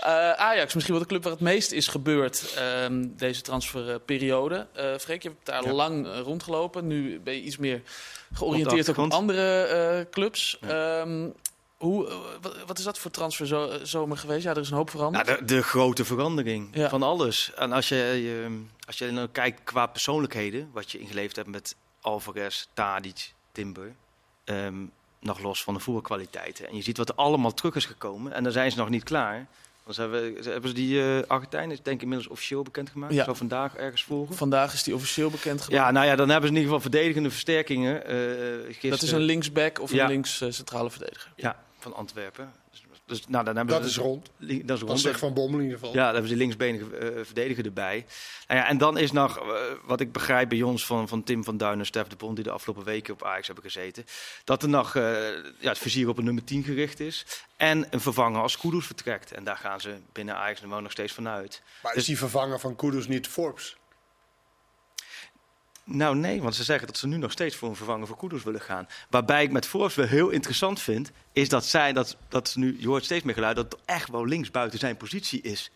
Eh, 0.04 0.32
Ajax, 0.32 0.74
misschien 0.74 0.94
wel 0.96 1.04
de 1.04 1.10
club 1.10 1.24
waar 1.24 1.32
het 1.32 1.42
meest 1.42 1.72
is 1.72 1.88
gebeurd 1.88 2.54
ehm, 2.58 3.08
deze 3.16 3.42
transferperiode. 3.42 4.68
Eh 4.74 4.96
Freek, 4.98 5.24
je 5.24 5.30
hebt 5.30 5.46
daar 5.46 5.66
Ja. 5.66 5.72
lang 5.74 6.08
eh, 6.08 6.20
rondgelopen. 6.20 6.88
Nu 6.88 7.20
ben 7.20 7.34
je 7.34 7.42
iets 7.42 7.58
meer 7.58 7.82
georiënteerd 8.34 8.90
op, 8.90 9.12
andere 9.12 10.08
clubs. 10.12 10.58
Ehm, 10.62 11.30
hoe, 11.78 12.10
wat, 12.66 12.78
is 12.78 12.84
dat 12.84 12.98
voor 13.00 13.12
transferzomer 13.12 14.18
geweest? 14.18 14.44
Ja, 14.44 14.52
er 14.52 14.58
is 14.58 14.70
een 14.70 14.76
hoop 14.78 14.90
veranderd. 14.90 15.26
Nou, 15.26 15.40
de, 15.40 15.46
de 15.46 15.64
grote 15.64 16.06
verandering 16.06 16.70
Ja. 16.74 16.90
van 16.90 17.04
alles. 17.04 17.52
En 17.56 17.72
als 17.72 17.90
je, 17.90 17.96
je, 17.96 18.64
als 18.88 18.98
je 18.98 19.12
nou 19.12 19.28
kijkt 19.28 19.64
qua 19.64 19.86
persoonlijkheden, 19.86 20.70
wat 20.74 20.92
je 20.92 21.00
ingeleefd 21.00 21.36
hebt 21.36 21.48
met 21.50 21.76
Alvarez, 22.02 22.66
Tadic, 22.74 23.34
Timber, 23.52 23.96
ehm, 24.44 24.76
nog 25.20 25.40
los 25.40 25.64
van 25.64 25.74
de 25.74 25.80
voetbalkwaliteiten. 25.80 26.68
En 26.68 26.76
je 26.76 26.82
ziet 26.82 26.98
wat 26.98 27.10
er 27.10 27.16
allemaal 27.16 27.54
terug 27.54 27.76
is 27.76 27.86
gekomen. 27.86 28.34
En 28.34 28.44
dan 28.44 28.52
zijn 28.52 28.72
ze 28.72 28.78
nog 28.78 28.90
niet 28.90 29.04
klaar. 29.04 29.48
Dan 29.86 29.94
hebben, 29.96 30.44
ze- 30.44 30.50
hebben 30.50 30.70
ze 30.70 30.76
die 30.76 31.02
eh 31.02 31.28
Argentijn, 31.28 31.72
is 31.72 31.82
denk 31.82 31.96
ik 31.96 32.02
inmiddels 32.02 32.30
officieel 32.32 32.62
bekendgemaakt. 32.64 33.14
Ja. 33.14 33.24
Zo 33.24 33.34
vandaag 33.34 33.76
ergens 33.76 34.04
volgen. 34.04 34.36
Vandaag 34.36 34.74
is 34.74 34.84
die 34.84 34.94
officieel 34.96 35.30
bekend 35.30 35.62
geworden. 35.62 35.86
Ja, 35.86 35.92
nou 35.92 36.06
ja, 36.06 36.16
dan 36.16 36.30
hebben 36.30 36.50
ze 36.50 36.56
in 36.56 36.62
ieder 36.62 36.76
geval 36.76 36.92
verdedigende 36.92 37.30
versterkingen. 37.30 37.96
gisteren, 38.66 38.90
dat 38.90 39.02
is 39.02 39.12
een 39.12 39.20
linksback 39.22 39.80
of 39.80 39.92
Ja. 39.92 40.04
een 40.04 40.10
links 40.10 40.42
eh, 40.42 40.52
centrale 40.52 40.90
verdediger. 40.90 41.32
Ja, 41.36 41.64
van 41.80 41.94
Antwerpen. 41.96 42.52
Dus, 42.72 42.83
dus, 43.06 43.28
nou, 43.28 43.46
dan 43.46 43.56
hebben 43.56 43.76
Dat 43.76 43.86
is 43.86 43.98
rond. 43.98 44.30
li- 44.38 44.66
Dat 44.66 44.76
is 44.76 44.80
Dat 44.80 44.90
rond. 44.90 45.02
zegt 45.02 45.20
Van 45.20 45.34
Bommel 45.34 45.58
in 45.60 45.64
ieder 45.66 45.80
geval. 45.80 45.94
Ja, 45.94 46.04
dan 46.04 46.12
hebben 46.14 46.30
ze 46.32 46.36
linksbenige 46.36 46.98
eh, 46.98 47.26
verdediger 47.26 47.66
erbij. 47.66 48.06
Nou 48.48 48.60
ja, 48.60 48.68
en 48.68 48.78
dan 48.78 48.98
is 48.98 49.12
nog, 49.12 49.38
eh, 49.38 49.62
wat 49.86 50.00
ik 50.00 50.12
begrijp 50.12 50.50
bij 50.50 50.62
ons 50.62 50.86
van, 50.86 51.08
van 51.08 51.24
Tim 51.24 51.44
van 51.44 51.58
Duin 51.58 51.80
en 51.80 51.86
Stef 51.86 52.08
de 52.08 52.16
Bond... 52.16 52.36
die 52.36 52.44
de 52.44 52.52
afgelopen 52.52 52.84
weken 52.84 53.14
op 53.14 53.24
Ajax 53.24 53.46
hebben 53.46 53.64
gezeten... 53.66 54.06
dat 54.44 54.64
er 54.64 54.70
nog 54.70 54.96
eh, 54.96 55.04
ja, 55.60 55.70
het 55.70 55.78
vizier 55.78 56.10
op 56.10 56.18
een 56.18 56.24
nummer 56.24 56.44
10 56.44 56.64
gericht 56.64 57.00
is. 57.00 57.26
En 57.58 57.88
een 57.90 58.02
vervanger 58.02 58.42
als 58.42 58.58
Kudus 58.58 58.86
vertrekt. 58.86 59.32
En 59.32 59.44
daar 59.44 59.58
gaan 59.58 59.82
ze 59.82 59.96
binnen 60.12 60.36
Ajax 60.36 60.62
nog 60.62 60.92
steeds 60.92 61.14
vanuit. 61.14 61.62
Maar 61.84 61.92
is 61.92 61.98
Dus- 61.98 62.08
die 62.08 62.18
vervanger 62.18 62.60
van 62.60 62.76
Kudus 62.76 63.08
niet 63.08 63.28
Forbes? 63.28 63.78
Nou 65.84 66.16
nee, 66.16 66.42
want 66.42 66.56
ze 66.56 66.64
zeggen 66.64 66.88
dat 66.88 66.98
ze 66.98 67.08
nu 67.08 67.18
nog 67.18 67.32
steeds 67.32 67.56
voor 67.56 67.70
een 67.70 67.76
vervanger 67.76 68.08
voor 68.08 68.18
Kudus 68.18 68.44
willen 68.44 68.62
gaan. 68.62 68.88
Waarbij 69.10 69.44
ik 69.44 69.52
met 69.52 69.68
Forbes 69.68 69.96
wel 69.96 70.06
heel 70.06 70.30
interessant 70.30 70.82
vind... 70.82 71.12
is 71.32 71.50
dat 71.50 71.66
zij, 71.66 71.94
dat, 71.94 72.18
dat 72.30 72.50
ze 72.50 72.60
nu, 72.60 72.76
je 72.80 72.88
hoort 72.88 73.06
steeds 73.06 73.24
meer 73.24 73.34
geluid... 73.34 73.56
dat 73.56 73.72
het 73.72 73.82
echt 73.86 74.10
wel 74.10 74.26
links 74.26 74.52
buiten 74.52 74.80
zijn 74.80 74.98
positie 74.98 75.42
is. 75.42 75.72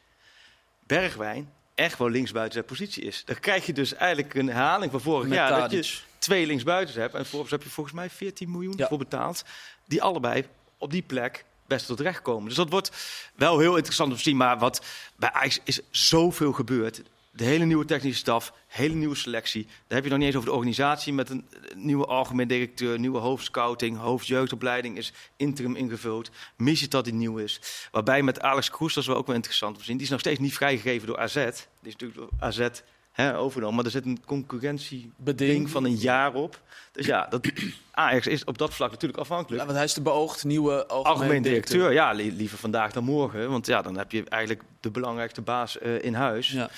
Bergwijn 0.86 1.50
echt 1.76 1.98
wel 1.98 2.10
links 2.10 2.32
buiten 2.32 2.54
zijn 2.54 2.66
positie 2.66 3.04
is. 3.04 3.24
Dan 3.26 3.40
krijg 3.40 3.66
je 3.66 3.74
dus 3.74 3.94
eigenlijk 3.94 4.34
een 4.34 4.48
herhaling 4.48 4.92
van 4.92 5.02
vorig 5.02 5.28
Met 5.28 5.38
jaar. 5.38 5.70
Dat 5.70 5.72
je 5.72 5.98
twee 6.18 6.46
linksbuitens 6.46 6.98
hebt. 6.98 7.14
En 7.14 7.26
Forbes 7.26 7.52
heb 7.52 7.64
je 7.64 7.70
volgens 7.70 7.96
mij 7.96 8.10
14 8.10 8.52
miljoen 8.52 8.74
Ja. 8.78 8.88
voor 8.88 8.98
betaald. 8.98 9.44
Die 9.86 10.02
allebei 10.02 10.46
op 10.78 10.92
die 10.92 11.02
plek 11.02 11.46
beste 11.68 11.88
tot 11.88 12.00
recht 12.00 12.22
komen. 12.22 12.48
Dus 12.48 12.58
dat 12.58 12.70
wordt 12.70 12.92
wel 13.36 13.60
heel 13.60 13.76
interessant 13.76 14.12
om 14.12 14.18
te 14.18 14.24
zien. 14.24 14.38
Maar 14.38 14.58
wat 14.60 14.86
bij 15.16 15.32
Ajax 15.32 15.60
is 15.64 15.80
zoveel 15.90 16.54
gebeurd. 16.54 17.02
De 17.38 17.44
hele 17.44 17.66
nieuwe 17.66 17.86
technische 17.86 18.20
staf, 18.20 18.54
hele 18.68 18.94
nieuwe 18.94 19.16
selectie. 19.16 19.64
Daar 19.66 19.98
heb 19.98 20.04
je 20.04 20.10
nog 20.10 20.18
niet 20.20 20.28
eens 20.28 20.36
over 20.38 20.50
de 20.50 20.56
organisatie 20.56 21.14
met 21.14 21.30
een 21.30 21.48
eh, 21.52 21.76
nieuwe 21.76 22.06
algemeen 22.06 22.48
directeur, 22.48 23.00
nieuwe 23.00 23.20
hoofdscouting, 23.20 23.98
hoofdjeugdopleiding 23.98 24.98
is 24.98 25.14
interim 25.36 25.76
ingevuld. 25.76 26.30
Missie 26.56 26.88
dat 26.88 27.04
die 27.04 27.14
nieuw 27.14 27.38
is. 27.38 27.60
Waarbij 27.92 28.24
met 28.24 28.42
Alex 28.42 28.70
Kroes, 28.70 28.94
dat 28.94 29.04
is 29.04 29.10
wel 29.10 29.18
ook 29.18 29.28
wel 29.28 29.36
interessant 29.36 29.74
om 29.74 29.80
te 29.80 29.86
zien. 29.86 29.96
Die 29.96 30.06
is 30.06 30.12
nog 30.12 30.20
steeds 30.20 30.40
niet 30.40 30.54
vrijgegeven 30.54 31.08
door 31.08 31.18
AZ. 31.20 31.34
Die 31.34 31.44
is 31.82 31.96
natuurlijk 31.96 32.20
door 32.20 32.30
AZ 32.40 32.68
hè, 33.12 33.38
overgenomen. 33.38 33.76
Maar 33.76 33.86
er 33.86 33.92
zit 33.92 34.06
een 34.06 34.20
concurrentiebeding 34.26 35.70
van 35.70 35.84
een 35.86 35.96
jaar 35.96 36.34
op. 36.34 36.62
Dus 36.92 37.06
ja, 37.06 37.28
dat, 37.30 37.48
Ajax 37.92 38.28
is 38.28 38.44
op 38.44 38.58
dat 38.58 38.74
vlak 38.74 38.92
natuurlijk 38.92 39.20
afhankelijk. 39.20 39.60
Ja, 39.60 39.66
want 39.66 39.78
hij 39.78 39.86
is 39.88 39.94
de 39.94 40.02
beoogd 40.02 40.44
nieuwe 40.44 40.88
algemeen, 40.88 41.20
Algemeen 41.20 41.42
directeur, 41.42 41.92
ja, 41.94 42.12
li- 42.12 42.32
liever 42.32 42.58
vandaag 42.58 42.92
dan 42.92 43.04
morgen. 43.04 43.50
Want 43.50 43.66
ja, 43.66 43.82
dan 43.82 43.98
heb 43.98 44.12
je 44.12 44.24
eigenlijk 44.24 44.64
de 44.80 44.92
belangrijkste 44.92 45.42
baas 45.42 45.78
eh, 45.80 46.04
in 46.04 46.14
huis. 46.14 46.52
Ja. 46.52 46.70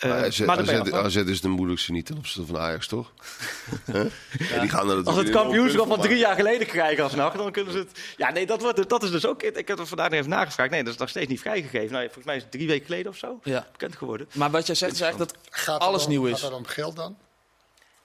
Maar 0.00 0.24
AZ, 0.24 0.38
maar 0.40 0.94
AZ, 0.94 1.16
is 1.16 1.40
de 1.40 1.48
moeilijkste 1.48 1.92
niet 1.92 2.06
ten 2.06 2.16
opzichte 2.16 2.46
van 2.52 2.60
Ajax, 2.60 2.86
toch? 2.86 3.12
Huh? 3.92 4.04
Ja, 4.38 4.60
die 4.60 4.70
gaan 4.70 4.90
er 4.90 5.04
Als 5.04 5.16
het 5.16 5.30
kampioenschap 5.30 5.86
van 5.86 6.00
drie 6.00 6.18
jaar 6.18 6.34
geleden 6.34 6.66
krijgen 6.66 7.04
alsnog, 7.04 7.34
dan 7.36 7.52
kunnen 7.52 7.72
ze 7.72 7.78
het... 7.78 7.98
Ja, 8.16 8.30
nee, 8.30 8.46
dat, 8.46 8.60
wordt, 8.62 8.88
dat 8.88 9.02
is 9.02 9.10
dus 9.10 9.26
ook... 9.26 9.42
Ik 9.42 9.68
heb 9.68 9.78
er 9.78 9.86
vandaag 9.86 10.08
nog 10.10 10.18
even 10.18 10.30
nagevraagd. 10.30 10.70
Nee, 10.70 10.84
dat 10.84 10.92
is 10.92 10.98
nog 10.98 11.08
steeds 11.08 11.28
niet 11.28 11.40
vrijgegeven. 11.40 11.92
Nou, 11.92 12.04
volgens 12.04 12.24
mij 12.24 12.36
is 12.36 12.42
het 12.42 12.50
drie 12.50 12.66
weken 12.66 12.86
geleden 12.86 13.10
of 13.10 13.16
zo 13.18 13.40
Ja. 13.42 13.66
bekend 13.72 13.96
geworden. 13.96 14.28
Maar 14.32 14.50
wat 14.50 14.66
jij 14.66 14.74
zegt 14.74 14.92
is 14.92 15.00
eigenlijk 15.00 15.32
dat 15.32 15.40
Gaat 15.50 15.80
alles 15.80 16.04
om, 16.04 16.10
nieuw 16.10 16.24
Gaat 16.24 16.36
is. 16.36 16.42
het 16.42 16.52
om 16.52 16.66
geld 16.66 16.96
dan? 16.96 17.16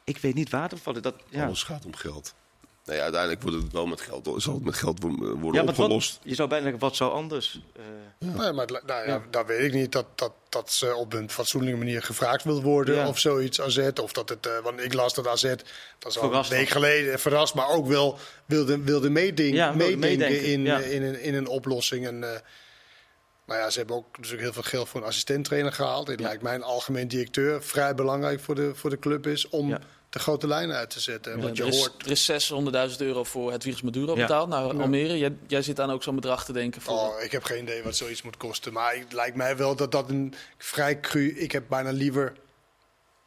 Ik 0.04 0.18
weet 0.18 0.34
niet 0.36 0.50
waar 0.50 0.70
het. 0.70 1.04
Dat, 1.04 1.16
ja. 1.30 1.46
Alles 1.46 1.64
gaat 1.64 1.86
om 1.86 1.96
geld. 1.96 2.34
Nee, 2.86 3.02
uiteindelijk 3.02 3.42
wordt 3.42 3.58
het 3.58 3.72
wel 3.72 3.86
met 3.86 4.02
geld, 4.02 4.30
zal 4.38 4.54
het 4.54 4.64
met 4.64 4.76
geld 4.76 5.02
worden, 5.02 5.20
worden 5.40 5.62
Ja, 5.62 5.68
wat, 5.68 5.78
opgelost. 5.80 6.20
je 6.24 6.36
zou 6.36 6.50
bijna 6.50 6.78
wat 6.78 6.96
zou 6.96 7.12
anders? 7.12 7.60
eh, 7.76 7.82
Nee, 8.20 8.52
maar 8.52 8.68
nou, 8.86 9.08
ja, 9.08 9.22
dat 9.30 9.46
weet 9.46 9.60
ik 9.62 9.74
niet. 9.74 9.92
Dat, 9.92 10.06
dat, 10.16 10.32
dat 10.50 10.72
ze 10.72 10.96
op 10.96 11.14
een 11.14 11.30
fatsoenlijke 11.30 11.78
manier 11.78 12.02
gevraagd 12.04 12.44
wil 12.44 12.62
worden 12.62 12.96
Ja. 12.96 13.08
of 13.08 13.20
zoiets, 13.20 13.62
AZ. 13.62 13.90
Of 14.02 14.12
dat 14.14 14.30
het, 14.30 14.46
eh, 14.46 14.58
want 14.64 14.82
ik 14.84 14.94
las 14.94 15.14
dat 15.14 15.28
AZ, 15.28 15.42
dat 15.42 16.12
is 16.12 16.18
al 16.18 16.28
Verrast 16.28 16.52
een 16.52 16.58
week 16.58 16.70
geleden, 16.70 17.20
verrast, 17.20 17.54
maar 17.54 17.70
ook 17.70 17.88
wel 17.88 18.18
wilde, 18.46 18.80
wilde 18.84 19.10
meedenken, 19.10 19.56
Ja, 19.56 19.76
wilde 19.76 19.98
meedenken 19.98 20.28
meedenken, 20.30 20.52
in, 20.52 20.62
ja. 20.64 20.82
eh, 20.82 20.92
in, 20.94 21.04
een, 21.04 21.22
in 21.22 21.34
een 21.34 21.48
oplossing. 21.48 22.08
En, 22.08 22.24
eh, 22.34 22.40
nou 23.46 23.60
ja, 23.60 23.70
ze 23.70 23.78
hebben 23.78 23.96
ook 23.96 24.16
natuurlijk 24.18 24.44
heel 24.44 24.54
veel 24.54 24.62
geld 24.64 24.90
voor 24.90 25.02
een 25.02 25.08
assistenttrainer 25.08 25.72
gehaald. 25.74 26.08
Het 26.08 26.20
Ja. 26.20 26.26
lijkt 26.28 26.42
mij 26.42 26.56
een 26.56 26.64
algemeen 26.64 27.08
directeur 27.08 27.64
vrij 27.64 27.96
belangrijk 27.96 28.40
voor 28.40 28.56
de, 28.56 28.72
voor 28.76 28.90
de 28.90 29.00
club 29.00 29.28
is 29.28 29.50
om 29.50 29.68
Ja. 29.70 29.80
De 30.12 30.20
grote 30.20 30.48
lijnen 30.48 30.76
uit 30.76 30.90
te 30.90 31.00
zetten. 31.00 31.32
En 31.32 31.40
Ja, 31.40 31.44
wat 31.48 31.58
je 31.58 31.64
er, 31.64 31.70
is, 31.70 31.78
hoort, 31.78 32.06
er 32.06 32.12
is 32.12 32.52
600.000 32.92 32.98
euro 32.98 33.24
voor 33.24 33.52
het 33.52 33.64
Wiegers 33.64 33.84
Maduro 33.84 34.16
Ja. 34.16 34.22
betaald 34.22 34.50
naar 34.50 34.64
Almere. 34.82 35.18
Jij, 35.18 35.36
jij 35.48 35.62
zit 35.62 35.80
aan 35.80 35.92
ook 35.92 36.04
zo'n 36.04 36.16
bedrag 36.16 36.46
te 36.46 36.54
denken 36.54 36.82
voor... 36.82 36.94
Oh, 36.94 37.22
ik 37.24 37.32
heb 37.32 37.44
geen 37.44 37.62
idee 37.64 37.84
wat 37.84 37.96
zoiets 37.96 38.22
moet 38.22 38.38
kosten. 38.38 38.74
Maar 38.74 38.96
het 38.96 39.14
lijkt 39.14 39.36
mij 39.36 39.58
wel 39.58 39.76
dat 39.76 39.92
dat 39.92 40.10
een 40.10 40.34
vrij 40.58 41.00
cru... 41.00 41.28
Ik 41.40 41.52
heb 41.52 41.64
bijna 41.70 41.92
liever 41.92 42.34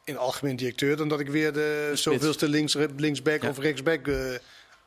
een 0.05 0.17
algemeen 0.17 0.55
directeur... 0.55 0.97
dan 0.97 1.07
dat 1.07 1.19
ik 1.19 1.27
weer 1.27 1.53
de 1.53 1.91
zoveelste 1.93 2.49
links, 2.49 2.75
linksback 2.97 3.41
Ja. 3.41 3.49
of 3.49 3.57
rechtsback 3.59 4.07
eh, 4.07 4.33
eh, 4.35 4.39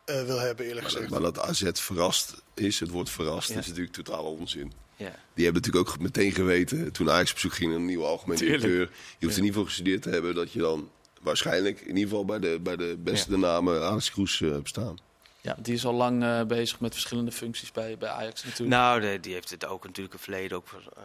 wil 0.04 0.38
hebben, 0.38 0.64
eerlijk 0.66 0.80
Maar, 0.82 0.90
gezegd. 0.90 1.11
dat- 1.11 1.20
maar 1.22 1.32
dat 1.32 1.44
AZ 1.44 1.62
verrast 1.72 2.34
is, 2.54 2.80
het 2.80 2.90
woord 2.90 3.11
verrast, 3.11 3.48
Ja. 3.52 3.58
is 3.58 3.66
natuurlijk 3.66 3.94
totale 3.94 4.28
onzin. 4.28 4.72
ja. 4.96 5.14
Die 5.34 5.44
hebben 5.44 5.62
natuurlijk 5.62 5.90
ook 5.90 5.98
meteen 6.00 6.32
geweten, 6.32 6.92
toen 6.92 7.11
Ajax 7.11 7.30
op 7.32 7.38
zoek 7.38 7.54
ging 7.54 7.70
naar 7.70 7.78
een 7.80 7.87
nieuwe 7.87 8.04
algemeen 8.04 8.38
directeur. 8.38 8.90
Je 9.18 9.24
hoeft 9.26 9.37
er 9.37 9.42
niet 9.42 9.54
voor 9.54 9.64
gestudeerd 9.64 10.02
te 10.02 10.11
hebben 10.11 10.34
dat 10.34 10.52
je 10.52 10.58
dan 10.58 10.90
waarschijnlijk, 11.20 11.81
in 11.81 11.87
ieder 11.96 12.02
geval 12.09 12.24
bij 12.24 12.38
de, 12.38 12.59
bij 12.62 12.76
de 12.76 12.96
beste 12.98 13.38
namen, 13.38 13.83
Alex 13.83 14.11
Kroes 14.11 14.40
eh, 14.40 14.50
hebt 14.50 14.68
staan. 14.68 14.98
Ja, 15.40 15.57
die 15.59 15.74
is 15.74 15.85
al 15.87 15.92
lang 15.94 16.22
eh, 16.22 16.42
bezig 16.42 16.81
met 16.81 16.92
verschillende 16.92 17.33
functies 17.33 17.72
bij, 17.72 17.96
bij 17.98 18.09
Ajax 18.09 18.44
natuurlijk. 18.44 18.70
Nou, 18.70 19.00
de- 19.00 19.18
die 19.20 19.33
heeft 19.33 19.50
het 19.50 19.66
ook 19.66 19.85
natuurlijk 19.85 20.14
een 20.14 20.20
verleden 20.20 20.57
ook 20.57 20.68
voor 20.68 20.83
eh 20.96 21.02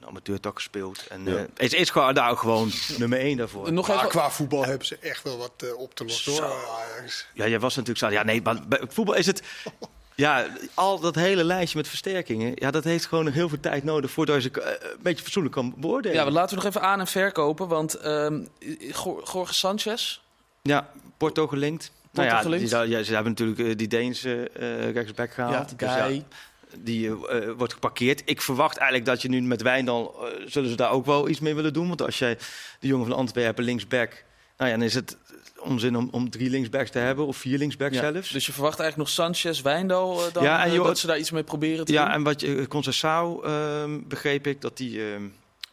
een 0.00 0.06
amateurtak 0.06 0.54
gespeeld. 0.54 1.06
En 1.06 1.24
Ja. 1.24 1.36
eh, 1.36 1.44
is, 1.56 1.72
is 1.74 1.90
gewoon, 1.90 2.14
nou, 2.14 2.36
gewoon 2.36 2.70
nummer 2.98 3.18
één 3.18 3.36
daarvoor. 3.36 3.72
Nog 3.72 3.88
Maar 3.88 3.96
even... 3.96 4.08
qua 4.08 4.30
voetbal 4.30 4.64
hebben 4.64 4.86
ze 4.86 4.96
echt 4.98 5.22
wel 5.22 5.36
wat 5.38 5.52
eh, 5.56 5.78
op 5.78 5.94
te 5.94 6.04
lossen, 6.04 6.32
hoor. 6.32 6.68
Ajax. 6.96 7.26
Ja, 7.34 7.46
jij 7.48 7.60
was 7.60 7.76
natuurlijk 7.76 7.98
zo. 8.06 8.10
Ja, 8.10 8.22
nee, 8.22 8.42
maar 8.42 8.68
bij 8.68 8.80
voetbal 8.88 9.14
is 9.14 9.26
het. 9.26 9.42
Ja, 10.20 10.46
al 10.74 11.00
dat 11.00 11.14
hele 11.14 11.44
lijstje 11.44 11.78
met 11.78 11.88
versterkingen. 11.88 12.52
Ja, 12.54 12.70
dat 12.70 12.84
heeft 12.84 13.06
gewoon 13.06 13.24
nog 13.24 13.34
heel 13.34 13.48
veel 13.48 13.60
tijd 13.60 13.84
nodig 13.84 14.10
voordat 14.10 14.42
je 14.42 14.50
ze 14.54 14.60
eh, 14.60 14.90
een 14.92 14.96
beetje 15.02 15.22
fatsoenlijk 15.22 15.54
kan 15.54 15.74
beoordelen. 15.76 16.16
Ja, 16.16 16.24
we 16.24 16.30
laten 16.30 16.56
we 16.58 16.62
nog 16.64 16.72
even 16.74 16.88
aan- 16.88 17.00
en 17.00 17.06
verkopen. 17.06 17.68
Want 17.68 17.94
ehm 17.94 18.42
Jorge 19.32 19.54
Sanchez, 19.54 20.20
Ja, 20.62 20.90
Porto 21.16 21.46
gelinkt. 21.46 21.92
nou 22.12 22.28
ja, 22.28 22.40
gelinkt. 22.40 22.70
Die, 22.70 22.88
ja, 22.88 23.02
ze 23.02 23.14
hebben 23.14 23.32
natuurlijk 23.32 23.58
eh, 23.58 23.76
die 23.76 23.88
Deense 23.88 24.48
eh 24.50 24.90
rechtsback 24.92 25.32
gehaald. 25.32 25.74
ja, 25.76 25.76
Dus 25.76 26.16
ja, 26.16 26.22
die 26.78 27.12
wordt 27.56 27.72
geparkeerd. 27.72 28.22
Ik 28.24 28.42
verwacht 28.42 28.76
eigenlijk 28.76 29.08
dat 29.10 29.22
je 29.22 29.28
nu 29.28 29.40
met 29.42 29.62
Wijndal... 29.62 30.14
zullen 30.46 30.70
ze 30.70 30.76
daar 30.76 30.90
ook 30.90 31.06
wel 31.06 31.28
iets 31.28 31.40
mee 31.40 31.54
willen 31.54 31.72
doen. 31.72 31.88
Want 31.88 32.02
als 32.02 32.18
jij 32.18 32.38
de 32.80 32.86
jongen 32.86 33.06
van 33.06 33.16
Antwerpen 33.16 33.64
linksback... 33.64 34.24
Nou 34.56 34.70
ja, 34.70 34.76
dan 34.78 34.86
is 34.86 34.94
het 34.94 35.16
onzin 35.60 35.96
om, 35.96 36.08
om 36.10 36.30
drie 36.30 36.50
linksbacks 36.50 36.90
te 36.90 36.98
hebben. 36.98 37.26
Of 37.26 37.36
vier 37.36 37.58
linksbacks 37.58 37.94
Ja, 37.94 38.12
zelfs. 38.12 38.30
Dus 38.30 38.46
je 38.46 38.52
verwacht 38.52 38.80
eigenlijk 38.80 39.10
nog 39.10 39.18
Sanchez, 39.26 39.60
Wijndal 39.60 40.26
eh, 40.26 40.32
dan, 40.32 40.42
Ja, 40.42 40.62
en 40.62 40.68
eh, 40.68 40.74
joh, 40.74 40.86
dat 40.86 40.98
ze 40.98 41.06
daar 41.06 41.18
iets 41.18 41.30
mee 41.30 41.42
proberen 41.42 41.84
te 41.84 41.92
Ja, 41.92 42.04
doen? 42.04 42.12
en 42.14 42.22
wat 42.22 42.40
je 42.40 42.68
Concessao 42.68 43.42
ehm 43.42 44.00
begreep 44.04 44.46
ik 44.46 44.60
dat 44.60 44.76
die 44.76 45.00
ehm, 45.12 45.24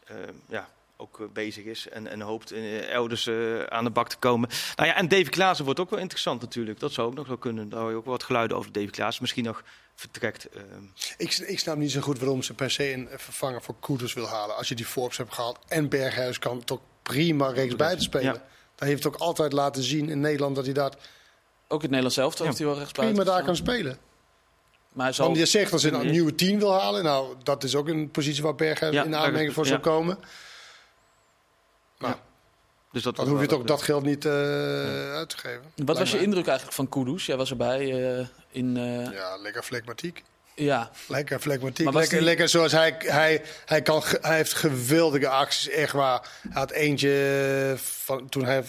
ehm, 0.05 0.33
ja, 0.49 0.69
ook 0.97 1.19
eh, 1.19 1.25
bezig 1.33 1.63
is 1.65 1.89
en, 1.89 2.07
en 2.07 2.21
hoopt 2.21 2.51
eh, 2.51 2.89
elders 2.89 3.27
eh, 3.27 3.63
aan 3.63 3.83
de 3.83 3.89
bak 3.89 4.09
te 4.09 4.17
komen. 4.17 4.49
Nou 4.75 4.89
ja, 4.89 4.95
en 4.95 5.07
Davy 5.07 5.23
Klaassen 5.29 5.65
wordt 5.65 5.79
ook 5.79 5.89
wel 5.89 5.99
interessant 5.99 6.41
natuurlijk. 6.41 6.79
Dat 6.79 6.91
zou 6.91 7.07
ook 7.07 7.15
nog 7.15 7.27
wel 7.27 7.37
kunnen. 7.37 7.69
Daar 7.69 7.79
hoor 7.79 7.89
je 7.89 7.95
ook 7.95 8.05
wat 8.05 8.23
geluiden 8.23 8.57
over 8.57 8.71
Davy 8.71 8.89
Klaassen. 8.89 9.21
Misschien 9.23 9.43
nog 9.43 9.63
vertrekt. 9.95 10.45
ehm. 10.49 10.63
Ik, 11.17 11.37
ik 11.37 11.59
snap 11.59 11.77
niet 11.77 11.91
zo 11.91 12.01
goed 12.01 12.19
waarom 12.19 12.41
ze 12.43 12.53
per 12.53 12.71
se 12.71 12.93
een 12.93 13.07
vervanger 13.15 13.61
voor 13.61 13.75
Koeders 13.79 14.13
wil 14.13 14.27
halen. 14.27 14.55
Als 14.55 14.67
je 14.67 14.75
die 14.75 14.85
Forbes 14.85 15.17
hebt 15.17 15.33
gehaald 15.33 15.59
en 15.67 15.89
Berghuis 15.89 16.39
kan 16.39 16.63
toch 16.63 16.79
prima 17.03 17.47
rechts 17.49 17.75
buiten 17.75 18.03
spelen. 18.03 18.33
Ja. 18.33 18.45
Hij 18.77 18.87
heeft 18.87 19.07
ook 19.07 19.15
altijd 19.15 19.53
laten 19.53 19.83
zien 19.83 20.09
in 20.09 20.19
Nederland 20.19 20.55
dat 20.55 20.65
hij 20.65 20.73
dat 20.73 20.93
Ook 20.93 20.99
in 21.69 21.79
het 21.79 21.81
Nederlands 21.81 22.15
zelf 22.15 22.37
Ja. 22.37 22.43
heeft 22.45 22.57
hij 22.57 22.67
wel 22.67 22.77
rechtsbuiten 22.77 23.17
prima 23.17 23.35
daar 23.35 23.45
kan 23.45 23.55
spelen. 23.55 23.97
Maar 24.93 25.05
hij 25.05 25.13
zal... 25.13 25.25
Want 25.25 25.37
je 25.37 25.45
zegt 25.45 25.71
dat 25.71 25.81
ze 25.81 25.91
een 25.91 26.11
nieuwe 26.11 26.35
team 26.35 26.59
wil 26.59 26.73
halen. 26.73 27.03
Nou, 27.03 27.35
dat 27.43 27.63
is 27.63 27.75
ook 27.75 27.87
een 27.87 28.11
positie 28.11 28.43
waar 28.43 28.55
Ja, 28.91 29.03
in 29.03 29.15
aanmerking 29.15 29.53
voor 29.53 29.65
zou 29.65 29.79
komen. 29.79 30.17
Dus 32.91 33.03
dat 33.03 33.15
dan 33.15 33.27
hoef 33.27 33.41
je 33.41 33.47
toch 33.47 33.63
dat 33.63 33.81
geld 33.81 34.03
niet 34.03 34.25
eh, 34.25 34.31
uit 35.13 35.29
te 35.29 35.37
geven. 35.37 35.63
Wat 35.85 35.97
was 35.97 36.11
je 36.11 36.21
indruk 36.21 36.47
eigenlijk 36.47 36.75
van 36.75 36.89
Kudus? 36.89 37.25
Jij 37.25 37.37
was 37.37 37.49
erbij 37.49 37.79
eh, 38.17 38.25
in... 38.49 38.77
eh, 38.77 39.11
Ja, 39.11 39.37
lekker 39.37 39.63
flegmatiek. 39.63 40.23
Ja. 40.65 40.91
Lekker 41.07 41.39
flegmatiek. 41.39 41.93
Lekker, 41.93 42.17
die- 42.17 42.21
lekker 42.21 42.49
zoals 42.49 42.71
hij, 42.71 42.95
hij, 42.97 43.41
hij, 43.65 43.81
kan, 43.81 44.03
hij 44.21 44.35
heeft 44.35 44.53
geweldige 44.53 45.27
acties. 45.27 45.69
Echt 45.69 45.93
waar. 45.93 46.29
Hij 46.41 46.51
had 46.53 46.71
eentje 46.71 47.73
van, 47.77 48.29
toen 48.29 48.45
hij 48.45 48.63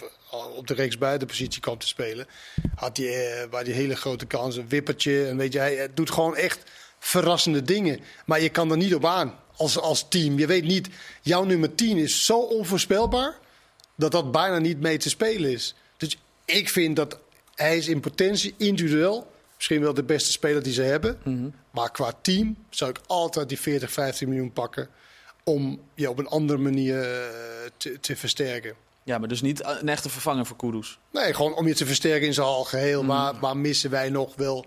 op 0.57 0.67
de 0.67 0.75
reeks 0.75 0.99
buitenpositie 0.99 1.61
kwam 1.61 1.79
te 1.79 1.87
spelen. 1.87 2.27
Had 2.75 2.97
hij 2.97 3.41
eh, 3.43 3.49
bij 3.49 3.65
die 3.65 3.75
hele 3.75 3.97
grote 3.97 4.27
kans 4.27 4.57
een 4.57 4.69
wippertje. 4.69 5.27
En 5.29 5.37
weet 5.37 5.53
je, 5.53 5.59
hij, 5.59 5.75
hij 5.75 5.89
doet 5.95 6.11
gewoon 6.11 6.37
echt 6.37 6.59
verrassende 6.99 7.63
dingen. 7.63 8.01
Maar 8.27 8.41
je 8.41 8.49
kan 8.49 8.71
er 8.71 8.77
niet 8.77 8.95
op 8.95 9.05
aan 9.05 9.35
als, 9.57 9.79
als 9.79 10.07
team. 10.09 10.39
Je 10.39 10.47
weet 10.47 10.65
niet, 10.65 10.89
jouw 11.23 11.45
nummer 11.45 11.75
10 11.75 11.97
is 11.99 12.25
zo 12.25 12.39
onvoorspelbaar 12.39 13.35
dat 13.95 14.13
dat 14.13 14.33
bijna 14.33 14.59
niet 14.59 14.81
mee 14.81 14.97
te 14.99 15.09
spelen 15.09 15.51
is. 15.51 15.75
Dus 15.97 16.19
ik 16.45 16.69
vind 16.69 16.97
dat 16.97 17.19
hij 17.55 17.77
is 17.77 17.89
in 17.89 18.01
potentie 18.01 18.55
individueel 18.57 19.31
misschien 19.59 19.81
wel 19.81 19.95
de 19.95 20.05
beste 20.05 20.33
speler 20.33 20.63
die 20.63 20.73
ze 20.73 20.83
hebben. 20.83 21.19
Maar 21.71 21.91
qua 21.91 22.13
team 22.23 22.57
zou 22.71 22.91
ik 22.91 23.01
altijd 23.07 23.49
die 23.49 23.61
40, 23.61 23.93
15 23.93 24.29
miljoen 24.29 24.53
pakken 24.53 24.89
om 25.45 25.81
je 25.95 26.11
op 26.11 26.19
een 26.19 26.29
andere 26.29 26.59
manier 26.59 27.03
eh, 27.03 27.27
te, 27.77 28.01
te 28.01 28.17
versterken. 28.17 28.75
ja, 29.03 29.19
maar 29.19 29.29
dus 29.29 29.41
niet 29.41 29.65
een 29.65 29.89
echte 29.89 30.09
vervanger 30.09 30.47
voor 30.47 30.57
Kudus. 30.57 30.99
Nee, 31.13 31.35
gewoon 31.35 31.55
om 31.55 31.67
je 31.67 31.75
te 31.75 31.87
versterken 31.87 32.27
in 32.27 32.35
zijn 32.35 32.47
algeheel. 32.47 33.03
Maar, 33.03 33.35
maar 33.37 33.57
missen 33.57 33.91
wij 33.91 34.11
nog 34.11 34.35
wel 34.37 34.67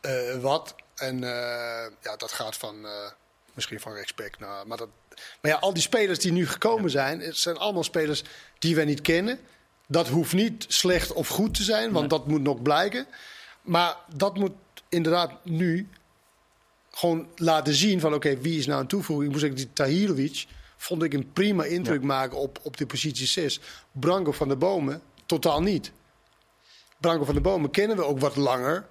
eh, 0.00 0.38
wat. 0.40 0.74
En 0.94 1.24
eh, 1.24 1.90
ja, 2.00 2.16
dat 2.16 2.32
gaat 2.32 2.56
van 2.56 2.86
eh, 2.86 3.10
misschien 3.52 3.80
van 3.80 3.92
respect 3.92 4.38
naar. 4.38 4.66
Maar, 4.66 4.78
dat, 4.78 4.88
maar 5.40 5.50
ja, 5.50 5.56
al 5.56 5.72
die 5.72 5.82
spelers 5.82 6.18
die 6.18 6.32
nu 6.32 6.48
gekomen 6.48 6.90
zijn, 6.90 7.20
het 7.20 7.36
zijn 7.36 7.56
allemaal 7.56 7.84
spelers 7.84 8.22
die 8.58 8.74
wij 8.74 8.84
niet 8.84 9.00
kennen. 9.00 9.40
Dat 9.88 10.08
hoeft 10.08 10.32
niet 10.32 10.64
slecht 10.68 11.12
of 11.12 11.28
goed 11.28 11.54
te 11.54 11.62
zijn, 11.62 11.92
want 11.92 12.10
dat 12.10 12.26
moet 12.26 12.42
nog 12.42 12.62
blijken. 12.62 13.06
Maar 13.62 13.96
dat 14.14 14.36
moet 14.38 14.52
inderdaad 14.88 15.44
nu 15.44 15.88
gewoon 16.90 17.28
laten 17.36 17.74
zien 17.74 18.00
van 18.00 18.14
oké, 18.14 18.36
wie 18.38 18.58
is 18.58 18.66
nou 18.66 18.80
een 18.80 18.86
toevoeging. 18.86 19.26
Ik 19.26 19.30
moet 19.32 19.40
zeggen, 19.40 19.58
die 19.58 19.72
Tahirovic 19.72 20.46
vond 20.76 21.02
ik 21.02 21.12
een 21.12 21.32
prima 21.32 21.64
indruk 21.64 22.02
maken 22.02 22.36
op, 22.38 22.58
op 22.62 22.76
de 22.76 22.86
positie 22.86 23.26
6. 23.26 23.60
Branko 23.92 24.32
van 24.32 24.48
der 24.48 24.58
Bomen 24.58 25.02
totaal 25.26 25.60
niet. 25.62 25.92
Branko 27.00 27.24
van 27.24 27.34
der 27.34 27.42
Bomen 27.42 27.70
kennen 27.70 27.96
we 27.96 28.04
ook 28.04 28.18
wat 28.18 28.36
langer. 28.36 28.86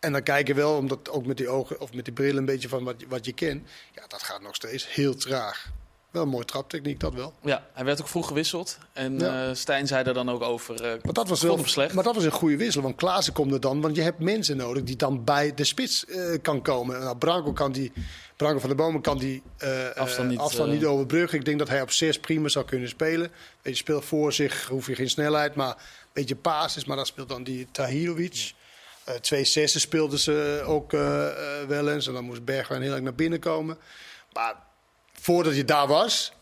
En 0.00 0.12
dan 0.12 0.22
kijken 0.22 0.54
we 0.54 0.60
wel, 0.60 0.76
omdat 0.76 1.08
ook 1.10 1.26
met 1.26 1.36
die 1.36 1.48
ogen 1.48 1.80
of 1.80 1.92
met 1.92 2.04
die 2.04 2.14
bril 2.14 2.36
een 2.36 2.44
beetje 2.44 2.68
van 2.68 2.84
wat, 2.84 3.00
je- 3.00 3.08
wat 3.08 3.24
je 3.24 3.32
kent. 3.32 3.68
Ja, 3.94 4.06
dat 4.06 4.22
gaat 4.22 4.40
nog 4.42 4.54
steeds 4.54 4.94
heel 4.94 5.14
traag. 5.14 5.70
Wel 6.10 6.22
een 6.22 6.28
mooie 6.28 6.44
traptechniek, 6.44 7.00
dat 7.00 7.14
wel. 7.14 7.34
Ja, 7.42 7.66
hij 7.72 7.84
werd 7.84 8.00
ook 8.00 8.08
vroeg 8.08 8.26
gewisseld. 8.26 8.78
En 8.92 9.18
Ja. 9.18 9.48
eh, 9.48 9.54
Stijn 9.54 9.86
zei 9.86 10.04
er 10.04 10.14
dan 10.14 10.30
ook 10.30 10.42
over. 10.42 10.74
eh, 10.74 10.90
Maar 11.02 11.12
dat, 11.12 11.28
was 11.28 11.42
wel, 11.42 11.64
slecht. 11.64 11.94
maar 11.94 12.04
dat 12.04 12.14
was 12.14 12.24
een 12.24 12.30
goede 12.30 12.56
wissel. 12.56 12.82
Want 12.82 12.96
Klaassen 12.96 13.32
komt 13.32 13.52
er 13.52 13.60
dan. 13.60 13.80
Want 13.80 13.96
je 13.96 14.02
hebt 14.02 14.18
mensen 14.18 14.56
nodig 14.56 14.82
die 14.82 14.96
dan 14.96 15.24
bij 15.24 15.54
de 15.54 15.64
spits 15.64 16.04
eh, 16.04 16.38
kan 16.42 16.62
komen. 16.62 17.00
Nou, 17.00 17.16
Branco, 17.16 17.52
kan 17.52 17.72
die, 17.72 17.92
Branco 18.36 18.58
van 18.58 18.68
de 18.68 18.74
Bomen 18.74 19.00
kan 19.00 19.18
die 19.18 19.42
Afstand 19.94 20.28
niet, 20.28 20.38
afstand 20.38 20.72
niet 20.72 20.84
overbruggen. 20.84 21.38
Ik 21.38 21.44
denk 21.44 21.58
dat 21.58 21.68
hij 21.68 21.82
op 21.82 21.90
6 21.90 22.18
prima 22.20 22.48
zou 22.48 22.64
kunnen 22.64 22.88
spelen. 22.88 23.30
Weet 23.62 23.72
je, 23.72 23.78
speelt 23.78 24.04
voor 24.04 24.32
zich, 24.32 24.66
hoef 24.68 24.86
je 24.86 24.94
geen 24.94 25.10
snelheid. 25.10 25.54
Maar 25.54 25.68
een 25.76 25.76
beetje 26.12 26.36
basis. 26.36 26.84
Maar 26.84 26.96
dan 26.96 27.06
speelt 27.06 27.28
dan 27.28 27.42
die 27.44 27.66
Tahirovic. 27.72 28.52
Twee 29.20 29.44
zessen 29.44 29.80
speelden 29.80 30.18
ze 30.18 30.62
ook 30.66 30.90
wel 31.68 31.88
eens. 31.90 32.06
En 32.06 32.12
dan 32.12 32.24
moest 32.24 32.44
Bergwijn 32.44 32.82
heel 32.82 32.92
erg 32.92 33.00
naar 33.02 33.14
binnen 33.14 33.38
komen. 33.40 33.78
Maar 34.32 34.54
voordat 35.20 35.56
je 35.56 35.64
daar 35.64 35.86
was, 35.86 36.32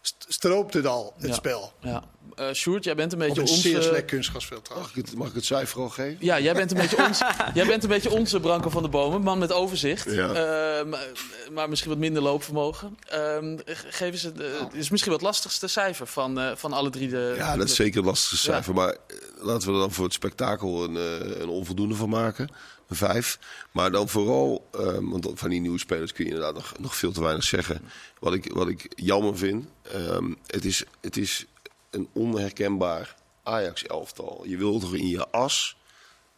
st- 0.00 0.24
stroopte 0.28 0.76
het 0.76 0.86
al, 0.86 1.14
het 1.18 1.28
Ja. 1.28 1.34
spel. 1.34 1.72
Ja. 1.80 2.02
Eh 2.34 2.52
Sjoerd, 2.52 2.84
jij 2.84 2.94
bent 2.94 3.12
een 3.12 3.18
beetje 3.18 3.40
een 3.42 3.48
onze... 3.48 3.60
zeer 3.60 3.82
slecht 3.82 4.04
kunstgrasveld 4.04 4.64
trouwens. 4.64 4.92
Mag 4.94 5.04
ik 5.04 5.08
het, 5.10 5.18
mag 5.18 5.28
ik 5.28 5.34
het 5.34 5.44
cijfer 5.44 5.80
al 5.80 5.88
geven? 5.88 6.16
Ja, 6.20 6.40
jij 6.40 6.54
bent 6.54 6.70
een 6.70 6.76
beetje 6.76 7.04
ons, 7.06 7.18
jij 7.54 7.66
bent 7.66 7.82
een 7.82 7.88
beetje 7.88 8.10
onze 8.10 8.40
Branko 8.40 8.70
van 8.70 8.82
de 8.82 8.88
Bomen, 8.88 9.22
man 9.22 9.38
met 9.38 9.52
overzicht. 9.52 10.10
Ja. 10.10 10.28
Eh, 10.28 10.84
maar, 10.86 11.06
maar 11.52 11.68
misschien 11.68 11.90
wat 11.90 11.98
minder 12.00 12.22
loopvermogen. 12.22 12.98
Ehm, 13.08 13.56
ge- 13.64 13.86
geef 13.90 14.12
eens 14.12 14.22
het, 14.22 14.38
het 14.38 14.74
is 14.74 14.90
misschien 14.90 15.12
wat 15.12 15.20
lastigste 15.22 15.66
cijfer 15.66 16.06
van, 16.06 16.40
eh, 16.40 16.50
van 16.56 16.72
alle 16.72 16.90
drie 16.90 17.08
de. 17.08 17.34
Ja, 17.36 17.56
dat 17.56 17.68
is 17.68 17.74
zeker 17.74 17.98
een 18.00 18.06
lastige 18.06 18.36
cijfer. 18.36 18.74
Maar 18.74 18.96
laten 19.38 19.68
we 19.68 19.74
er 19.74 19.80
dan 19.80 19.92
voor 19.92 20.04
het 20.04 20.14
spektakel 20.14 20.84
een, 20.84 20.94
een 21.42 21.48
onvoldoende 21.48 21.94
van 21.94 22.08
maken. 22.08 22.48
Vijf. 22.94 23.38
Maar 23.70 23.90
dan 23.90 24.08
vooral, 24.08 24.66
ehm, 24.70 25.08
want 25.08 25.30
van 25.34 25.50
die 25.50 25.60
nieuwe 25.60 25.78
spelers 25.78 26.12
kun 26.12 26.24
je 26.24 26.30
inderdaad 26.30 26.54
nog, 26.54 26.74
nog 26.78 26.96
veel 26.96 27.12
te 27.12 27.22
weinig 27.22 27.44
zeggen. 27.44 27.80
Wat 28.18 28.34
ik, 28.34 28.52
wat 28.52 28.68
ik 28.68 28.92
jammer 28.94 29.36
vind, 29.36 29.66
ehm, 29.82 30.32
het, 30.46 30.64
is, 30.64 30.84
het 31.00 31.16
is 31.16 31.46
een 31.90 32.08
onherkenbaar 32.12 33.14
Ajax-elftal. 33.42 34.44
Je 34.46 34.56
wil 34.56 34.78
toch 34.78 34.94
in 34.94 35.08
je 35.08 35.28
as, 35.28 35.76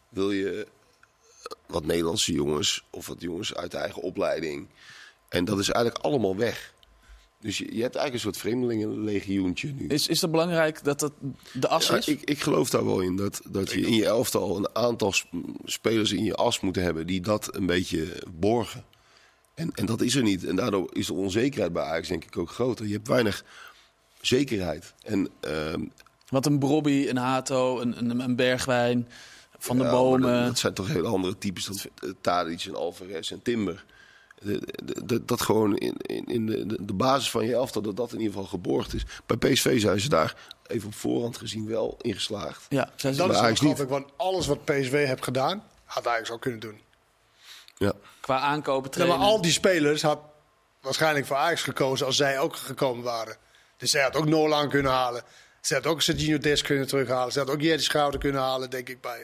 wil 0.08 0.30
je 0.30 0.66
wat 1.66 1.84
Nederlandse 1.84 2.32
jongens 2.32 2.84
of 2.90 3.06
wat 3.06 3.20
jongens 3.20 3.54
uit 3.54 3.70
de 3.70 3.76
eigen 3.76 4.02
opleiding. 4.02 4.68
En 5.28 5.44
dat 5.44 5.58
is 5.58 5.68
eigenlijk 5.70 6.04
allemaal 6.04 6.36
weg. 6.36 6.73
Dus 7.44 7.58
je, 7.58 7.64
je 7.64 7.82
hebt 7.82 7.96
eigenlijk 7.96 8.14
een 8.14 8.20
soort 8.20 8.36
vreemdelingenlegioentje 8.36 9.72
nu. 9.76 9.86
Is, 9.86 10.08
is 10.08 10.20
het 10.20 10.30
belangrijk 10.30 10.84
dat 10.84 11.00
dat 11.00 11.12
de 11.52 11.68
as 11.68 11.86
Ja, 11.86 11.96
is? 11.96 12.08
ik, 12.08 12.20
ik 12.22 12.40
geloof 12.40 12.70
daar 12.70 12.84
wel 12.84 13.00
in. 13.00 13.16
Dat, 13.16 13.40
dat 13.50 13.72
je 13.72 13.80
in 13.80 13.94
je 13.94 14.04
elftal 14.06 14.56
een 14.56 14.68
aantal 14.72 15.12
sp- 15.12 15.32
spelers 15.64 16.12
in 16.12 16.24
je 16.24 16.34
as 16.34 16.60
moet 16.60 16.76
hebben 16.76 17.06
die 17.06 17.20
dat 17.20 17.54
een 17.54 17.66
beetje 17.66 18.22
borgen. 18.34 18.84
En, 19.54 19.70
en 19.74 19.86
dat 19.86 20.00
is 20.00 20.14
er 20.14 20.22
niet. 20.22 20.44
En 20.44 20.56
daardoor 20.56 20.90
is 20.92 21.06
de 21.06 21.14
onzekerheid 21.14 21.72
bij 21.72 21.82
Ajax 21.82 22.08
denk 22.08 22.24
ik 22.24 22.36
ook 22.38 22.50
groter. 22.50 22.86
Je 22.86 22.92
hebt 22.92 23.08
weinig 23.08 23.44
zekerheid. 24.20 24.94
En 25.02 25.28
Want 26.28 26.46
een 26.46 26.58
Brobby, 26.58 27.06
een 27.08 27.16
Hato, 27.16 27.80
een, 27.80 27.98
een, 27.98 28.20
een 28.20 28.36
Bergwijn, 28.36 29.08
Van 29.58 29.76
de 29.76 29.84
ja, 29.84 29.90
Bomen. 29.90 30.32
Dat, 30.38 30.46
dat 30.46 30.58
zijn 30.58 30.74
toch 30.74 30.88
hele 30.88 31.08
andere 31.08 31.38
types 31.38 31.64
dan 31.64 31.76
eh, 32.02 32.10
Tadic 32.20 32.64
en 32.64 32.74
Alvarez 32.76 33.30
en 33.32 33.42
Timber. 33.42 33.84
Dat 35.22 35.40
gewoon 35.42 35.76
in, 35.76 35.94
in, 35.96 36.24
in 36.26 36.46
de, 36.46 36.84
de- 36.84 36.92
basis 36.92 37.30
van 37.30 37.46
je 37.46 37.54
elftal, 37.54 37.82
dat 37.82 37.96
dat 37.96 38.12
in 38.12 38.18
ieder 38.18 38.32
geval 38.32 38.48
geborgd 38.48 38.94
is. 38.94 39.02
Bij 39.26 39.36
PSV 39.36 39.80
zijn 39.80 40.00
ze 40.00 40.08
daar 40.08 40.34
even 40.66 40.86
op 40.88 40.94
voorhand 40.94 41.36
gezien 41.36 41.66
wel 41.66 41.98
in 42.00 42.14
geslaagd. 42.14 42.66
ja, 42.68 42.90
zijn 42.96 43.14
ze 43.14 43.20
Dat 43.26 43.30
is 43.50 43.58
grappig, 43.58 43.86
want 43.86 44.06
alles 44.16 44.46
wat 44.46 44.64
PSV 44.64 45.06
heeft 45.06 45.24
gedaan, 45.24 45.64
had 45.84 46.06
Ajax 46.06 46.30
ook 46.30 46.40
kunnen 46.40 46.60
doen. 46.60 46.80
Ja. 47.76 47.92
qua 48.20 48.38
aankopen 48.38 48.90
Ja, 48.90 48.96
trainen. 48.96 49.18
maar 49.18 49.26
al 49.26 49.40
die 49.40 49.52
spelers 49.52 50.02
had 50.02 50.18
waarschijnlijk 50.80 51.26
voor 51.26 51.36
Ajax 51.36 51.62
gekozen 51.62 52.06
als 52.06 52.16
zij 52.16 52.38
ook 52.38 52.56
gekomen 52.56 53.04
waren. 53.04 53.36
Dus 53.76 53.90
zij 53.90 54.02
had 54.02 54.16
ook 54.16 54.26
Nolan 54.28 54.68
kunnen 54.68 54.92
halen. 54.92 55.22
Zij 55.60 55.76
had 55.76 55.86
ook 55.86 56.02
Serginho 56.02 56.38
Des 56.38 56.62
kunnen 56.62 56.86
terughalen. 56.86 57.32
Zij 57.32 57.42
had 57.42 57.50
ook 57.52 57.60
Jerry 57.60 57.82
Schouder 57.82 58.20
kunnen 58.20 58.40
halen, 58.40 58.70
denk 58.70 58.88
ik, 58.88 59.00
bij, 59.00 59.20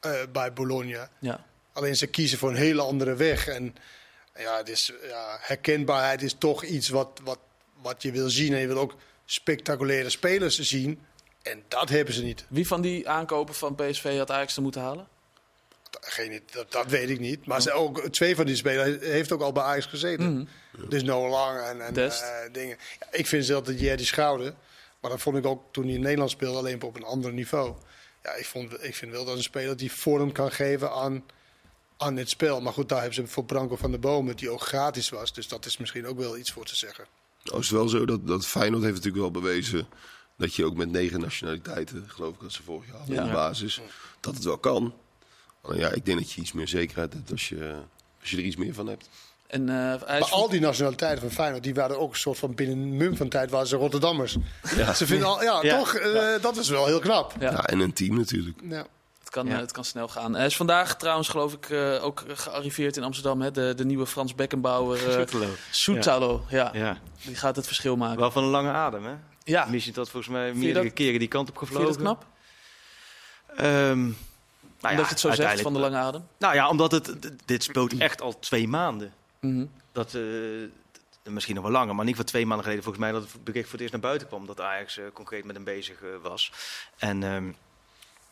eh, 0.00 0.20
eh, 0.22 0.28
bij 0.32 0.52
Bologna. 0.52 1.10
Ja. 1.18 1.44
Alleen 1.72 1.96
ze 1.96 2.06
kiezen 2.06 2.38
voor 2.38 2.48
een 2.48 2.56
hele 2.56 2.82
andere 2.82 3.14
weg. 3.14 3.48
En 3.48 3.74
ja, 4.38 4.56
het 4.56 4.68
is, 4.68 4.92
ja, 5.02 5.38
herkenbaarheid 5.40 6.22
is 6.22 6.34
toch 6.38 6.64
iets 6.64 6.88
wat, 6.88 7.20
wat, 7.24 7.38
wat 7.82 8.02
je 8.02 8.12
wil 8.12 8.30
zien. 8.30 8.52
En 8.52 8.60
je 8.60 8.66
wil 8.66 8.78
ook 8.78 8.94
spectaculaire 9.24 10.10
spelers 10.10 10.58
zien. 10.58 11.00
En 11.42 11.62
dat 11.68 11.88
hebben 11.88 12.14
ze 12.14 12.22
niet. 12.22 12.44
Wie 12.48 12.66
van 12.66 12.80
die 12.80 13.08
aankopen 13.08 13.54
van 13.54 13.74
PSV 13.74 14.18
had 14.18 14.30
Ajax 14.30 14.54
te 14.54 14.60
moeten 14.60 14.80
halen? 14.80 15.08
Geen, 16.00 16.42
dat, 16.50 16.72
dat 16.72 16.86
weet 16.86 17.10
ik 17.10 17.20
niet. 17.20 17.46
Maar 17.46 17.62
ze 17.62 17.72
ook, 17.72 18.08
twee 18.08 18.36
van 18.36 18.46
die 18.46 18.56
spelers 18.56 19.04
heeft 19.04 19.32
ook 19.32 19.40
al 19.40 19.52
bij 19.52 19.62
Ajax 19.62 19.86
gezeten. 19.86 20.48
Dus 20.88 21.02
Noah 21.02 21.30
Lang 21.30 21.60
en, 21.60 21.80
en 21.80 21.96
eh, 21.96 22.52
dingen. 22.52 22.76
Ja, 23.00 23.06
ik 23.10 23.26
vind 23.26 23.44
zelf 23.44 23.64
dat 23.64 23.80
Jerry 23.80 24.04
Schouder. 24.04 24.54
Maar 25.00 25.10
dat 25.10 25.20
vond 25.20 25.36
ik 25.36 25.46
ook 25.46 25.62
toen 25.70 25.84
hij 25.84 25.94
in 25.94 26.00
Nederland 26.00 26.30
speelde, 26.30 26.58
alleen 26.58 26.82
op 26.82 26.96
een 26.96 27.04
ander 27.04 27.32
niveau. 27.32 27.74
Ja, 28.22 28.34
ik, 28.34 28.46
vond, 28.46 28.84
ik 28.84 28.94
vind 28.94 29.12
wel 29.12 29.24
dat 29.24 29.36
een 29.36 29.42
speler 29.42 29.76
die 29.76 29.92
vorm 29.92 30.32
kan 30.32 30.52
geven 30.52 30.90
aan, 30.90 31.24
aan 31.96 32.16
het 32.16 32.28
spel. 32.30 32.60
Maar 32.60 32.72
goed, 32.72 32.88
daar 32.88 32.98
hebben 32.98 33.14
ze 33.16 33.26
voor 33.26 33.44
Branko 33.44 33.76
van 33.76 33.90
der 33.90 34.00
Bomen, 34.00 34.36
die 34.36 34.50
ook 34.50 34.60
gratis 34.62 35.08
was. 35.08 35.32
Dus 35.32 35.48
dat 35.48 35.66
is 35.66 35.76
misschien 35.76 36.06
ook 36.06 36.18
wel 36.18 36.36
iets 36.38 36.52
voor 36.52 36.64
te 36.64 36.76
zeggen. 36.76 37.04
Nou 37.44 37.58
is 37.58 37.68
het 37.68 37.76
wel 37.78 37.88
zo 37.88 38.04
dat, 38.06 38.26
dat 38.26 38.46
Feyenoord 38.46 38.82
heeft 38.82 38.94
natuurlijk 38.94 39.22
wel 39.22 39.42
bewezen 39.42 39.86
dat 40.36 40.54
je 40.54 40.64
ook 40.64 40.74
met 40.76 40.90
negen 40.90 41.20
nationaliteiten, 41.20 42.04
geloof 42.06 42.34
ik 42.34 42.40
dat 42.40 42.52
ze 42.52 42.62
vorig 42.62 42.86
jaar 42.86 42.96
hadden 42.96 43.14
Ja. 43.14 43.22
in 43.22 43.28
de 43.28 43.34
basis, 43.34 43.80
dat 44.20 44.34
het 44.34 44.44
wel 44.44 44.58
kan. 44.58 44.94
Alleen 45.60 45.78
ja, 45.78 45.88
ik 45.90 46.04
denk 46.04 46.18
dat 46.18 46.32
je 46.32 46.40
iets 46.40 46.52
meer 46.52 46.68
zekerheid 46.68 47.12
hebt 47.12 47.30
als 47.30 47.48
je, 47.48 47.74
als 48.20 48.30
je 48.30 48.36
er 48.36 48.42
iets 48.42 48.56
meer 48.56 48.74
van 48.74 48.86
hebt. 48.86 49.08
En, 49.46 49.60
eh, 49.60 49.74
Maar 50.08 50.24
al 50.30 50.48
die 50.48 50.60
nationaliteiten 50.60 51.20
van 51.22 51.30
Feyenoord, 51.30 51.62
die 51.62 51.74
waren 51.74 51.98
ook 51.98 52.12
een 52.12 52.18
soort 52.18 52.38
van 52.38 52.54
binnen 52.54 52.78
een 52.78 52.96
mum 52.96 53.16
van 53.16 53.28
tijd 53.28 53.50
waren 53.50 53.66
ze 53.66 53.76
Rotterdammers. 53.76 54.36
Ze 54.94 55.06
vinden 55.06 55.26
al, 55.28 55.42
ja, 55.42 55.62
Ja. 55.62 55.78
toch, 55.78 55.94
eh, 55.94 56.42
dat 56.42 56.56
is 56.56 56.68
wel 56.68 56.86
heel 56.86 56.98
knap. 57.00 57.34
Ja. 57.40 57.50
Ja. 57.50 57.64
en 57.66 57.78
een 57.80 57.92
team 57.92 58.16
natuurlijk. 58.16 58.58
Ja. 58.68 58.86
Het 59.36 59.44
kan, 59.44 59.52
Ja. 59.54 59.60
eh, 59.60 59.60
het 59.66 59.72
kan 59.72 59.84
snel 59.84 60.08
gaan. 60.08 60.34
Hij 60.34 60.46
is 60.46 60.56
vandaag 60.56 60.96
trouwens 60.96 61.28
geloof 61.28 61.52
ik 61.52 61.70
eh, 61.70 62.04
ook 62.04 62.22
gearriveerd 62.28 62.96
in 62.96 63.02
Amsterdam. 63.02 63.40
Hè? 63.40 63.50
De, 63.50 63.72
de 63.76 63.84
nieuwe 63.84 64.06
Frans 64.06 64.34
Beckenbauer. 64.34 65.06
eh 65.08 65.12
Soetelo. 65.14 65.46
Soetalo, 65.70 66.44
ja. 66.48 66.70
Ja, 66.72 66.98
Die 67.24 67.34
gaat 67.36 67.56
het 67.56 67.66
verschil 67.66 67.96
maken. 67.96 68.18
wel 68.20 68.30
van 68.30 68.42
een 68.44 68.50
lange 68.50 68.70
adem, 68.70 69.04
hè? 69.04 69.14
Ja, 69.44 69.64
Missie 69.64 69.92
dat 69.92 70.10
volgens 70.10 70.32
mij 70.32 70.52
meerdere 70.54 70.84
dat- 70.84 70.94
keren 70.94 71.18
die 71.18 71.28
kant 71.28 71.48
op 71.48 71.58
vind 71.58 71.68
je 71.70 71.74
gevlogen. 71.76 72.04
dat 72.04 72.16
knap? 72.18 72.26
Ehm, 73.56 73.64
nou 74.04 74.14
Omdat 74.80 75.04
je 75.04 75.10
het 75.10 75.20
zo 75.20 75.30
zegt 75.32 75.60
van 75.60 75.72
de 75.72 75.78
lange 75.78 75.96
adem? 75.96 76.26
Nou 76.38 76.54
ja, 76.54 76.68
omdat 76.68 76.90
het, 76.92 77.30
dit 77.44 77.62
speelt 77.62 77.96
echt 77.98 78.20
al 78.20 78.38
twee 78.38 78.68
maanden. 78.68 79.12
Mhm. 79.40 79.64
Dat, 79.92 80.06
eh, 80.14 80.20
d- 80.92 81.30
misschien 81.30 81.54
nog 81.54 81.64
wel 81.64 81.72
langer, 81.72 81.94
maar 81.94 82.04
ieder 82.06 82.16
geval 82.16 82.24
twee 82.30 82.46
maanden 82.46 82.64
geleden 82.64 82.84
volgens 82.84 83.04
mij 83.04 83.12
dat 83.12 83.22
het 83.32 83.44
bericht 83.44 83.64
voor 83.64 83.72
het 83.72 83.80
eerst 83.80 83.92
naar 83.92 84.02
buiten 84.02 84.28
kwam 84.28 84.46
dat 84.46 84.60
Ajax 84.60 84.98
eh, 84.98 85.04
concreet 85.12 85.44
met 85.44 85.56
hem 85.56 85.64
bezig 85.64 86.02
eh, 86.02 86.08
was. 86.22 86.52
En 86.98 87.22
ehm, 87.22 87.44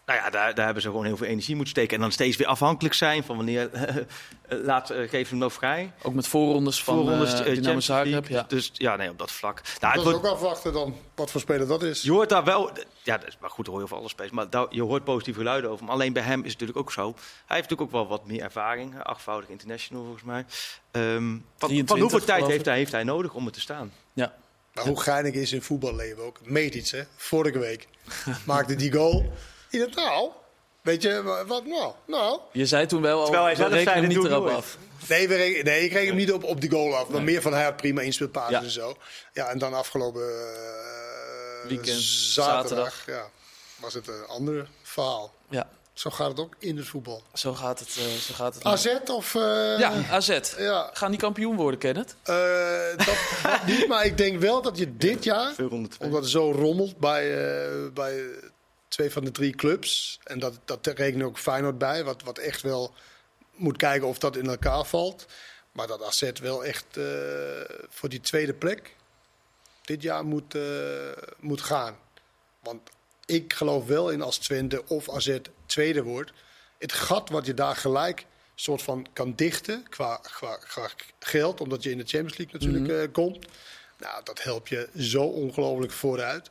nou 0.06 0.18
ja, 0.18 0.30
daar, 0.30 0.54
daar 0.54 0.64
hebben 0.64 0.82
ze 0.82 0.88
gewoon 0.88 1.04
heel 1.04 1.16
veel 1.16 1.26
energie 1.26 1.54
moeten 1.54 1.72
steken. 1.72 1.94
En 1.94 2.00
dan 2.00 2.12
steeds 2.12 2.36
weer 2.36 2.46
afhankelijk 2.46 2.94
zijn 2.94 3.24
van 3.24 3.36
wanneer 3.36 3.70
eh, 3.72 3.94
laat, 4.48 4.90
eh, 4.90 5.08
geef 5.08 5.30
hem 5.30 5.38
nog 5.38 5.52
vrij. 5.52 5.92
Ook 6.02 6.14
met 6.14 6.26
voorrondes 6.26 6.82
van 6.82 6.96
Voorrondes, 6.96 7.32
eh, 7.32 7.40
eh, 7.40 7.54
Dynamo 7.54 7.80
Zagreb. 7.80 8.12
League. 8.12 8.36
Ja. 8.36 8.44
Dus 8.48 8.70
ja, 8.72 8.96
nee, 8.96 9.10
op 9.10 9.18
dat 9.18 9.32
vlak. 9.32 9.54
Nou, 9.54 9.70
het 9.70 9.80
Dat 9.80 9.96
is 9.96 10.02
wordt, 10.02 10.26
ook 10.26 10.32
afwachten 10.32 10.72
dan, 10.72 10.96
wat 11.14 11.30
voor 11.30 11.40
speler 11.40 11.66
dat 11.66 11.82
is. 11.82 12.02
je 12.02 12.10
hoort 12.10 12.28
daar 12.28 12.44
wel, 12.44 12.70
ja, 13.02 13.18
dat 13.18 13.28
is 13.28 13.38
maar 13.40 13.50
goed, 13.50 13.66
hoor 13.66 13.78
je 13.78 13.84
over 13.84 13.96
alle 13.96 14.08
spelers, 14.08 14.32
maar 14.32 14.50
daar, 14.50 14.66
je 14.70 14.82
hoort 14.82 15.04
positieve 15.04 15.38
geluiden 15.38 15.70
over. 15.70 15.84
Maar 15.84 15.94
alleen 15.94 16.12
bij 16.12 16.22
hem 16.22 16.38
is 16.44 16.50
het 16.50 16.60
natuurlijk 16.60 16.78
ook 16.78 16.92
zo. 16.92 17.04
Hij 17.04 17.56
heeft 17.56 17.70
natuurlijk 17.70 17.80
ook 17.80 17.90
wel 17.90 18.06
wat 18.06 18.26
meer 18.26 18.42
ervaring, 18.42 19.02
achtvoudig 19.02 19.48
international 19.48 20.02
volgens 20.02 20.24
mij. 20.24 20.44
Ehm, 20.90 21.30
van, 21.56 21.68
23 21.68 21.88
van 21.88 22.00
hoeveel 22.00 22.24
tijd 22.24 22.46
heeft 22.46 22.64
hij, 22.64 22.76
heeft 22.76 22.92
hij 22.92 23.04
nodig 23.04 23.34
om 23.34 23.46
er 23.46 23.52
te 23.52 23.60
staan? 23.60 23.92
ja. 24.12 24.34
Maar 24.74 24.86
hoe 24.86 25.00
geinig 25.00 25.34
is 25.34 25.52
in 25.52 25.62
voetballeven 25.62 26.22
ook? 26.22 26.38
Meet 26.42 26.74
iets, 26.74 26.90
hè? 26.90 27.02
Vorige 27.16 27.58
week 27.58 27.88
maakte 28.46 28.74
die 28.74 28.92
goal. 28.92 29.32
In 29.74 29.80
het 29.80 29.94
nou, 29.94 30.30
weet 30.82 31.02
je, 31.02 31.22
wa- 31.22 31.44
wat 31.46 31.66
nou? 31.66 31.92
Nou, 32.06 32.40
Je 32.52 32.66
zei 32.66 32.86
toen 32.86 33.02
wel 33.02 33.18
al, 33.18 33.24
Terwijl 33.24 33.44
hij 33.44 33.52
we 33.54 33.58
zelf 33.60 33.72
rekenen 33.72 33.92
zei, 33.94 34.06
hem 34.06 34.22
niet 34.22 34.30
erop 34.32 34.48
af. 34.48 34.76
nee, 35.08 35.28
we 35.28 35.60
nee, 35.64 35.84
ik 35.84 35.90
kreeg 35.90 36.06
hem 36.06 36.16
niet 36.16 36.32
op, 36.32 36.44
op 36.44 36.60
die 36.60 36.70
goal 36.70 36.96
af. 36.96 37.08
Maar 37.08 37.22
meer 37.22 37.42
van 37.42 37.52
hij 37.54 37.64
had 37.64 37.76
prima 37.76 38.00
inspeelpases 38.00 38.50
Ja. 38.58 38.60
en 38.62 38.70
zo. 38.70 38.96
Ja, 39.32 39.46
en 39.48 39.58
dan 39.58 39.74
afgelopen 39.74 40.22
eh, 40.22 41.68
Weekend, 41.68 42.00
zaterdag, 42.00 42.62
zaterdag. 42.62 43.02
Ja, 43.06 43.28
was 43.76 43.94
het 43.94 44.08
een 44.08 44.26
ander 44.28 44.68
verhaal. 44.82 45.32
Ja, 45.50 45.68
Zo 45.92 46.10
gaat 46.10 46.28
het 46.28 46.40
ook 46.40 46.54
in 46.58 46.76
het 46.76 46.86
voetbal. 46.86 47.22
zo 47.34 47.52
gaat 47.54 47.78
het. 47.78 47.88
eh, 47.98 48.04
zo 48.04 48.34
gaat 48.34 48.54
het 48.54 48.64
AZ 48.64 48.86
of... 49.10 49.34
eh, 49.34 49.78
Ja, 49.78 49.92
AZ. 50.10 50.38
Ja, 50.58 50.90
Gaan 50.92 51.10
die 51.10 51.20
kampioen 51.20 51.56
worden, 51.56 51.78
Kenneth? 51.80 52.14
eh, 52.22 52.36
dat, 52.96 53.16
dat 53.42 53.66
niet. 53.66 53.88
Maar 53.88 54.04
ik 54.04 54.16
denk 54.16 54.40
wel 54.40 54.62
dat 54.62 54.78
je 54.78 54.96
dit 54.96 55.24
jaar... 55.24 55.52
Omdat 55.98 56.20
het 56.22 56.28
zo 56.30 56.50
rommelt 56.52 56.98
bij, 56.98 57.54
eh, 57.62 57.70
bij 57.94 58.20
twee 58.94 59.10
van 59.10 59.24
de 59.24 59.30
drie 59.30 59.54
clubs. 59.54 60.18
En 60.24 60.38
dat, 60.38 60.58
dat 60.64 60.86
reken 60.86 61.20
ik 61.20 61.26
ook 61.26 61.38
Feyenoord 61.38 61.78
bij. 61.78 62.04
Wat, 62.04 62.22
wat 62.22 62.38
echt 62.38 62.62
wel 62.62 62.94
moet 63.54 63.76
kijken 63.76 64.08
of 64.08 64.18
dat 64.18 64.36
in 64.36 64.46
elkaar 64.46 64.84
valt. 64.84 65.26
Maar 65.72 65.86
dat 65.86 66.02
AZ 66.02 66.30
wel 66.40 66.64
echt 66.64 66.96
eh, 66.96 67.04
voor 67.88 68.08
die 68.08 68.20
tweede 68.20 68.54
plek 68.54 68.96
dit 69.82 70.02
jaar 70.02 70.24
moet, 70.24 70.54
eh, 70.54 70.62
moet 71.38 71.60
gaan. 71.60 71.96
Want 72.60 72.90
ik 73.26 73.52
geloof 73.52 73.86
wel 73.86 74.10
in 74.10 74.22
als 74.22 74.38
Twente 74.38 74.88
of 74.88 75.10
AZ 75.10 75.38
tweede 75.66 76.02
wordt. 76.02 76.32
Het 76.78 76.92
gat 76.92 77.28
wat 77.28 77.46
je 77.46 77.54
daar 77.54 77.76
gelijk 77.76 78.26
soort 78.54 78.82
van 78.82 79.06
kan 79.12 79.34
dichten 79.34 79.88
qua, 79.88 80.16
qua, 80.16 80.56
qua 80.56 80.90
geld. 81.18 81.60
Omdat 81.60 81.82
je 81.82 81.90
in 81.90 81.98
de 81.98 82.06
Champions 82.06 82.36
League 82.36 82.60
natuurlijk 82.60 83.02
eh, 83.02 83.12
komt. 83.12 83.46
Nou, 83.98 84.24
dat 84.24 84.42
helpt 84.42 84.68
je 84.68 84.88
zo 84.96 85.22
ongelooflijk 85.22 85.92
vooruit. 85.92 86.50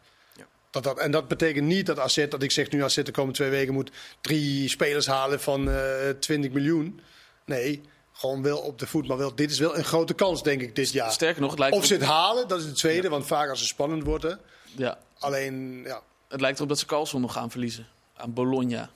Dat 0.74 0.84
dat, 0.84 1.00
en 1.00 1.12
dat 1.12 1.28
betekent 1.28 1.68
niet 1.68 1.86
dat 1.86 2.00
AZ, 2.00 2.28
dat 2.28 2.44
ik 2.44 2.52
zeg 2.52 2.70
nu 2.70 2.84
AZ 2.84 2.96
de 2.96 3.12
komende 3.12 3.38
twee 3.38 3.50
weken 3.50 3.74
moet 3.74 3.92
drie 4.22 4.70
spelers 4.70 5.08
halen 5.08 5.42
van 5.42 5.70
eh 5.70 6.10
20 6.20 6.52
miljoen. 6.52 7.02
Nee, 7.46 7.82
gewoon 8.14 8.42
wel 8.42 8.58
op 8.58 8.80
de 8.80 8.88
voet. 8.88 9.08
Maar 9.08 9.18
wel, 9.18 9.36
dit 9.36 9.52
is 9.52 9.60
wel 9.60 9.78
een 9.78 9.84
grote 9.84 10.14
kans, 10.14 10.44
denk 10.44 10.62
ik, 10.62 10.76
dit 10.76 10.92
jaar. 10.92 11.12
Sterker 11.12 11.42
nog, 11.42 11.50
het 11.50 11.60
lijkt, 11.60 11.76
Of 11.76 11.86
ze 11.86 11.94
het 11.94 12.04
halen, 12.04 12.48
dat 12.48 12.60
is 12.60 12.66
het 12.66 12.76
tweede. 12.76 13.10
Want 13.10 13.26
vaak 13.26 13.50
als 13.50 13.60
het 13.60 13.68
spannend 13.68 14.04
wordt. 14.04 14.24
Hè. 14.24 14.34
ja, 14.78 14.98
Alleen, 15.20 15.84
ja, 15.86 16.02
het 16.28 16.42
lijkt 16.42 16.58
erop 16.58 16.70
dat 16.70 16.80
ze 16.80 16.86
Carlson 16.86 17.22
nog 17.22 17.34
gaan 17.34 17.52
verliezen. 17.52 17.88
Aan 18.16 18.34
Bologna. 18.34 18.90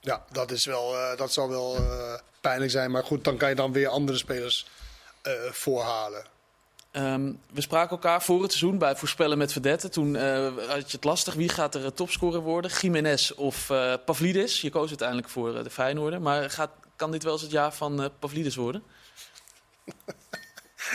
ja 0.00 0.24
dat, 0.32 0.50
is 0.50 0.64
wel, 0.64 0.96
eh, 0.96 1.16
dat 1.16 1.32
zal 1.32 1.48
wel 1.48 1.76
eh, 1.76 2.14
pijnlijk 2.40 2.70
zijn. 2.70 2.90
Maar 2.90 3.04
goed, 3.04 3.24
dan 3.24 3.36
kan 3.36 3.48
je 3.48 3.54
dan 3.54 3.72
weer 3.72 3.88
andere 3.88 4.18
spelers 4.18 4.66
eh, 5.22 5.32
voorhalen. 5.50 6.24
Ehm, 6.90 7.32
we 7.52 7.60
spraken 7.60 7.90
elkaar 7.90 8.22
voor 8.22 8.42
het 8.42 8.52
seizoen 8.52 8.78
bij 8.78 8.96
Voorspellen 8.96 9.38
met 9.38 9.52
Verdette. 9.52 9.88
Toen 9.88 10.16
eh, 10.16 10.46
had 10.68 10.90
je 10.90 10.96
het 10.96 11.04
lastig. 11.04 11.34
Wie 11.34 11.48
gaat 11.48 11.74
er 11.74 11.84
eh, 11.84 11.90
topscorer 11.90 12.40
worden? 12.40 12.70
Jiménez 12.80 13.30
of 13.30 13.70
eh, 13.70 13.94
Pavlidis? 14.04 14.60
Je 14.60 14.70
koos 14.70 14.88
uiteindelijk 14.88 15.28
voor 15.28 15.62
de 15.62 15.70
Feyenoorder. 15.70 16.20
Maar 16.20 16.50
gaat, 16.50 16.70
kan 16.96 17.10
dit 17.10 17.22
wel 17.22 17.32
eens 17.32 17.42
het 17.42 17.50
jaar 17.50 17.72
van 17.72 18.02
eh, 18.02 18.08
Pavlidis 18.18 18.56
worden? 18.56 18.82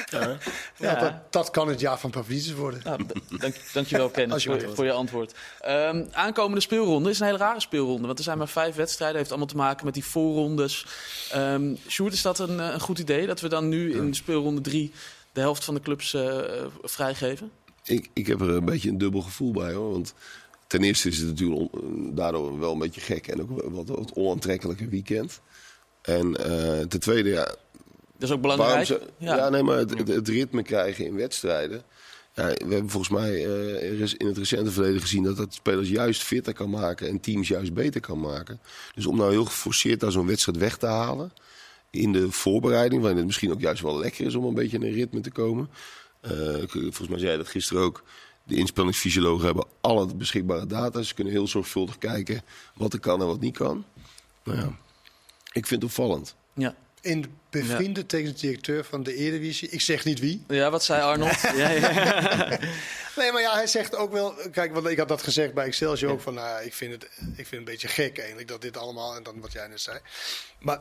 Ja, 0.09 0.37
Ja. 0.77 0.95
Dat, 0.95 1.13
dat 1.31 1.49
kan 1.49 1.67
het 1.67 1.79
jaar 1.79 1.99
van 1.99 2.09
Pavlidis 2.09 2.53
worden. 2.53 2.81
Nou, 2.83 3.05
dank, 3.29 3.55
dankjewel, 3.73 4.09
Kenneth, 4.19 4.43
voor, 4.43 4.75
voor 4.75 4.85
je 4.85 4.91
antwoord. 4.91 5.35
Ehm, 5.59 6.05
aankomende 6.11 6.61
speelronde 6.61 7.09
is 7.09 7.19
een 7.19 7.25
hele 7.25 7.37
rare 7.37 7.59
speelronde. 7.59 8.05
Want 8.05 8.17
er 8.17 8.23
zijn 8.23 8.37
maar 8.37 8.47
vijf 8.47 8.75
wedstrijden. 8.75 9.17
Heeft 9.17 9.29
allemaal 9.29 9.47
te 9.47 9.55
maken 9.55 9.85
met 9.85 9.93
die 9.93 10.05
voorrondes. 10.05 10.85
Ehm 11.31 11.75
Sjoerd, 11.87 12.13
is 12.13 12.21
dat 12.21 12.39
een, 12.39 12.59
een 12.59 12.79
goed 12.79 12.99
idee? 12.99 13.27
Dat 13.27 13.41
we 13.41 13.49
dan 13.49 13.69
nu 13.69 13.95
in 13.95 14.13
speelronde 14.13 14.61
drie 14.61 14.93
de 15.34 15.39
helft 15.39 15.63
van 15.63 15.73
de 15.73 15.81
clubs 15.81 16.13
eh, 16.13 16.65
vrijgeven? 16.81 17.51
Ik, 17.84 18.09
ik 18.13 18.27
heb 18.27 18.41
er 18.41 18.49
een 18.49 18.65
beetje 18.65 18.89
een 18.89 18.97
dubbel 18.97 19.21
gevoel 19.21 19.51
bij 19.51 19.73
hoor. 19.73 19.91
Want 19.91 20.13
ten 20.67 20.84
eerste 20.84 21.09
is 21.09 21.17
het 21.17 21.27
natuurlijk 21.27 21.69
daardoor 22.15 22.59
wel 22.59 22.71
een 22.71 22.79
beetje 22.79 23.01
gek 23.01 23.27
en 23.27 23.41
ook 23.41 23.71
wat, 23.71 23.88
wat 23.88 24.13
onaantrekkelijke 24.13 24.88
weekend. 24.88 25.41
En 26.01 26.36
eh, 26.36 26.86
ten 26.86 26.99
tweede, 26.99 27.29
ja, 27.29 27.45
Dat 27.45 27.55
is 28.17 28.31
ook 28.31 28.41
belangrijk. 28.41 28.86
ze, 28.86 29.01
ja. 29.17 29.49
nee, 29.49 29.63
maar 29.63 29.77
het, 29.77 29.97
het, 29.97 30.07
het 30.07 30.27
ritme 30.27 30.63
krijgen 30.63 31.05
in 31.05 31.15
wedstrijden. 31.15 31.84
Ja, 32.36 32.45
we 32.47 32.73
hebben 32.73 32.89
volgens 32.89 33.13
mij 33.13 33.34
eh, 33.34 34.01
in 34.17 34.27
het 34.27 34.38
recente 34.38 34.71
verleden 34.71 35.01
gezien 35.01 35.23
dat 35.23 35.38
dat 35.38 35.53
spelers 35.53 35.89
juist 35.89 36.23
fitter 36.23 36.53
kan 36.53 36.69
maken 36.69 37.07
en 37.07 37.19
teams 37.19 37.47
juist 37.47 37.73
beter 37.73 38.01
kan 38.01 38.19
maken. 38.19 38.59
Dus 38.95 39.05
om 39.05 39.17
nou 39.17 39.31
heel 39.31 39.45
geforceerd 39.45 39.99
daar 39.99 40.11
zo'n 40.11 40.27
wedstrijd 40.27 40.57
weg 40.57 40.77
te 40.77 40.86
halen 40.86 41.31
in 41.93 42.11
de 42.11 42.31
voorbereiding, 42.31 42.99
waarin 43.01 43.17
het 43.17 43.27
misschien 43.27 43.51
ook 43.51 43.61
juist 43.61 43.81
wel 43.81 43.97
lekker 43.97 44.25
is 44.25 44.35
om 44.35 44.45
een 44.45 44.53
beetje 44.53 44.77
in 44.77 44.83
een 44.83 44.93
ritme 44.93 45.19
te 45.19 45.31
komen. 45.31 45.69
Eh, 46.21 46.31
volgens 46.67 47.07
mij 47.07 47.19
zei 47.19 47.31
je 47.31 47.37
dat 47.37 47.47
gisteren 47.47 47.83
ook. 47.83 48.03
De 48.43 48.55
inspanningsfysiologen 48.55 49.45
hebben 49.45 49.65
alle 49.81 50.15
beschikbare 50.15 50.65
data. 50.65 51.01
Ze 51.01 51.13
kunnen 51.13 51.33
heel 51.33 51.47
zorgvuldig 51.47 51.97
kijken 51.97 52.41
wat 52.75 52.93
er 52.93 52.99
kan 52.99 53.21
en 53.21 53.27
wat 53.27 53.39
niet 53.39 53.57
kan. 53.57 53.85
Nou 54.43 54.57
ja, 54.57 54.77
ik 55.51 55.67
vind 55.67 55.81
het 55.81 55.83
opvallend. 55.83 56.35
Ja. 56.53 56.75
In 57.01 57.25
bevriende 57.49 58.05
technisch 58.05 58.39
directeur 58.39 58.83
van 58.83 59.03
de 59.03 59.15
Eredivisie. 59.15 59.69
Ik 59.69 59.81
zeg 59.81 60.05
niet 60.05 60.19
wie. 60.19 60.43
ja, 60.47 60.69
wat 60.71 60.83
zei 60.83 61.01
Arnold? 61.01 61.41
Ja, 61.55 61.69
ja. 61.69 62.59
Nee, 63.15 63.31
maar 63.31 63.41
ja, 63.41 63.53
hij 63.53 63.67
zegt 63.67 63.95
ook 63.95 64.11
wel. 64.11 64.35
Kijk, 64.51 64.73
want 64.73 64.87
ik 64.87 64.97
had 64.97 65.07
dat 65.07 65.23
gezegd 65.23 65.53
bij 65.53 65.65
Excelsior 65.65 66.11
ook 66.11 66.21
van. 66.21 66.33
Nou, 66.33 66.63
ik 66.63 66.73
vind 66.73 66.91
het, 66.91 67.03
ik 67.03 67.19
vind 67.35 67.49
het 67.49 67.53
een 67.53 67.63
beetje 67.63 67.87
gek 67.87 68.17
eigenlijk 68.17 68.47
dat 68.47 68.61
dit 68.61 68.77
allemaal 68.77 69.15
en 69.15 69.23
dan 69.23 69.39
wat 69.39 69.51
jij 69.51 69.67
net 69.67 69.81
zei. 69.81 69.99
Maar 70.59 70.79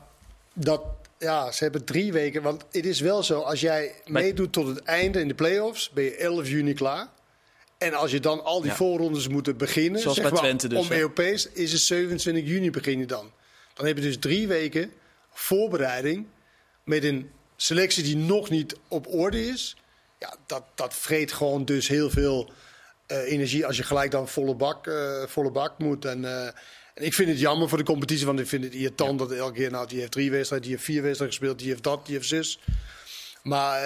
dat, 0.53 0.83
ja, 1.19 1.53
ze 1.53 1.63
hebben 1.63 1.85
drie 1.85 2.13
weken. 2.13 2.43
Want 2.43 2.65
het 2.71 2.87
is 2.87 3.01
wel 3.01 3.23
zo, 3.23 3.41
als 3.41 3.61
jij 3.61 3.95
meedoet 4.05 4.53
tot 4.53 4.67
het 4.67 4.83
einde 4.83 5.21
in 5.21 5.29
de 5.29 5.35
play-offs, 5.35 5.91
ben 5.91 6.05
je 6.05 6.17
11 6.17 6.49
juni 6.49 6.73
klaar. 6.73 7.09
En 7.79 7.95
als 7.95 8.11
je 8.11 8.21
dan 8.21 8.45
al 8.45 8.61
die 8.61 8.71
Ja. 8.71 8.77
voorrondes 8.77 9.29
moet 9.29 9.57
beginnen, 9.57 10.01
Zoals 10.01 10.17
zeg 10.17 10.25
bij 10.25 10.35
maar, 10.35 10.43
Twente 10.43 10.69
dus, 10.69 10.79
om? 10.79 10.93
Europees, 10.93 11.49
is 11.49 11.73
het 11.73 11.81
27 11.81 12.47
juni 12.47 12.71
begin 12.71 12.99
je 12.99 13.07
dan. 13.07 13.33
Dan 13.75 13.87
heb 13.87 13.97
je 13.97 14.03
dus 14.03 14.19
drie 14.19 14.49
weken 14.49 14.93
voorbereiding 15.31 16.27
met 16.85 17.05
een 17.05 17.31
selectie 17.57 18.03
die 18.03 18.17
nog 18.17 18.51
niet 18.51 18.77
op 18.89 19.15
orde 19.15 19.47
is. 19.47 19.77
Ja, 20.19 20.35
dat, 20.47 20.65
dat 20.75 20.95
vreet 20.95 21.33
gewoon 21.33 21.65
dus 21.65 21.89
heel 21.89 22.11
veel 22.11 22.51
eh, 23.07 23.33
energie 23.33 23.67
als 23.67 23.77
je 23.77 23.83
gelijk 23.83 24.11
dan 24.11 24.29
volle 24.29 24.55
bak, 24.55 24.87
eh, 24.87 25.23
volle 25.27 25.51
bak 25.51 25.79
moet. 25.79 26.05
En, 26.05 26.25
eh, 26.25 26.53
en 26.95 27.05
ik 27.05 27.15
vind 27.15 27.29
het 27.29 27.39
jammer 27.39 27.69
voor 27.69 27.79
de 27.79 27.85
competitie, 27.85 28.27
want 28.27 28.41
ik 28.41 28.47
vind 28.47 28.65
het 28.65 28.75
irritant 28.75 29.19
dat 29.19 29.31
elke 29.33 29.55
keer, 29.55 29.71
nou, 29.71 29.87
die 29.89 29.99
heeft 29.99 30.13
drie 30.13 30.31
wedstrijden, 30.31 30.69
die 30.69 30.77
heeft 30.77 30.89
vier 30.89 31.03
wedstrijden 31.03 31.37
gespeeld, 31.39 31.59
die 31.59 31.69
heeft 31.69 31.83
dat, 31.83 32.07
die 32.07 32.15
heeft 32.15 32.29
zus. 32.29 32.59
Maar 33.43 33.81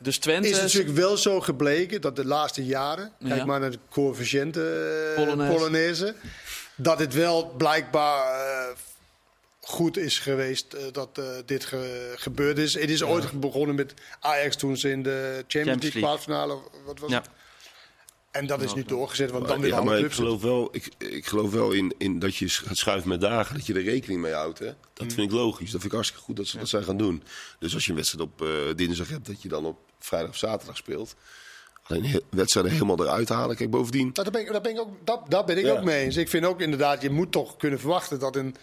Dus 0.00 0.18
Twente 0.18 0.48
is 0.48 0.60
natuurlijk 0.60 0.96
wel 0.96 1.16
zo 1.16 1.40
gebleken 1.40 2.00
dat 2.00 2.16
de 2.16 2.24
laatste 2.24 2.64
jaren, 2.64 3.12
kijk 3.20 3.34
Ja. 3.34 3.44
maar 3.44 3.60
naar 3.60 3.70
de 3.70 3.78
coëfficiënte 3.90 5.14
eh, 5.16 5.48
Polonaise. 5.54 6.14
Dat 6.76 6.98
het 6.98 7.14
wel 7.14 7.46
blijkbaar 7.56 8.40
eh, 8.40 8.76
goed 9.60 9.96
is 9.96 10.18
geweest 10.18 10.76
dat 10.92 11.20
dit 11.46 11.64
ge- 11.64 12.12
gebeurd 12.16 12.58
is. 12.58 12.74
Het 12.74 12.90
is 12.90 13.02
ooit 13.02 13.40
begonnen 13.40 13.74
met 13.76 13.94
Ajax 14.20 14.56
toen 14.56 14.76
ze 14.76 14.90
in 14.90 15.02
de 15.02 15.10
Champions, 15.10 15.44
Champions 15.48 15.82
League 15.82 16.00
League. 16.00 16.02
kwartfinale, 16.02 16.58
wat 16.86 16.98
was 16.98 17.10
Ja. 17.10 17.16
het? 17.16 17.28
En 18.30 18.46
dat 18.46 18.62
is 18.62 18.74
nu 18.74 18.84
doorgezet, 18.84 19.30
want 19.30 19.48
dan 19.48 19.60
weer 19.60 19.70
ja, 19.70 19.82
maar 19.82 19.94
ik 19.94 20.00
clubs. 20.00 20.14
geloof 20.14 20.42
wel, 20.42 20.68
ik, 20.72 20.88
ik 20.98 21.26
geloof 21.26 21.50
wel 21.50 21.72
in, 21.72 21.94
in 21.98 22.18
dat 22.18 22.36
je 22.36 22.48
gaat 22.48 22.76
schuiven 22.76 23.08
met 23.08 23.20
dagen, 23.20 23.54
dat 23.54 23.66
je 23.66 23.74
er 23.74 23.82
rekening 23.82 24.20
mee 24.20 24.32
houdt. 24.32 24.58
Hè? 24.58 24.64
Dat 24.92 25.06
Mm. 25.06 25.10
vind 25.10 25.30
ik 25.30 25.36
logisch. 25.36 25.70
Dat 25.70 25.70
vind 25.80 25.84
ik 25.84 25.92
hartstikke 25.92 26.24
goed 26.24 26.36
dat 26.36 26.46
ze 26.46 26.58
dat 26.58 26.68
zijn 26.68 26.84
gaan 26.84 26.96
doen. 26.96 27.22
Dus 27.58 27.74
als 27.74 27.84
je 27.84 27.90
een 27.90 27.96
wedstrijd 27.96 28.24
op 28.24 28.42
eh, 28.42 28.48
dinsdag 28.76 29.08
hebt, 29.08 29.26
dat 29.26 29.42
je 29.42 29.48
dan 29.48 29.64
op 29.64 29.78
vrijdag 29.98 30.30
of 30.30 30.36
zaterdag 30.36 30.76
speelt. 30.76 31.14
Alleen 31.82 32.20
wedstrijden 32.30 32.72
helemaal 32.72 33.00
eruit 33.04 33.28
halen. 33.28 33.56
Kijk, 33.56 33.70
bovendien, 33.70 34.10
Nou, 34.12 34.14
daar 34.14 34.30
ben 34.30 34.40
ik, 34.40 34.52
daar 34.52 34.60
ben 34.60 34.72
ik, 34.72 34.80
ook, 34.80 34.96
dat, 35.04 35.20
daar 35.28 35.44
ben 35.44 35.58
ik 35.58 35.64
Ja. 35.64 35.72
ook 35.72 35.84
mee 35.84 36.04
eens. 36.04 36.16
Ik 36.16 36.28
vind 36.28 36.44
ook 36.44 36.60
inderdaad, 36.60 37.02
je 37.02 37.10
moet 37.10 37.32
toch 37.32 37.56
kunnen 37.56 37.78
verwachten 37.80 38.18
dat 38.18 38.36
een 38.36 38.54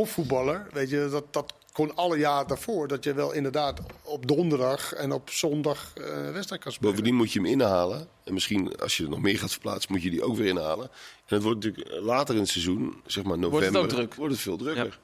profvoetballer, 0.00 0.66
weet 0.72 0.90
je, 0.90 1.08
dat, 1.10 1.24
dat 1.32 1.54
kon 1.72 1.96
alle 1.96 2.18
jaar 2.18 2.46
daarvoor, 2.46 2.88
dat 2.88 3.04
je 3.04 3.14
wel 3.14 3.32
inderdaad 3.32 3.80
op 4.02 4.26
donderdag 4.26 4.92
en 4.92 5.12
op 5.12 5.30
zondag 5.30 5.92
eh, 5.94 6.26
een 6.26 6.32
wedstrijd 6.32 6.62
kan 6.62 6.72
spelen. 6.72 6.90
bovendien 6.90 7.14
moet 7.14 7.32
je 7.32 7.40
hem 7.40 7.48
inhalen. 7.48 8.08
En 8.24 8.32
misschien 8.32 8.76
als 8.78 8.96
je 8.96 9.02
er 9.02 9.08
nog 9.10 9.20
meer 9.20 9.38
gaat 9.38 9.50
verplaatsen, 9.52 9.92
moet 9.92 10.02
je 10.02 10.10
die 10.10 10.22
ook 10.22 10.36
weer 10.36 10.46
inhalen. 10.46 10.84
En 11.26 11.34
het 11.34 11.42
wordt 11.42 11.64
natuurlijk 11.64 11.88
eh, 11.88 12.02
later 12.02 12.34
in 12.34 12.40
het 12.40 12.50
seizoen, 12.50 12.94
zeg 13.06 13.24
maar 13.24 13.38
november, 13.38 13.80
ook 13.80 13.88
druk? 13.88 14.14
wordt 14.14 14.32
het 14.32 14.42
veel 14.42 14.56
drukker. 14.56 14.98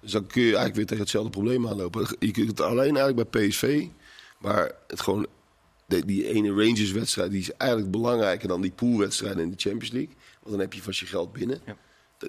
Dus 0.00 0.12
dan 0.12 0.26
kun 0.26 0.40
je 0.40 0.46
eigenlijk 0.46 0.76
weer 0.76 0.86
tegen 0.86 1.02
hetzelfde 1.02 1.30
probleem 1.30 1.66
aanlopen. 1.68 2.16
Je 2.18 2.30
kunt 2.30 2.48
het 2.48 2.60
alleen 2.60 2.96
eigenlijk 2.96 3.30
bij 3.30 3.48
PSV, 3.48 3.86
waar 4.38 4.72
het 4.86 5.00
gewoon 5.00 5.26
de- 5.86 6.04
die 6.04 6.28
ene 6.28 6.48
Rangers-wedstrijd 6.48 7.30
die 7.30 7.40
is 7.40 7.52
eigenlijk 7.52 7.90
belangrijker 7.90 8.48
dan 8.48 8.60
die 8.60 8.70
poolwedstrijden 8.72 9.42
in 9.42 9.50
de 9.50 9.56
Champions 9.58 9.90
League. 9.92 10.14
Want 10.40 10.50
dan 10.50 10.60
heb 10.60 10.72
je 10.72 10.82
vast 10.82 11.00
je 11.00 11.06
geld 11.06 11.32
binnen. 11.32 11.60
Ja. 11.66 11.76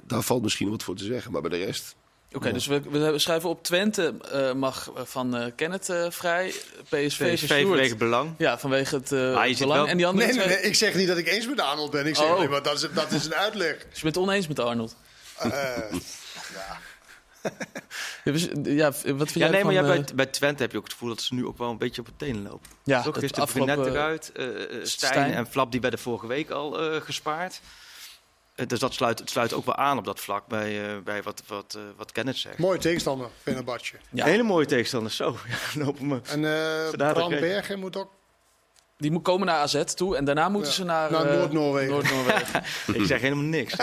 Daar 0.04 0.22
valt 0.22 0.42
misschien 0.44 0.70
wat 0.70 0.84
voor 0.84 0.96
te 0.96 1.04
zeggen, 1.04 1.32
maar 1.32 1.42
bij 1.42 1.50
de 1.60 1.66
rest. 1.66 1.96
Oké, 2.34 2.52
dus 2.54 2.66
we, 2.66 2.82
we 2.90 3.20
schrijven 3.20 3.50
op 3.50 3.64
Twente 3.64 4.14
eh, 4.32 4.54
mag 4.54 4.92
eh, 4.96 5.02
van 5.06 5.36
eh 5.36 5.52
Kenneth 5.56 5.90
eh, 5.90 6.06
vrij. 6.10 6.54
PSV, 6.90 7.34
PSV 7.34 7.62
vanwege 7.62 7.96
belang. 7.96 8.34
Ja, 8.38 8.60
vanwege 8.60 8.96
het 8.96 9.12
eh, 9.12 9.36
Ah, 9.36 9.44
je 9.44 9.50
zit 9.50 9.60
belang. 9.60 9.80
wel- 9.80 9.88
En 9.90 9.98
die 9.98 10.06
andere 10.06 10.26
Nee, 10.28 10.36
nee, 10.36 10.46
twee- 10.46 10.58
nee, 10.58 10.66
ik 10.66 10.76
zeg 10.76 10.94
niet 10.96 11.08
dat 11.08 11.18
ik 11.18 11.28
eens 11.28 11.48
met 11.48 11.60
Arnold 11.62 11.92
ben. 11.92 12.06
Ik 12.08 12.16
zeg 12.16 12.26
Oh. 12.26 12.32
alleen 12.36 12.50
maar 12.50 12.64
dat 12.64 12.74
is, 12.84 12.88
dat 12.94 13.12
is 13.12 13.26
een 13.26 13.34
uitleg. 13.36 13.74
Dus 13.90 13.96
je 13.98 14.02
bent 14.04 14.16
het 14.16 14.24
oneens 14.24 14.48
met 14.48 14.60
Arnold. 14.60 14.96
Eh, 15.38 15.50
Ja, 18.24 18.32
dus, 18.32 18.48
Ja, 18.64 18.86
wat 18.92 19.04
vind 19.04 19.34
Ja, 19.34 19.40
jij 19.40 19.50
nee, 19.50 19.64
maar 19.64 19.74
jij 19.74 19.82
bij, 19.84 20.06
bij 20.16 20.26
Twente 20.26 20.62
heb 20.62 20.72
je 20.72 20.78
ook 20.78 20.84
het 20.84 20.94
gevoel 20.94 21.10
dat 21.10 21.22
ze 21.22 21.34
nu 21.34 21.46
ook 21.46 21.58
wel 21.58 21.70
een 21.70 21.78
beetje 21.78 22.02
op 22.02 22.08
het 22.08 22.20
tenen 22.20 22.44
lopen. 22.44 22.70
Ja, 22.84 23.02
Toch 23.02 23.14
dat 23.14 23.24
is 23.24 23.32
de 23.32 23.42
afgelopen- 23.42 23.86
eruit. 23.92 24.32
eh, 24.36 24.46
eh, 24.48 24.68
Stijn, 24.70 24.86
Stijn. 24.86 25.34
en 25.34 25.48
Flap 25.48 25.72
die 25.72 25.82
werden 25.82 26.00
vorige 26.00 26.28
week 26.28 26.50
al 26.50 26.82
eh, 26.82 27.02
gespaard. 27.02 27.60
Eh, 28.58 28.68
dus 28.68 28.80
dat 28.80 28.94
sluit, 28.94 29.20
het 29.20 29.30
sluit 29.30 29.54
ook 29.54 29.66
wel 29.66 29.76
aan 29.76 29.98
op 29.98 30.06
dat 30.06 30.20
vlak 30.20 30.48
bij, 30.48 30.90
eh, 30.90 30.98
bij 31.04 31.24
wat, 31.24 31.44
wat, 31.48 31.74
eh, 31.76 31.82
wat 31.98 32.12
Kenneth 32.12 32.38
zegt. 32.38 32.58
mooie 32.58 32.80
tegenstander, 32.80 33.30
Fenerbahce. 33.42 33.96
Ja. 34.12 34.26
Hele 34.26 34.44
mooie 34.44 34.66
tegenstanders. 34.66 35.16
Zo, 35.16 35.38
ja, 35.74 35.84
lopen 35.84 36.08
me. 36.08 36.20
En 36.24 36.46
eh 36.46 37.12
Bram 37.14 37.30
Bergen 37.30 37.80
moet 37.80 37.98
ook... 37.98 38.12
Die 39.00 39.12
moet 39.12 39.24
komen 39.24 39.48
naar 39.48 39.56
AZ 39.56 39.84
toe 39.84 40.16
en 40.16 40.26
daarna 40.26 40.50
moeten 40.50 40.70
Ja. 40.70 40.76
ze 40.78 40.84
naar, 40.84 41.12
Naar 41.12 41.26
eh, 41.26 41.38
Noord-Noorwegen. 41.38 41.92
Noord-Noorwegen. 41.92 42.64
Ik 43.02 43.06
zeg 43.06 43.22
helemaal 43.22 43.44
niks. 43.44 43.74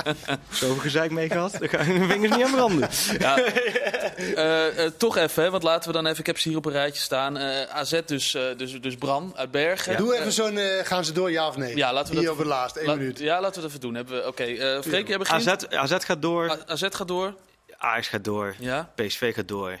Zoveel 0.50 0.76
gezeik 0.76 1.10
mee 1.10 1.28
gehad, 1.30 1.52
daar 1.58 1.68
ga 1.68 1.82
je 1.82 1.92
mijn 1.92 2.10
vingers 2.10 2.36
niet 2.36 2.44
aan 2.44 2.50
branden. 2.52 2.88
ja. 3.18 3.38
Eh, 3.38 4.84
eh, 4.84 4.92
toch 4.96 5.16
even, 5.16 5.42
hè, 5.42 5.50
want 5.50 5.62
laten 5.62 5.88
we 5.90 5.94
dan 5.96 6.06
even... 6.06 6.18
Ik 6.20 6.26
heb 6.26 6.38
ze 6.38 6.48
hier 6.48 6.58
op 6.58 6.64
een 6.64 6.72
rijtje 6.72 7.00
staan. 7.02 7.36
Eh, 7.36 7.62
AZ 7.62 8.00
dus, 8.06 8.34
eh, 8.34 8.42
dus, 8.56 8.80
dus 8.80 8.94
Bram 8.94 9.32
uit 9.36 9.50
Bergen. 9.50 9.96
Doe 9.96 10.14
even 10.18 10.32
zo'n... 10.32 10.58
eh, 10.58 10.84
gaan 10.86 11.04
ze 11.04 11.12
door, 11.12 11.30
ja 11.30 11.48
of 11.48 11.56
nee? 11.56 11.76
Ja, 11.76 11.92
laten 11.92 12.12
we 12.12 12.18
Hier 12.18 12.28
dat- 12.28 12.34
over 12.34 12.46
laatst, 12.46 12.76
één 12.76 12.86
la- 12.86 12.94
minuut. 12.94 13.18
Ja, 13.18 13.40
laten 13.40 13.54
we 13.54 13.60
dat 13.60 13.68
even 13.68 13.80
doen. 13.80 13.94
Hebben 13.94 14.16
we- 14.16 14.26
Oké, 14.26 14.44
eh 14.44 14.80
Freek, 14.82 15.08
jij 15.08 15.18
begint. 15.18 15.48
AZ, 15.48 15.64
AZ 15.74 16.04
gaat 16.04 16.22
door, 16.22 16.50
A- 16.50 16.58
AZ 16.66 16.86
gaat 16.90 17.08
door. 17.08 17.34
Ajax 17.78 18.08
gaat 18.08 18.24
door, 18.24 18.54
Ja, 18.58 18.90
PSV 18.94 19.34
gaat 19.34 19.48
door. 19.48 19.78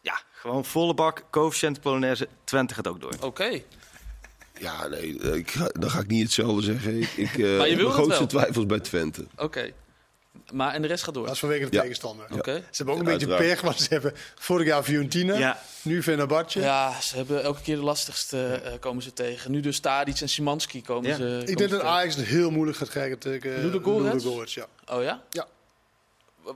Ja, 0.00 0.18
gewoon 0.32 0.64
volle 0.64 0.94
bak, 0.94 1.22
coëfficiënt 1.30 1.80
Polonaise, 1.80 2.28
Twente 2.44 2.74
gaat 2.74 2.88
ook 2.88 3.00
door. 3.00 3.12
oké. 3.20 3.62
Ja, 4.60 4.86
nee, 4.86 5.18
eh, 5.22 5.34
ik 5.34 5.50
ga, 5.50 5.68
dan 5.78 5.90
ga 5.90 5.98
ik 6.00 6.06
niet 6.06 6.22
hetzelfde 6.22 6.62
zeggen. 6.62 7.00
Ik, 7.00 7.10
ik, 7.16 7.30
eh, 7.38 7.38
wil 7.38 7.56
mijn 7.58 7.78
het 7.78 7.88
grootste 7.88 8.18
wel. 8.18 8.26
twijfels 8.26 8.66
bij 8.66 8.80
Twente. 8.80 9.26
Oké. 9.36 9.70
Maar, 10.52 10.74
en 10.74 10.82
de 10.82 10.88
rest 10.88 11.04
gaat 11.04 11.14
door? 11.14 11.24
Dat 11.24 11.32
is 11.34 11.38
vanwege 11.40 11.64
de 11.68 11.76
Ja. 11.76 11.80
tegenstander. 11.82 12.26
Oké. 12.32 12.54
Ze 12.54 12.76
hebben 12.76 12.94
ook 12.94 13.00
een 13.00 13.06
Ja, 13.06 13.12
beetje 13.12 13.26
uiteraard. 13.26 13.54
pech, 13.54 13.60
want 13.60 13.80
ze 13.80 13.86
hebben 13.90 14.12
vorig 14.34 14.66
jaar 14.66 14.82
Fiorentina, 14.82 15.38
Ja. 15.38 15.58
nu 15.82 16.02
Fenerbahce. 16.02 16.60
Ja, 16.60 17.00
ze 17.00 17.16
hebben 17.16 17.42
elke 17.42 17.60
keer 17.62 17.76
de 17.76 17.82
lastigste 17.82 18.46
eh, 18.64 18.72
komen 18.80 19.02
ze 19.02 19.12
tegen. 19.12 19.50
Nu 19.50 19.60
dus 19.60 19.80
Tadic 19.80 20.20
en 20.20 20.28
Simanski 20.28 20.82
komen 20.82 21.08
Ja. 21.10 21.16
ze 21.16 21.22
komen 21.22 21.40
Ik 21.40 21.48
ze 21.48 21.54
denk 21.54 21.70
dat 21.70 21.80
tegen. 21.80 21.92
Ajax 21.94 22.16
het 22.16 22.26
heel 22.26 22.50
moeilijk 22.50 22.78
gaat 22.78 22.88
krijgen 22.88 23.18
tegen 23.18 23.60
Ludogorets? 23.64 24.14
Ludogorets, 24.24 24.54
ja. 24.54 24.66
Oh 24.86 25.02
ja? 25.02 25.22
Ja. 25.30 25.46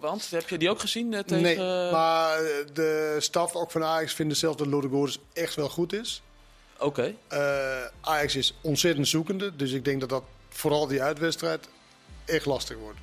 Want, 0.00 0.30
heb 0.30 0.48
je 0.48 0.58
die 0.58 0.70
ook 0.70 0.80
gezien 0.80 1.14
eh, 1.14 1.20
tegen... 1.20 1.42
Nee, 1.42 1.56
maar 1.92 2.36
eh, 2.38 2.42
de 2.72 3.16
staf 3.18 3.54
ook 3.54 3.70
van 3.70 3.84
Ajax 3.84 4.14
vindt 4.14 4.36
zelf 4.36 4.56
dat 4.56 4.66
Ludogorets 4.66 5.18
echt 5.32 5.54
wel 5.54 5.68
goed 5.68 5.92
is. 5.92 6.22
Oké. 6.82 7.14
Eh, 7.28 7.38
Ajax 8.00 8.36
is 8.36 8.54
ontzettend 8.60 9.08
zoekende, 9.08 9.56
dus 9.56 9.72
ik 9.72 9.84
denk 9.84 10.00
dat 10.00 10.08
dat 10.08 10.22
vooral 10.48 10.86
die 10.86 11.02
uitwedstrijd 11.02 11.68
echt 12.24 12.46
lastig 12.46 12.76
wordt. 12.76 12.98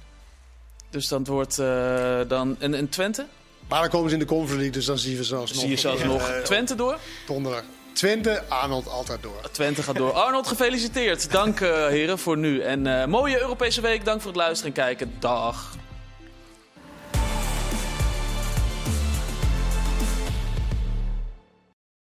Dus 0.89 1.07
dan 1.07 1.23
wordt 1.23 1.59
eh, 1.59 2.19
dan... 2.27 2.55
En, 2.59 2.73
en 2.73 2.89
Twente? 2.89 3.25
Maar 3.67 3.82
dan 3.82 3.89
komen 3.89 4.09
ze 4.09 4.13
in 4.15 4.21
de 4.21 4.27
Conference 4.27 4.55
League, 4.57 4.77
dus 4.77 4.86
dan 4.86 4.97
zien 4.97 5.17
we 5.17 5.23
ze 5.23 5.36
alsnog. 5.36 5.61
Zie 5.61 5.69
je 5.69 5.77
zelfs 5.77 6.03
nog 6.03 6.30
Eh, 6.30 6.41
Twente 6.41 6.75
door? 6.75 6.97
Donderdag. 7.27 7.63
Twente, 7.93 8.43
Arnold 8.47 8.88
altijd 8.88 9.21
door. 9.21 9.49
Twente 9.51 9.84
gaat 9.84 9.95
door. 9.95 10.11
Arnold, 10.11 10.47
gefeliciteerd. 10.47 11.32
Dank 11.32 11.59
heren 11.59 12.19
voor 12.19 12.38
nu. 12.38 12.61
En 12.61 13.09
mooie 13.09 13.41
Europese 13.41 13.82
week. 13.82 14.05
Dank 14.05 14.21
voor 14.21 14.32
het 14.32 14.39
luisteren 14.39 14.75
en 14.75 14.82
kijken. 14.84 15.15
Dag. 15.19 15.75